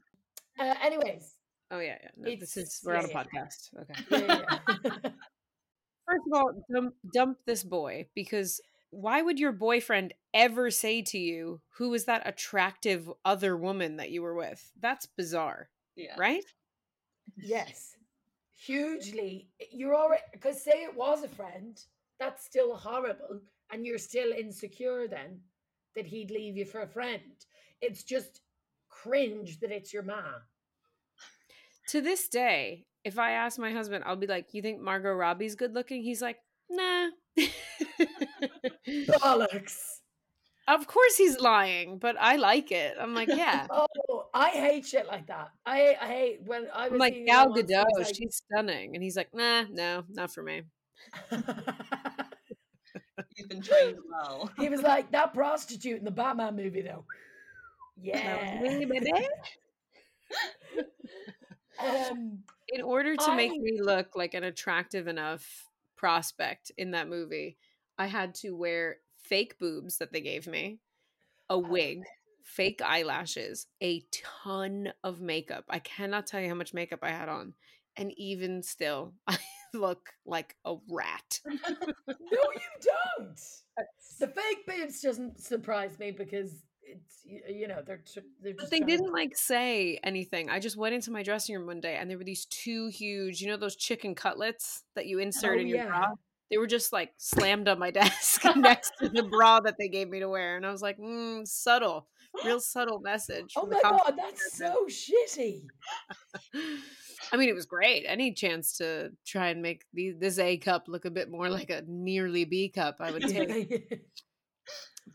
Uh, 0.59 0.75
anyways, 0.83 1.37
Oh 1.71 1.79
yeah, 1.79 1.97
yeah. 2.01 2.09
No, 2.17 2.35
this 2.35 2.57
is 2.57 2.81
we're 2.83 2.95
on 2.95 3.05
a 3.05 3.07
yeah, 3.09 3.23
yeah. 3.33 3.41
podcast. 3.41 3.69
Okay. 3.81 4.25
yeah, 4.27 4.41
yeah. 5.03 5.11
First 6.09 6.23
of 6.31 6.39
all, 6.39 6.65
dump, 6.73 6.95
dump 7.13 7.37
this 7.45 7.63
boy 7.63 8.07
because 8.15 8.59
why 8.89 9.21
would 9.21 9.39
your 9.39 9.51
boyfriend 9.51 10.13
ever 10.33 10.71
say 10.71 11.03
to 11.03 11.19
you, 11.19 11.61
"Who 11.77 11.89
was 11.89 12.05
that 12.05 12.27
attractive 12.27 13.11
other 13.23 13.55
woman 13.55 13.97
that 13.97 14.09
you 14.09 14.23
were 14.23 14.33
with?" 14.33 14.71
That's 14.79 15.05
bizarre, 15.05 15.69
yeah. 15.95 16.15
right? 16.17 16.43
yes, 17.37 17.95
hugely. 18.57 19.49
You're 19.71 19.95
already 19.95 20.23
because 20.31 20.63
say 20.63 20.83
it 20.83 20.95
was 20.95 21.23
a 21.23 21.29
friend, 21.29 21.79
that's 22.19 22.43
still 22.43 22.75
horrible, 22.75 23.41
and 23.71 23.85
you're 23.85 23.99
still 23.99 24.31
insecure 24.31 25.07
then 25.07 25.41
that 25.95 26.07
he'd 26.07 26.31
leave 26.31 26.57
you 26.57 26.65
for 26.65 26.81
a 26.81 26.87
friend. 26.87 27.45
It's 27.81 28.03
just 28.03 28.41
cringe 28.89 29.59
that 29.59 29.71
it's 29.71 29.93
your 29.93 30.03
ma. 30.03 30.23
To 31.89 32.01
this 32.01 32.27
day, 32.27 32.85
if 33.09 33.19
I 33.19 33.31
ask 33.31 33.57
my 33.59 33.71
husband, 33.71 34.03
I'll 34.05 34.15
be 34.15 34.27
like, 34.27 34.53
"You 34.53 34.61
think 34.61 34.79
Margot 34.81 35.13
Robbie's 35.13 35.55
good 35.55 35.73
looking?" 35.73 36.01
He's 36.03 36.21
like, 36.21 36.37
"Nah." 36.69 37.09
Bollocks. 38.87 39.99
of 40.67 40.85
course 40.87 41.15
he's 41.17 41.39
lying, 41.39 41.97
but 41.97 42.15
I 42.19 42.35
like 42.35 42.71
it. 42.71 42.95
I'm 42.99 43.13
like, 43.15 43.29
yeah. 43.29 43.65
Oh, 43.71 43.87
I 44.33 44.49
hate 44.51 44.85
shit 44.85 45.07
like 45.07 45.27
that. 45.27 45.49
I, 45.65 45.95
I 45.99 46.07
hate 46.07 46.39
when 46.45 46.67
I 46.73 46.89
was 46.89 46.93
I'm 46.93 46.99
like 46.99 47.25
Gal 47.25 47.53
Gadot, 47.53 47.85
was 47.97 48.07
like- 48.07 48.15
she's 48.15 48.41
stunning, 48.45 48.95
and 48.95 49.03
he's 49.03 49.17
like, 49.17 49.33
"Nah, 49.33 49.63
no, 49.71 50.03
not 50.09 50.31
for 50.31 50.43
me." 50.43 50.63
He's 53.35 53.47
been 53.47 53.61
trained 53.61 53.97
well. 54.09 54.51
he 54.57 54.67
was 54.69 54.81
like 54.81 55.11
that 55.11 55.33
prostitute 55.33 55.99
in 55.99 56.05
the 56.05 56.11
Batman 56.11 56.55
movie, 56.55 56.81
though. 56.81 57.05
Yeah. 58.01 58.61
Um, 61.79 62.39
in 62.73 62.81
order 62.81 63.15
to 63.15 63.35
make 63.35 63.51
me 63.51 63.81
look 63.81 64.15
like 64.15 64.33
an 64.33 64.43
attractive 64.43 65.07
enough 65.07 65.65
prospect 65.95 66.71
in 66.77 66.91
that 66.91 67.09
movie, 67.09 67.57
I 67.97 68.07
had 68.07 68.35
to 68.35 68.51
wear 68.51 68.97
fake 69.17 69.59
boobs 69.59 69.97
that 69.97 70.13
they 70.13 70.21
gave 70.21 70.47
me, 70.47 70.79
a 71.49 71.57
wig, 71.57 72.03
fake 72.43 72.81
eyelashes, 72.83 73.67
a 73.81 74.03
ton 74.11 74.91
of 75.03 75.21
makeup. 75.21 75.65
I 75.69 75.79
cannot 75.79 76.27
tell 76.27 76.41
you 76.41 76.49
how 76.49 76.55
much 76.55 76.73
makeup 76.73 76.99
I 77.03 77.09
had 77.09 77.29
on. 77.29 77.53
And 77.97 78.11
even 78.17 78.63
still, 78.63 79.13
I 79.27 79.37
look 79.73 80.09
like 80.25 80.55
a 80.65 80.75
rat. 80.89 81.39
no, 81.45 81.55
you 82.07 82.91
don't. 83.17 83.39
The 84.19 84.27
fake 84.27 84.65
boobs 84.67 84.99
doesn't 84.99 85.39
surprise 85.39 85.97
me 85.97 86.11
because 86.11 86.65
it's 86.89 87.21
you 87.25 87.67
know 87.67 87.81
they're 87.85 88.01
they're 88.41 88.53
But 88.57 88.69
they 88.69 88.79
didn't 88.79 89.11
like 89.11 89.35
say 89.37 89.99
anything. 90.03 90.49
I 90.49 90.59
just 90.59 90.77
went 90.77 90.95
into 90.95 91.11
my 91.11 91.23
dressing 91.23 91.55
room 91.55 91.67
one 91.67 91.81
day 91.81 91.95
and 91.95 92.09
there 92.09 92.17
were 92.17 92.23
these 92.23 92.45
two 92.45 92.87
huge, 92.87 93.41
you 93.41 93.47
know, 93.47 93.57
those 93.57 93.75
chicken 93.75 94.15
cutlets 94.15 94.83
that 94.95 95.05
you 95.05 95.19
insert 95.19 95.57
Oh, 95.57 95.61
in 95.61 95.67
your 95.67 95.77
yeah. 95.77 95.87
bra? 95.87 96.07
They 96.49 96.57
were 96.57 96.67
just 96.67 96.91
like 96.91 97.13
slammed 97.17 97.67
on 97.67 97.77
my 97.79 97.91
desk 97.99 98.43
next 98.55 98.93
to 98.99 99.09
the 99.09 99.23
bra 99.23 99.59
that 99.61 99.75
they 99.77 99.87
gave 99.87 100.09
me 100.09 100.19
to 100.19 100.29
wear. 100.29 100.57
And 100.57 100.65
I 100.65 100.71
was 100.71 100.81
like, 100.81 100.97
mm, 100.97 101.47
subtle, 101.47 102.07
real 102.43 102.59
subtle 102.73 102.99
message. 102.99 103.53
Oh 103.55 103.67
my 103.67 103.79
god, 103.83 104.13
that's 104.17 104.53
so 104.57 104.87
shitty. 104.87 105.61
I 107.31 107.37
mean, 107.37 107.49
it 107.49 107.55
was 107.55 107.65
great. 107.67 108.05
Any 108.07 108.33
chance 108.33 108.77
to 108.77 109.11
try 109.25 109.49
and 109.49 109.61
make 109.61 109.85
the, 109.93 110.11
this 110.11 110.39
A 110.39 110.57
cup 110.57 110.87
look 110.87 111.05
a 111.05 111.11
bit 111.11 111.29
more 111.29 111.49
like 111.49 111.69
a 111.69 111.83
nearly 111.87 112.45
B 112.45 112.69
cup, 112.69 112.97
I 112.99 113.11
would 113.11 113.27
take. 113.27 114.01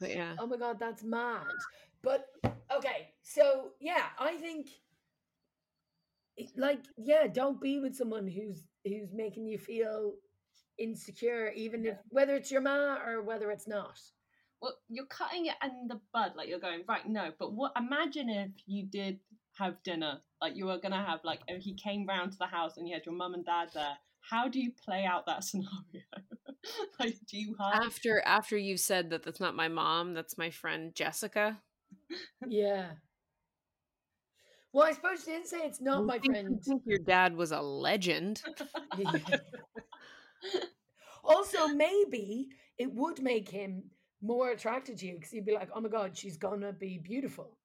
But 0.00 0.10
yeah. 0.10 0.34
oh 0.38 0.46
my 0.46 0.56
god, 0.56 0.78
that's 0.78 1.02
mad. 1.02 1.42
But 2.02 2.26
okay, 2.76 3.08
so 3.22 3.70
yeah, 3.80 4.06
I 4.18 4.34
think 4.36 4.68
like 6.56 6.80
yeah, 6.96 7.26
don't 7.26 7.60
be 7.60 7.80
with 7.80 7.94
someone 7.94 8.26
who's 8.26 8.64
who's 8.84 9.12
making 9.12 9.46
you 9.46 9.58
feel 9.58 10.14
insecure, 10.78 11.52
even 11.54 11.86
if 11.86 11.96
whether 12.08 12.34
it's 12.34 12.50
your 12.50 12.60
ma 12.60 12.96
or 13.04 13.22
whether 13.22 13.50
it's 13.50 13.68
not. 13.68 13.98
Well, 14.60 14.74
you're 14.88 15.06
cutting 15.06 15.46
it 15.46 15.56
in 15.62 15.88
the 15.88 16.00
bud, 16.12 16.32
like 16.36 16.48
you're 16.48 16.58
going 16.58 16.82
right. 16.88 17.06
No, 17.06 17.32
but 17.38 17.52
what? 17.52 17.72
Imagine 17.76 18.28
if 18.30 18.50
you 18.66 18.84
did 18.84 19.18
have 19.58 19.82
dinner, 19.82 20.20
like 20.40 20.56
you 20.56 20.66
were 20.66 20.78
gonna 20.78 21.04
have, 21.04 21.20
like 21.24 21.40
if 21.48 21.62
he 21.62 21.74
came 21.74 22.06
round 22.06 22.32
to 22.32 22.38
the 22.38 22.46
house 22.46 22.76
and 22.76 22.88
you 22.88 22.94
had 22.94 23.06
your 23.06 23.14
mum 23.14 23.34
and 23.34 23.44
dad 23.44 23.68
there. 23.74 23.96
How 24.20 24.48
do 24.48 24.58
you 24.58 24.72
play 24.72 25.04
out 25.04 25.26
that 25.26 25.44
scenario? 25.44 26.02
like, 27.00 27.16
do 27.28 27.38
you 27.38 27.54
hide? 27.58 27.82
After 27.84 28.22
after 28.24 28.56
you've 28.56 28.80
said 28.80 29.10
that 29.10 29.22
that's 29.22 29.40
not 29.40 29.54
my 29.56 29.68
mom, 29.68 30.14
that's 30.14 30.38
my 30.38 30.50
friend 30.50 30.94
Jessica. 30.94 31.58
Yeah. 32.48 32.90
Well, 34.72 34.84
I 34.86 34.92
suppose 34.92 35.20
she 35.24 35.30
didn't 35.30 35.46
say 35.46 35.58
it's 35.58 35.80
not 35.80 36.00
You 36.00 36.06
my 36.06 36.18
think- 36.18 36.26
you 36.26 36.32
friend. 36.42 36.62
think 36.64 36.82
your 36.86 36.98
dad 36.98 37.36
was 37.36 37.52
a 37.52 37.60
legend. 37.60 38.42
Also, 41.24 41.68
maybe 41.68 42.48
it 42.76 42.92
would 42.92 43.22
make 43.22 43.48
him 43.48 43.84
more 44.20 44.50
attracted 44.50 44.98
to 44.98 45.06
you 45.06 45.14
because 45.14 45.30
he'd 45.30 45.46
be 45.46 45.54
like, 45.54 45.70
"Oh 45.74 45.80
my 45.80 45.88
god, 45.88 46.16
she's 46.16 46.36
gonna 46.36 46.72
be 46.72 46.98
beautiful." 46.98 47.56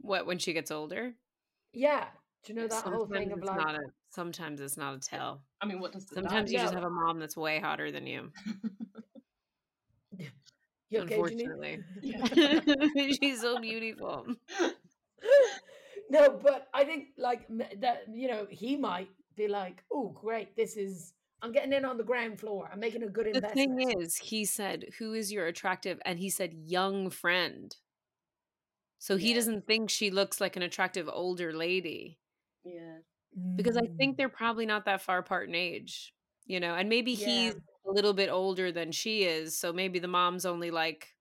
What 0.00 0.24
when 0.26 0.38
she 0.38 0.52
gets 0.54 0.70
older? 0.70 1.12
Yeah. 1.74 2.06
Do 2.44 2.52
you 2.54 2.58
know 2.58 2.66
that 2.68 2.84
whole 2.84 3.06
thing 3.06 3.32
of 3.32 3.42
like, 3.44 3.56
not 3.58 3.74
a, 3.74 3.80
sometimes 4.10 4.60
it's 4.60 4.76
not 4.76 4.94
a 4.94 4.98
tell. 4.98 5.42
I 5.60 5.66
mean, 5.66 5.80
what 5.80 5.92
does 5.92 6.06
Sometimes 6.12 6.52
you 6.52 6.58
just 6.58 6.74
have 6.74 6.84
a 6.84 6.90
mom 6.90 7.18
that's 7.18 7.36
way 7.36 7.58
hotter 7.58 7.90
than 7.90 8.06
you. 8.06 8.30
you 10.90 11.00
okay? 11.00 11.14
Unfortunately. 11.14 11.78
She's 13.22 13.40
so 13.40 13.60
beautiful. 13.60 14.26
no, 16.10 16.38
but 16.42 16.68
I 16.74 16.84
think 16.84 17.08
like 17.16 17.46
that. 17.80 18.04
You 18.12 18.28
know, 18.28 18.46
he 18.50 18.76
might 18.76 19.08
be 19.36 19.48
like, 19.48 19.82
"Oh, 19.92 20.08
great! 20.08 20.56
This 20.56 20.76
is 20.76 21.14
I'm 21.42 21.52
getting 21.52 21.72
in 21.72 21.84
on 21.84 21.96
the 21.96 22.04
ground 22.04 22.40
floor. 22.40 22.68
I'm 22.72 22.80
making 22.80 23.02
a 23.02 23.08
good 23.08 23.26
The 23.26 23.36
investment." 23.36 23.78
The 23.78 23.84
thing 23.84 24.00
is, 24.00 24.16
he 24.16 24.44
said, 24.44 24.86
Who 24.98 25.14
is 25.14 25.32
your 25.32 25.46
attractive? 25.46 26.00
And 26.04 26.18
he 26.18 26.30
said, 26.30 26.52
Young 26.54 27.10
friend. 27.10 27.74
So 28.98 29.16
he 29.16 29.30
Yeah. 29.30 29.36
doesn't 29.36 29.66
think 29.66 29.88
she 29.88 30.10
looks 30.10 30.40
like 30.40 30.56
an 30.56 30.62
attractive 30.62 31.08
older 31.10 31.52
lady. 31.52 32.18
Yeah. 32.64 32.98
Because 33.56 33.76
I 33.76 33.82
Mm. 33.82 33.96
think 33.96 34.16
they're 34.16 34.28
probably 34.28 34.66
not 34.66 34.84
that 34.86 35.02
far 35.02 35.18
apart 35.18 35.48
in 35.48 35.54
age, 35.54 36.14
you 36.46 36.58
know, 36.60 36.74
and 36.74 36.88
maybe 36.88 37.14
he's 37.14 37.54
a 37.86 37.90
little 37.90 38.12
bit 38.12 38.28
older 38.28 38.72
than 38.72 38.90
she 38.92 39.22
is. 39.24 39.56
So 39.56 39.72
maybe 39.72 39.98
the 39.98 40.08
mom's 40.08 40.44
only 40.44 40.70
like, 40.70 41.14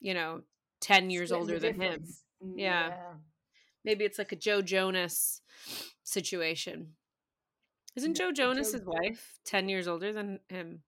you 0.00 0.14
know, 0.14 0.42
10 0.80 1.10
years 1.10 1.32
older 1.32 1.58
than 1.58 1.74
him. 1.74 1.80
difference. 1.80 2.24
Mm. 2.42 2.54
Yeah. 2.58 3.14
Maybe 3.84 4.04
it's 4.04 4.18
like 4.18 4.32
a 4.32 4.36
Joe 4.36 4.62
Jonas 4.62 5.42
situation. 6.02 6.96
Isn't 7.94 8.14
Joe 8.14 8.32
Joe 8.32 8.52
Jonas 8.52 8.72
his 8.72 8.82
Jo- 8.82 8.90
wife 8.90 9.38
10 9.44 9.68
years 9.68 9.86
older 9.88 10.12
than 10.12 10.40
him? 10.48 10.82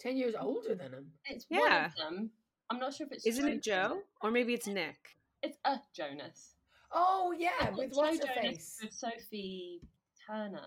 ten 0.00 0.16
years 0.16 0.34
older 0.34 0.74
than 0.74 0.92
him. 0.92 1.12
It's 1.26 1.46
one 1.48 1.72
of 1.72 1.94
them. 1.96 2.30
I'm 2.68 2.78
not 2.78 2.94
sure 2.94 3.06
if 3.06 3.12
it's 3.12 3.26
Isn't 3.26 3.48
it 3.48 3.62
Joe 3.62 3.88
Joe? 3.88 4.02
Or 4.20 4.30
maybe 4.30 4.52
it's 4.54 4.66
Nick. 4.66 5.16
It's 5.42 5.56
a 5.64 5.78
Jonas. 5.94 6.53
Oh 6.94 7.34
yeah, 7.36 7.50
Not 7.60 7.76
with 7.76 7.90
Joe 7.92 8.00
what's 8.00 8.24
her 8.26 8.34
face? 8.40 8.78
With 8.82 8.92
Sophie 8.92 9.80
Turner. 10.26 10.60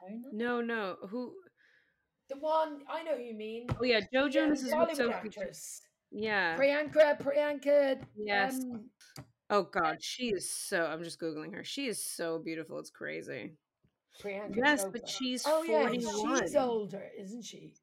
Turner? 0.00 0.22
No, 0.32 0.60
no. 0.60 0.96
Who? 1.10 1.34
The 2.28 2.36
one 2.38 2.80
I 2.88 3.02
know 3.02 3.16
who 3.16 3.22
you 3.22 3.34
mean. 3.34 3.66
Oh, 3.80 3.84
yeah. 3.84 4.00
Joe 4.12 4.24
Yeah, 4.24 4.28
Jonas 4.30 4.62
is 4.62 4.72
with 4.74 4.96
Sophie. 4.96 5.12
actress. 5.12 5.82
Yeah. 6.10 6.56
Priyanka, 6.56 7.20
Priyanka. 7.20 8.00
Yes. 8.16 8.60
Um, 8.62 8.84
Oh, 9.52 9.64
God. 9.64 9.96
She 10.00 10.28
is 10.28 10.48
so. 10.48 10.86
I'm 10.86 11.02
just 11.02 11.20
Googling 11.20 11.52
her. 11.54 11.64
She 11.64 11.86
is 11.88 12.02
so 12.04 12.38
beautiful. 12.38 12.78
It's 12.78 12.90
crazy. 12.90 13.52
Priyanka 14.22 14.56
Yes, 14.56 14.84
Chopra. 14.84 14.92
but 14.92 15.08
she's 15.08 15.44
oh 15.46 15.62
yeah, 15.64 15.90
she's 15.90 16.54
older, 16.56 17.10
isn't 17.18 17.42
she? 17.44 17.74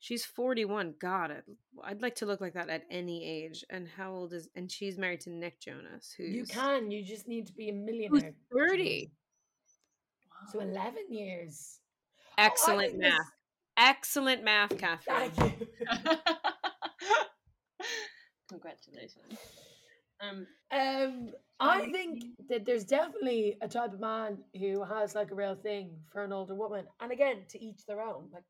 She's 0.00 0.24
41. 0.24 0.94
God, 0.98 1.30
I'd, 1.30 1.42
I'd 1.84 2.02
like 2.02 2.14
to 2.16 2.26
look 2.26 2.40
like 2.40 2.54
that 2.54 2.70
at 2.70 2.84
any 2.90 3.24
age. 3.24 3.64
And 3.70 3.86
how 3.86 4.12
old 4.12 4.32
is. 4.32 4.48
And 4.56 4.70
she's 4.70 4.96
married 4.98 5.20
to 5.22 5.30
Nick 5.30 5.60
Jonas, 5.60 6.12
who's. 6.16 6.34
You 6.34 6.44
can. 6.46 6.90
You 6.90 7.04
just 7.04 7.28
need 7.28 7.46
to 7.48 7.52
be 7.52 7.68
a 7.68 7.72
millionaire. 7.74 8.32
30. 8.52 9.12
So 10.50 10.60
eleven 10.60 11.12
years. 11.12 11.80
Excellent 12.38 12.92
think 12.92 13.02
this- 13.02 13.12
math. 13.12 13.26
Excellent 13.76 14.42
math, 14.44 14.76
Catherine. 14.78 15.30
Thank 15.30 15.60
you. 15.60 15.66
Congratulations. 18.48 19.38
Um, 20.20 20.46
Um, 20.70 21.30
I 21.60 21.90
think 21.90 22.22
that 22.48 22.64
there's 22.64 22.84
definitely 22.84 23.56
a 23.60 23.68
type 23.68 23.92
of 23.92 24.00
man 24.00 24.38
who 24.58 24.82
has 24.84 25.14
like 25.14 25.30
a 25.30 25.34
real 25.34 25.54
thing 25.54 25.96
for 26.12 26.24
an 26.24 26.32
older 26.32 26.54
woman, 26.54 26.86
and 27.00 27.12
again, 27.12 27.42
to 27.50 27.62
each 27.62 27.84
their 27.86 28.00
own. 28.00 28.28
Like, 28.32 28.44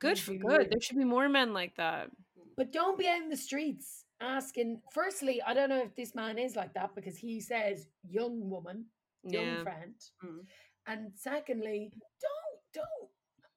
Good 0.00 0.18
for 0.18 0.34
good. 0.34 0.70
There 0.70 0.80
should 0.80 0.98
be 0.98 1.04
more 1.04 1.28
men 1.28 1.52
like 1.52 1.76
that. 1.76 2.10
But 2.56 2.72
don't 2.72 2.98
be 2.98 3.08
out 3.08 3.22
in 3.22 3.30
the 3.30 3.36
streets 3.36 4.04
asking. 4.20 4.80
Firstly, 4.92 5.40
I 5.42 5.54
don't 5.54 5.68
know 5.68 5.82
if 5.82 5.94
this 5.94 6.14
man 6.14 6.38
is 6.38 6.56
like 6.56 6.74
that 6.74 6.94
because 6.94 7.16
he 7.16 7.40
says 7.40 7.88
young 8.08 8.48
woman, 8.48 8.86
young 9.24 9.44
Yeah. 9.44 9.62
friend. 9.62 9.94
Mm. 10.24 10.46
And 10.86 11.12
secondly, 11.16 11.92
don't 12.20 12.60
don't 12.74 13.10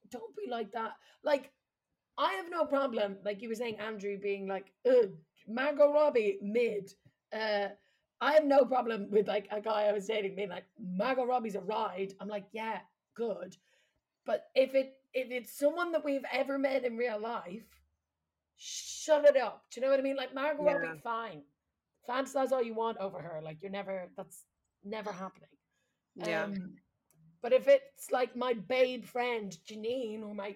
don't 0.09 0.35
be 0.35 0.49
like 0.49 0.71
that. 0.71 0.93
Like 1.23 1.51
I 2.17 2.33
have 2.33 2.49
no 2.49 2.65
problem, 2.65 3.17
like 3.23 3.41
you 3.41 3.49
were 3.49 3.55
saying, 3.55 3.77
Andrew 3.79 4.17
being 4.19 4.47
like, 4.47 4.71
Margot 5.47 5.91
Robbie 5.93 6.39
mid. 6.41 6.91
Uh 7.33 7.69
I 8.19 8.33
have 8.33 8.45
no 8.45 8.65
problem 8.65 9.11
with 9.11 9.27
like 9.27 9.47
a 9.51 9.61
guy 9.61 9.83
I 9.83 9.91
was 9.91 10.07
dating 10.07 10.35
being 10.35 10.49
like, 10.49 10.65
Margot 10.79 11.25
Robbie's 11.25 11.53
a 11.55 11.61
ride. 11.61 12.13
I'm 12.19 12.27
like, 12.27 12.45
yeah, 12.51 12.79
good. 13.15 13.55
But 14.25 14.47
if 14.55 14.73
it 14.73 14.96
if 15.13 15.31
it's 15.31 15.57
someone 15.57 15.91
that 15.91 16.05
we've 16.05 16.25
ever 16.31 16.57
met 16.57 16.83
in 16.83 16.97
real 16.97 17.19
life, 17.19 17.65
shut 18.57 19.25
it 19.25 19.37
up. 19.37 19.63
Do 19.71 19.79
you 19.79 19.85
know 19.85 19.91
what 19.91 19.99
I 19.99 20.03
mean? 20.03 20.15
Like 20.15 20.33
Margot 20.33 20.65
Yeah. 20.65 20.73
Robbie, 20.73 20.99
fine. 21.03 21.41
Fantasize 22.07 22.51
all 22.51 22.63
you 22.63 22.73
want 22.73 22.97
over 22.97 23.19
her. 23.19 23.41
Like 23.43 23.61
you're 23.61 23.71
never 23.71 24.09
that's 24.15 24.43
never 24.83 25.11
happening. 25.11 25.49
Yeah. 26.15 26.43
Um, 26.43 26.75
but 27.41 27.53
if 27.53 27.67
it's 27.67 28.11
like 28.11 28.35
my 28.35 28.53
babe 28.53 29.05
friend 29.05 29.55
Janine 29.69 30.23
or 30.23 30.33
my 30.33 30.55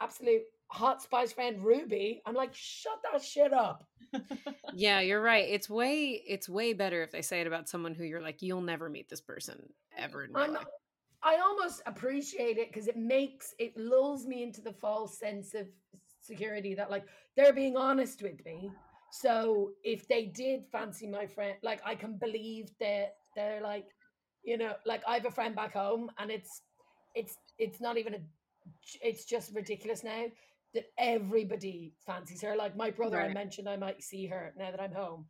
absolute 0.00 0.42
hot 0.68 1.02
spice 1.02 1.32
friend 1.32 1.62
Ruby, 1.62 2.22
I'm 2.24 2.34
like, 2.34 2.54
shut 2.54 2.98
that 3.12 3.22
shit 3.22 3.52
up. 3.52 3.84
yeah, 4.74 5.00
you're 5.00 5.22
right. 5.22 5.46
It's 5.48 5.68
way 5.68 6.22
it's 6.26 6.48
way 6.48 6.72
better 6.72 7.02
if 7.02 7.10
they 7.10 7.22
say 7.22 7.40
it 7.42 7.46
about 7.46 7.68
someone 7.68 7.94
who 7.94 8.04
you're 8.04 8.22
like, 8.22 8.40
you'll 8.40 8.62
never 8.62 8.88
meet 8.88 9.08
this 9.08 9.20
person 9.20 9.60
ever 9.96 10.24
in 10.24 10.32
real 10.32 10.44
I'm, 10.44 10.54
life. 10.54 10.66
I 11.24 11.36
almost 11.36 11.82
appreciate 11.86 12.58
it 12.58 12.72
because 12.72 12.88
it 12.88 12.96
makes 12.96 13.54
it 13.58 13.76
lulls 13.76 14.26
me 14.26 14.42
into 14.42 14.60
the 14.60 14.72
false 14.72 15.18
sense 15.18 15.54
of 15.54 15.66
security 16.20 16.74
that 16.74 16.90
like 16.90 17.04
they're 17.36 17.52
being 17.52 17.76
honest 17.76 18.22
with 18.22 18.44
me. 18.44 18.70
So 19.12 19.72
if 19.84 20.08
they 20.08 20.26
did 20.26 20.64
fancy 20.72 21.06
my 21.06 21.26
friend, 21.26 21.56
like 21.62 21.80
I 21.84 21.94
can 21.94 22.16
believe 22.16 22.70
that 22.80 23.16
they're 23.36 23.60
like, 23.60 23.86
you 24.42 24.56
know, 24.56 24.74
like 24.86 25.02
I 25.06 25.14
have 25.14 25.26
a 25.26 25.30
friend 25.30 25.54
back 25.54 25.74
home 25.74 26.10
and 26.18 26.30
it's 26.30 26.62
it's 27.14 27.36
it's 27.58 27.80
not 27.80 27.98
even 27.98 28.14
a 28.14 28.18
it's 29.02 29.24
just 29.24 29.54
ridiculous 29.54 30.04
now 30.04 30.24
that 30.74 30.86
everybody 30.98 31.92
fancies 32.06 32.42
her. 32.42 32.56
Like 32.56 32.76
my 32.76 32.90
brother, 32.90 33.20
I 33.20 33.32
mentioned 33.32 33.68
I 33.68 33.76
might 33.76 34.02
see 34.02 34.26
her 34.26 34.54
now 34.56 34.70
that 34.70 34.80
I'm 34.80 34.92
home. 34.92 35.26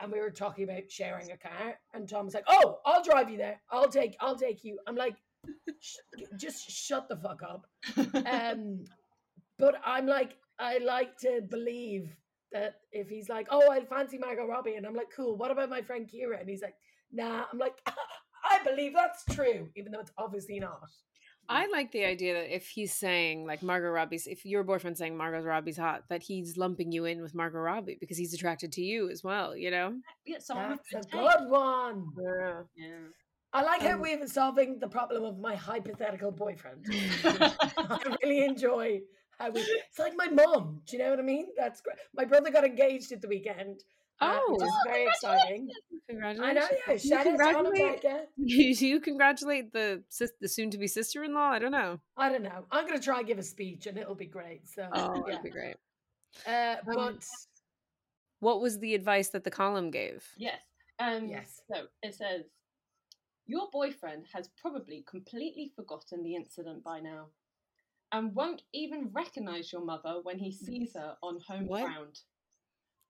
And 0.00 0.12
we 0.12 0.20
were 0.20 0.30
talking 0.30 0.64
about 0.64 0.90
sharing 0.90 1.30
a 1.30 1.38
car, 1.38 1.78
and 1.94 2.06
Tom 2.06 2.26
was 2.26 2.34
like, 2.34 2.44
"Oh, 2.48 2.80
I'll 2.84 3.02
drive 3.02 3.30
you 3.30 3.38
there. 3.38 3.62
I'll 3.70 3.88
take, 3.88 4.14
I'll 4.20 4.36
take 4.36 4.62
you." 4.62 4.78
I'm 4.86 4.94
like, 4.94 5.14
"Sh- 5.14 5.20
"Just 6.38 6.70
shut 6.70 7.08
the 7.08 7.16
fuck 7.16 7.42
up." 7.42 7.66
Um, 8.26 8.84
but 9.58 9.76
I'm 9.84 10.06
like, 10.06 10.36
I 10.58 10.78
like 10.78 11.16
to 11.18 11.42
believe 11.48 12.10
that 12.52 12.80
if 12.92 13.08
he's 13.08 13.28
like, 13.28 13.46
"Oh, 13.50 13.70
I 13.70 13.84
fancy 13.84 14.18
Margot 14.18 14.46
Robbie," 14.46 14.74
and 14.74 14.86
I'm 14.86 14.94
like, 14.94 15.10
"Cool. 15.14 15.36
What 15.36 15.50
about 15.50 15.70
my 15.70 15.82
friend 15.82 16.08
Kira?" 16.08 16.40
And 16.40 16.48
he's 16.48 16.62
like, 16.62 16.76
"Nah." 17.12 17.44
I'm 17.52 17.58
like, 17.58 17.78
"I 18.44 18.62
believe 18.64 18.92
that's 18.94 19.24
true, 19.34 19.68
even 19.76 19.92
though 19.92 20.00
it's 20.00 20.12
obviously 20.18 20.60
not." 20.60 20.88
I 21.48 21.66
like 21.68 21.92
the 21.92 22.04
idea 22.04 22.34
that 22.34 22.54
if 22.54 22.66
he's 22.66 22.92
saying 22.92 23.46
like 23.46 23.62
Margot 23.62 23.88
Robbie's, 23.88 24.26
if 24.26 24.44
your 24.44 24.64
boyfriend's 24.64 24.98
saying 24.98 25.16
Margot 25.16 25.42
Robbie's 25.42 25.76
hot, 25.76 26.02
that 26.08 26.22
he's 26.22 26.56
lumping 26.56 26.90
you 26.90 27.04
in 27.04 27.22
with 27.22 27.34
Margot 27.34 27.58
Robbie 27.58 27.96
because 28.00 28.18
he's 28.18 28.34
attracted 28.34 28.72
to 28.72 28.82
you 28.82 29.10
as 29.10 29.22
well. 29.22 29.56
You 29.56 29.70
know? 29.70 29.94
yeah, 30.24 30.38
someone 30.40 30.70
with 30.70 30.80
That's 30.90 31.06
a 31.06 31.10
good 31.10 31.30
good 31.38 31.50
one. 31.50 32.06
Yeah. 32.18 32.62
Yeah. 32.76 33.08
I 33.56 33.62
like 33.62 33.80
how 33.80 33.94
Um, 33.94 34.00
we're 34.02 34.26
solving 34.26 34.78
the 34.78 34.88
problem 34.88 35.24
of 35.24 35.38
my 35.38 35.54
hypothetical 35.54 36.30
boyfriend. 36.30 36.84
I 37.24 38.16
really 38.22 38.44
enjoy 38.44 39.00
how 39.38 39.48
we. 39.50 39.60
It's 39.60 39.98
like 39.98 40.12
my 40.14 40.28
mom. 40.28 40.82
Do 40.86 40.96
you 40.96 41.02
know 41.02 41.10
what 41.10 41.18
I 41.18 41.22
mean? 41.22 41.46
That's 41.56 41.80
great. 41.80 41.96
My 42.14 42.26
brother 42.26 42.50
got 42.50 42.64
engaged 42.66 43.12
at 43.12 43.22
the 43.22 43.28
weekend. 43.28 43.82
uh, 44.20 44.40
which 44.48 44.62
is 44.62 44.68
Oh. 44.70 44.90
very 44.90 45.06
exciting. 45.06 45.68
Congratulations! 46.08 46.40
I 46.48 46.52
know. 46.52 46.68
Yeah, 46.86 46.92
You 46.92 46.98
shout 46.98 47.18
out 47.18 47.22
to 47.24 47.28
Anna 47.30 47.38
congratulate, 47.38 48.02
Becca. 48.02 48.24
you, 48.36 48.64
you 48.90 49.00
congratulate 49.00 49.72
the 49.72 50.02
the 50.40 50.48
soon 50.48 50.70
to 50.70 50.78
be 50.78 50.86
sister 50.86 51.24
in 51.24 51.32
law. 51.32 51.48
I 51.48 51.58
don't 51.58 51.72
know. 51.72 51.98
I 52.16 52.28
don't 52.30 52.42
know. 52.42 52.60
I'm 52.70 52.86
gonna 52.86 53.00
try 53.00 53.18
and 53.20 53.26
give 53.26 53.38
a 53.38 53.42
speech, 53.42 53.86
and 53.86 53.96
it'll 53.96 54.14
be 54.26 54.26
great. 54.38 54.68
So 54.68 54.86
Oh, 54.92 55.14
yeah. 55.14 55.22
that'd 55.36 55.42
be 55.42 55.50
great. 55.50 55.76
Uh, 56.46 56.76
Um, 56.86 56.94
but 56.94 57.24
What 58.40 58.60
was 58.60 58.78
the 58.80 58.94
advice 58.94 59.30
that 59.30 59.44
the 59.44 59.50
column 59.50 59.90
gave? 59.90 60.20
Yes. 60.36 60.60
Um, 60.98 61.28
Yes. 61.28 61.60
So 61.72 61.86
it 62.02 62.14
says, 62.14 62.42
Your 63.46 63.68
boyfriend 63.72 64.26
has 64.32 64.48
probably 64.60 65.04
completely 65.08 65.72
forgotten 65.76 66.22
the 66.22 66.34
incident 66.34 66.82
by 66.82 67.00
now 67.00 67.26
and 68.12 68.34
won't 68.34 68.62
even 68.72 69.10
recognize 69.12 69.72
your 69.72 69.84
mother 69.84 70.20
when 70.22 70.38
he 70.38 70.50
sees 70.52 70.94
her 70.94 71.16
on 71.22 71.40
home 71.46 71.66
What? 71.66 71.84
ground. 71.84 72.20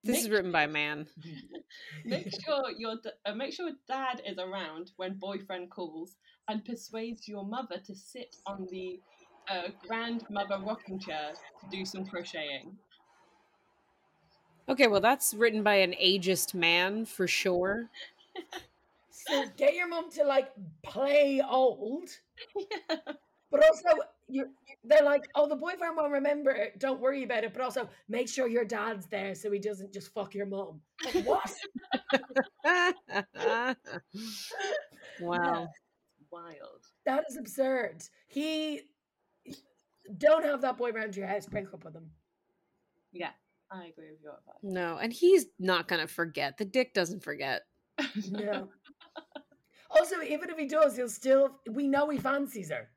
This 0.05 0.18
is 0.18 0.24
Make- 0.28 0.32
written 0.37 0.53
by 0.53 0.64
a 0.64 0.68
man. 0.68 1.07
Make 2.05 2.28
sure 2.45 2.70
your 2.78 2.97
uh, 3.24 3.34
make 3.34 3.53
sure 3.53 3.70
dad 3.89 4.22
is 4.24 4.39
around 4.39 4.93
when 4.97 5.14
boyfriend 5.14 5.70
calls 5.70 6.16
and 6.49 6.64
persuades 6.64 7.26
your 7.26 7.45
mother 7.45 7.78
to 7.87 7.95
sit 7.95 8.37
on 8.47 8.68
the 8.70 9.01
uh, 9.51 9.68
grandmother 9.87 10.59
rocking 10.64 10.99
chair 11.01 11.32
to 11.61 11.76
do 11.76 11.84
some 11.84 12.05
crocheting. 12.07 12.76
Okay, 14.68 14.87
well, 14.87 15.01
that's 15.01 15.32
written 15.34 15.62
by 15.62 15.76
an 15.76 15.95
ageist 16.01 16.55
man 16.55 17.05
for 17.05 17.26
sure. 17.26 17.89
So 19.16 19.44
get 19.56 19.74
your 19.74 19.88
mum 19.88 20.10
to 20.12 20.24
like 20.24 20.48
play 20.82 21.40
old, 21.48 22.08
yeah. 22.56 22.96
but 23.50 23.64
also 23.64 23.98
you're 24.28 24.48
they're 24.84 25.04
like, 25.04 25.26
oh, 25.34 25.48
the 25.48 25.56
boyfriend 25.56 25.96
won't 25.96 26.12
remember 26.12 26.50
it. 26.50 26.78
Don't 26.78 27.00
worry 27.00 27.24
about 27.24 27.44
it. 27.44 27.52
But 27.54 27.62
also 27.62 27.88
make 28.08 28.28
sure 28.28 28.46
your 28.46 28.64
dad's 28.64 29.06
there 29.06 29.34
so 29.34 29.50
he 29.50 29.58
doesn't 29.58 29.92
just 29.92 30.12
fuck 30.12 30.34
your 30.34 30.46
mum. 30.46 30.80
Like, 31.04 31.24
what? 31.24 31.54
wow. 35.20 35.68
Wild. 36.30 36.84
that 37.06 37.24
is 37.30 37.36
absurd. 37.38 38.02
He 38.26 38.82
don't 40.18 40.44
have 40.44 40.60
that 40.60 40.76
boy 40.76 40.90
around 40.90 41.16
your 41.16 41.26
house. 41.26 41.46
Break 41.46 41.72
up 41.72 41.84
with 41.84 41.94
him. 41.94 42.10
Yeah, 43.12 43.30
I 43.70 43.86
agree 43.86 44.10
with 44.10 44.22
your 44.22 44.32
advice. 44.32 44.56
No, 44.62 44.98
and 44.98 45.12
he's 45.12 45.46
not 45.58 45.88
going 45.88 46.02
to 46.02 46.06
forget. 46.06 46.58
The 46.58 46.64
dick 46.64 46.92
doesn't 46.92 47.22
forget. 47.22 47.62
No. 48.30 48.68
Also, 49.99 50.22
even 50.22 50.51
if 50.51 50.57
he 50.57 50.66
does, 50.66 50.97
he'll 50.97 51.09
still. 51.09 51.61
We 51.70 51.88
know 51.88 52.09
he 52.09 52.18
fancies 52.18 52.70
her. 52.70 52.88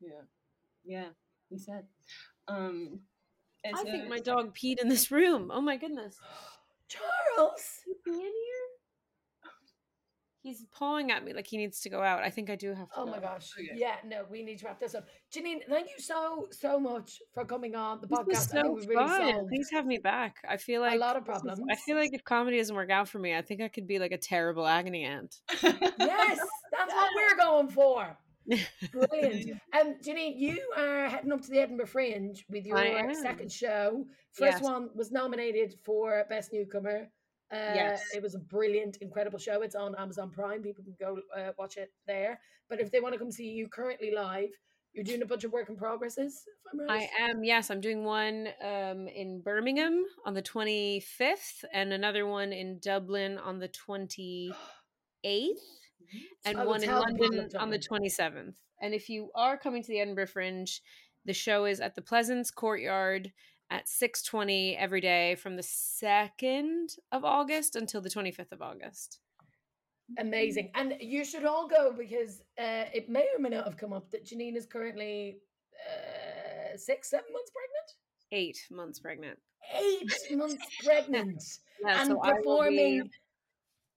Yeah. 0.00 0.22
Yeah, 0.84 1.08
he 1.48 1.58
said. 1.58 1.84
Um, 2.48 3.00
it's 3.62 3.78
I 3.78 3.84
think 3.84 4.08
my 4.08 4.18
dog 4.18 4.56
peed 4.56 4.80
in 4.80 4.88
this 4.88 5.10
room. 5.10 5.50
Oh 5.52 5.60
my 5.60 5.76
goodness. 5.76 6.18
Charles. 6.88 7.60
Is 7.60 7.96
he 8.04 8.10
in 8.10 8.20
here? 8.20 8.71
He's 10.42 10.64
pawing 10.76 11.12
at 11.12 11.24
me 11.24 11.32
like 11.32 11.46
he 11.46 11.56
needs 11.56 11.80
to 11.82 11.88
go 11.88 12.02
out. 12.02 12.22
I 12.24 12.28
think 12.30 12.50
I 12.50 12.56
do 12.56 12.74
have 12.74 12.88
to 12.90 12.94
Oh 13.00 13.04
go. 13.04 13.12
my 13.12 13.20
gosh. 13.20 13.50
Okay. 13.56 13.68
Yeah, 13.76 13.94
no, 14.04 14.24
we 14.28 14.42
need 14.42 14.58
to 14.58 14.66
wrap 14.66 14.80
this 14.80 14.94
up. 14.96 15.06
Janine, 15.32 15.60
thank 15.68 15.86
you 15.86 16.02
so, 16.02 16.48
so 16.50 16.80
much 16.80 17.20
for 17.32 17.44
coming 17.44 17.76
on 17.76 18.00
the 18.00 18.08
podcast. 18.08 18.26
This 18.26 18.38
was 18.38 18.48
I 18.54 18.56
so 18.56 18.62
think 18.62 18.80
we 18.80 18.86
really 18.96 19.08
solved 19.32 19.48
Please 19.50 19.70
have 19.70 19.86
me 19.86 19.98
back. 19.98 20.36
I 20.48 20.56
feel 20.56 20.80
like 20.80 20.94
a 20.94 20.98
lot 20.98 21.14
of 21.16 21.24
this 21.24 21.36
is- 21.36 21.42
problems. 21.42 21.66
I 21.70 21.76
feel 21.76 21.96
like 21.96 22.12
if 22.12 22.24
comedy 22.24 22.58
doesn't 22.58 22.74
work 22.74 22.90
out 22.90 23.08
for 23.08 23.20
me, 23.20 23.36
I 23.36 23.42
think 23.42 23.60
I 23.60 23.68
could 23.68 23.86
be 23.86 24.00
like 24.00 24.10
a 24.10 24.18
terrible 24.18 24.66
agony 24.66 25.04
aunt. 25.04 25.36
yes, 25.62 26.38
that's 26.72 26.92
what 26.92 27.10
we're 27.14 27.36
going 27.36 27.68
for. 27.68 28.16
Brilliant. 28.92 29.60
Um, 29.80 29.94
Janine, 30.04 30.34
you 30.36 30.58
are 30.76 31.08
heading 31.08 31.30
up 31.30 31.42
to 31.42 31.50
the 31.50 31.60
Edinburgh 31.60 31.86
Fringe 31.86 32.44
with 32.50 32.66
your 32.66 33.14
second 33.14 33.52
show. 33.52 34.04
First 34.32 34.54
Yes. 34.54 34.62
one 34.62 34.88
was 34.94 35.12
nominated 35.12 35.74
for 35.84 36.24
Best 36.28 36.52
Newcomer. 36.52 37.08
Uh, 37.52 37.72
Yes. 37.74 38.02
It 38.14 38.22
was 38.22 38.34
a 38.34 38.38
brilliant, 38.38 38.96
incredible 39.00 39.38
show. 39.38 39.62
It's 39.62 39.74
on 39.74 39.94
Amazon 39.96 40.30
Prime. 40.30 40.62
People 40.62 40.84
can 40.84 40.96
go 40.98 41.20
uh, 41.36 41.52
watch 41.58 41.76
it 41.76 41.92
there. 42.06 42.40
But 42.68 42.80
if 42.80 42.90
they 42.90 43.00
want 43.00 43.12
to 43.14 43.18
come 43.18 43.30
see 43.30 43.48
you 43.48 43.68
currently 43.68 44.10
live, 44.14 44.50
you're 44.92 45.04
doing 45.04 45.22
a 45.22 45.26
bunch 45.26 45.44
of 45.44 45.52
work 45.52 45.68
in 45.68 45.76
progresses, 45.76 46.44
if 46.46 46.72
I'm 46.72 46.86
right. 46.86 47.08
I 47.18 47.24
am, 47.24 47.44
yes. 47.44 47.70
I'm 47.70 47.80
doing 47.80 48.04
one 48.04 48.48
um, 48.62 49.08
in 49.08 49.40
Birmingham 49.42 50.04
on 50.26 50.34
the 50.34 50.42
25th 50.42 51.64
and 51.72 51.92
another 51.92 52.26
one 52.26 52.52
in 52.52 52.78
Dublin 52.78 53.38
on 53.38 53.58
the 53.58 53.68
28th 53.68 54.52
and 55.24 56.58
I 56.58 56.64
one 56.64 56.82
in 56.82 56.88
tell 56.88 57.00
the 57.00 57.12
people 57.12 57.36
London 57.36 57.50
on 57.58 57.70
the 57.70 57.78
27th. 57.78 58.54
And 58.82 58.92
if 58.92 59.08
you 59.08 59.30
are 59.34 59.56
coming 59.56 59.82
to 59.82 59.88
the 59.88 60.00
Edinburgh 60.00 60.26
Fringe, 60.26 60.82
the 61.24 61.32
show 61.32 61.64
is 61.64 61.80
at 61.80 61.94
the 61.94 62.02
Pleasance 62.02 62.50
Courtyard 62.50 63.32
at 63.72 63.86
6:20 63.88 64.76
every 64.78 65.00
day 65.00 65.34
from 65.34 65.56
the 65.56 65.62
2nd 65.62 66.98
of 67.10 67.24
August 67.24 67.74
until 67.74 68.00
the 68.02 68.10
25th 68.10 68.52
of 68.52 68.60
August. 68.62 69.18
Amazing. 70.18 70.70
And 70.74 70.94
you 71.00 71.24
should 71.24 71.44
all 71.46 71.66
go 71.68 71.92
because 71.96 72.42
uh, 72.58 72.84
it 72.98 73.08
may 73.08 73.26
or 73.34 73.40
may 73.40 73.48
not 73.48 73.64
have 73.64 73.78
come 73.78 73.92
up 73.94 74.10
that 74.10 74.26
Janine 74.26 74.56
is 74.56 74.66
currently 74.66 75.38
uh, 75.88 76.76
six, 76.76 77.08
seven 77.10 77.26
months 77.32 77.50
pregnant. 77.58 77.88
8 78.30 78.58
months 78.70 78.98
pregnant. 78.98 79.38
Eight 79.74 80.12
months 80.36 80.64
pregnant. 80.84 81.42
Yeah, 81.84 82.00
and 82.02 82.10
so 82.10 82.20
performing 82.20 83.02
be- 83.04 83.10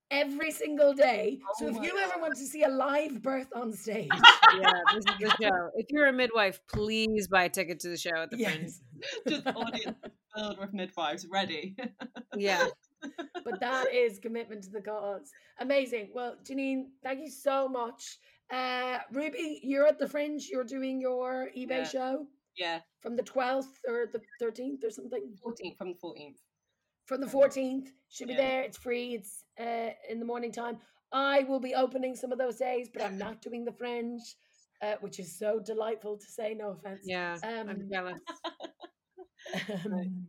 every 0.10 0.50
single 0.50 0.94
day. 0.96 1.38
so 1.60 1.66
Oh 1.66 1.70
if 1.70 1.76
my 1.76 1.84
you 1.86 1.98
ever 2.00 2.20
want 2.20 2.36
to 2.36 2.46
see 2.46 2.64
a 2.64 2.68
live 2.70 3.22
birth 3.22 3.50
on 3.56 3.74
stage, 3.74 4.08
yeah, 4.60 4.72
this 4.96 5.04
is 5.06 5.18
the 5.20 5.30
show. 5.40 5.70
If 5.76 5.86
you're 5.90 6.08
a 6.08 6.14
midwife, 6.14 6.60
please 6.68 7.28
buy 7.28 7.44
a 7.44 7.50
ticket 7.50 7.80
to 7.82 7.90
the 7.90 7.98
show 7.98 8.16
at 8.24 8.32
the 8.32 8.38
Fringe. 8.44 8.62
yes. 8.64 8.82
Just 9.28 9.48
audience 9.48 9.98
filled 10.36 10.60
with 10.60 10.74
midwives 10.74 11.28
ready. 11.32 11.76
Yeah. 12.36 12.68
but 13.46 13.60
that 13.60 13.94
is 13.94 14.20
commitment 14.20 14.64
to 14.64 14.70
the 14.72 14.82
cause. 14.82 15.32
Amazing. 15.60 16.10
Well, 16.14 16.36
Janine, 16.44 16.86
thank 17.04 17.20
you 17.20 17.30
so 17.30 17.68
much. 17.68 18.18
Uh, 18.52 19.00
Ruby, 19.12 19.60
you're 19.64 19.88
at 19.88 20.00
the 20.00 20.08
Fringe. 20.08 20.48
You're 20.52 20.64
doing 20.64 21.00
your 21.02 21.50
eBay 21.58 21.70
Yeah. 21.70 21.84
show 21.88 22.28
yeah, 22.58 22.80
from 23.02 23.16
the 23.16 23.24
12th 23.24 23.80
or 23.88 24.08
the 24.12 24.22
13th 24.42 24.84
or 24.84 24.90
something. 24.90 25.36
14th 25.46 25.78
from 25.78 25.90
the 25.90 25.98
14th. 26.04 26.38
From 27.06 27.22
the 27.22 27.28
14th. 27.28 27.88
Should 28.10 28.30
be 28.30 28.36
there. 28.36 28.62
It's 28.62 28.78
free. 28.78 29.16
It's 29.16 29.44
uh, 29.60 29.90
in 30.10 30.20
the 30.20 30.26
morning 30.26 30.52
time. 30.52 30.78
I 31.12 31.44
will 31.44 31.60
be 31.60 31.76
opening 31.76 32.16
some 32.16 32.32
of 32.32 32.38
those 32.38 32.56
days, 32.56 32.90
but 32.92 33.02
I'm 33.04 33.18
not 33.18 33.42
doing 33.42 33.64
the 33.66 33.72
Fringe, 33.72 34.22
uh, 34.82 34.96
which 35.02 35.20
is 35.20 35.38
so 35.38 35.60
delightful 35.60 36.18
to 36.18 36.26
say. 36.26 36.54
No 36.54 36.72
offense. 36.72 37.02
Yeah. 37.04 37.38
I'm 37.44 37.70
Um, 37.70 37.88
jealous. 37.92 38.20
Um, 39.86 40.28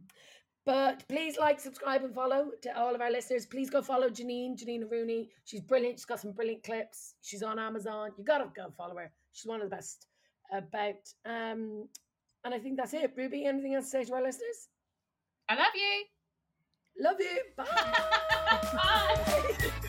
but 0.67 1.05
please 1.09 1.39
like, 1.39 1.61
subscribe, 1.61 2.03
and 2.03 2.13
follow 2.13 2.51
to 2.63 2.77
all 2.77 2.95
of 2.95 3.01
our 3.01 3.11
listeners. 3.11 3.47
Please 3.47 3.71
go 3.71 3.83
follow 3.83 4.09
Janine, 4.09 4.61
Janine 4.61 4.83
Harouni. 4.83 5.29
She's 5.45 5.61
brilliant. 5.61 5.99
She's 5.99 6.05
got 6.05 6.21
some 6.21 6.33
brilliant 6.33 6.65
clips. 6.65 7.15
She's 7.23 7.43
on 7.45 7.59
Amazon. 7.61 8.11
You 8.19 8.25
gotta 8.25 8.51
go 8.55 8.73
follow 8.77 8.97
her. 8.97 9.13
She's 9.33 9.47
one 9.47 9.61
of 9.61 9.71
the 9.71 9.77
best 9.77 10.07
about. 10.53 10.97
Um, 11.25 11.89
and 12.45 12.53
I 12.53 12.59
think 12.59 12.77
that's 12.77 12.95
it. 12.95 13.13
Ruby, 13.17 13.45
anything 13.47 13.75
else 13.75 13.87
to 13.87 13.91
say 13.91 14.05
to 14.05 14.15
our 14.15 14.23
listeners? 14.23 14.69
I 15.49 15.55
love 15.55 15.75
you. 15.75 16.05
Love 16.99 17.17
you. 17.21 17.43
Bye. 17.57 17.67
Bye. 18.73 19.81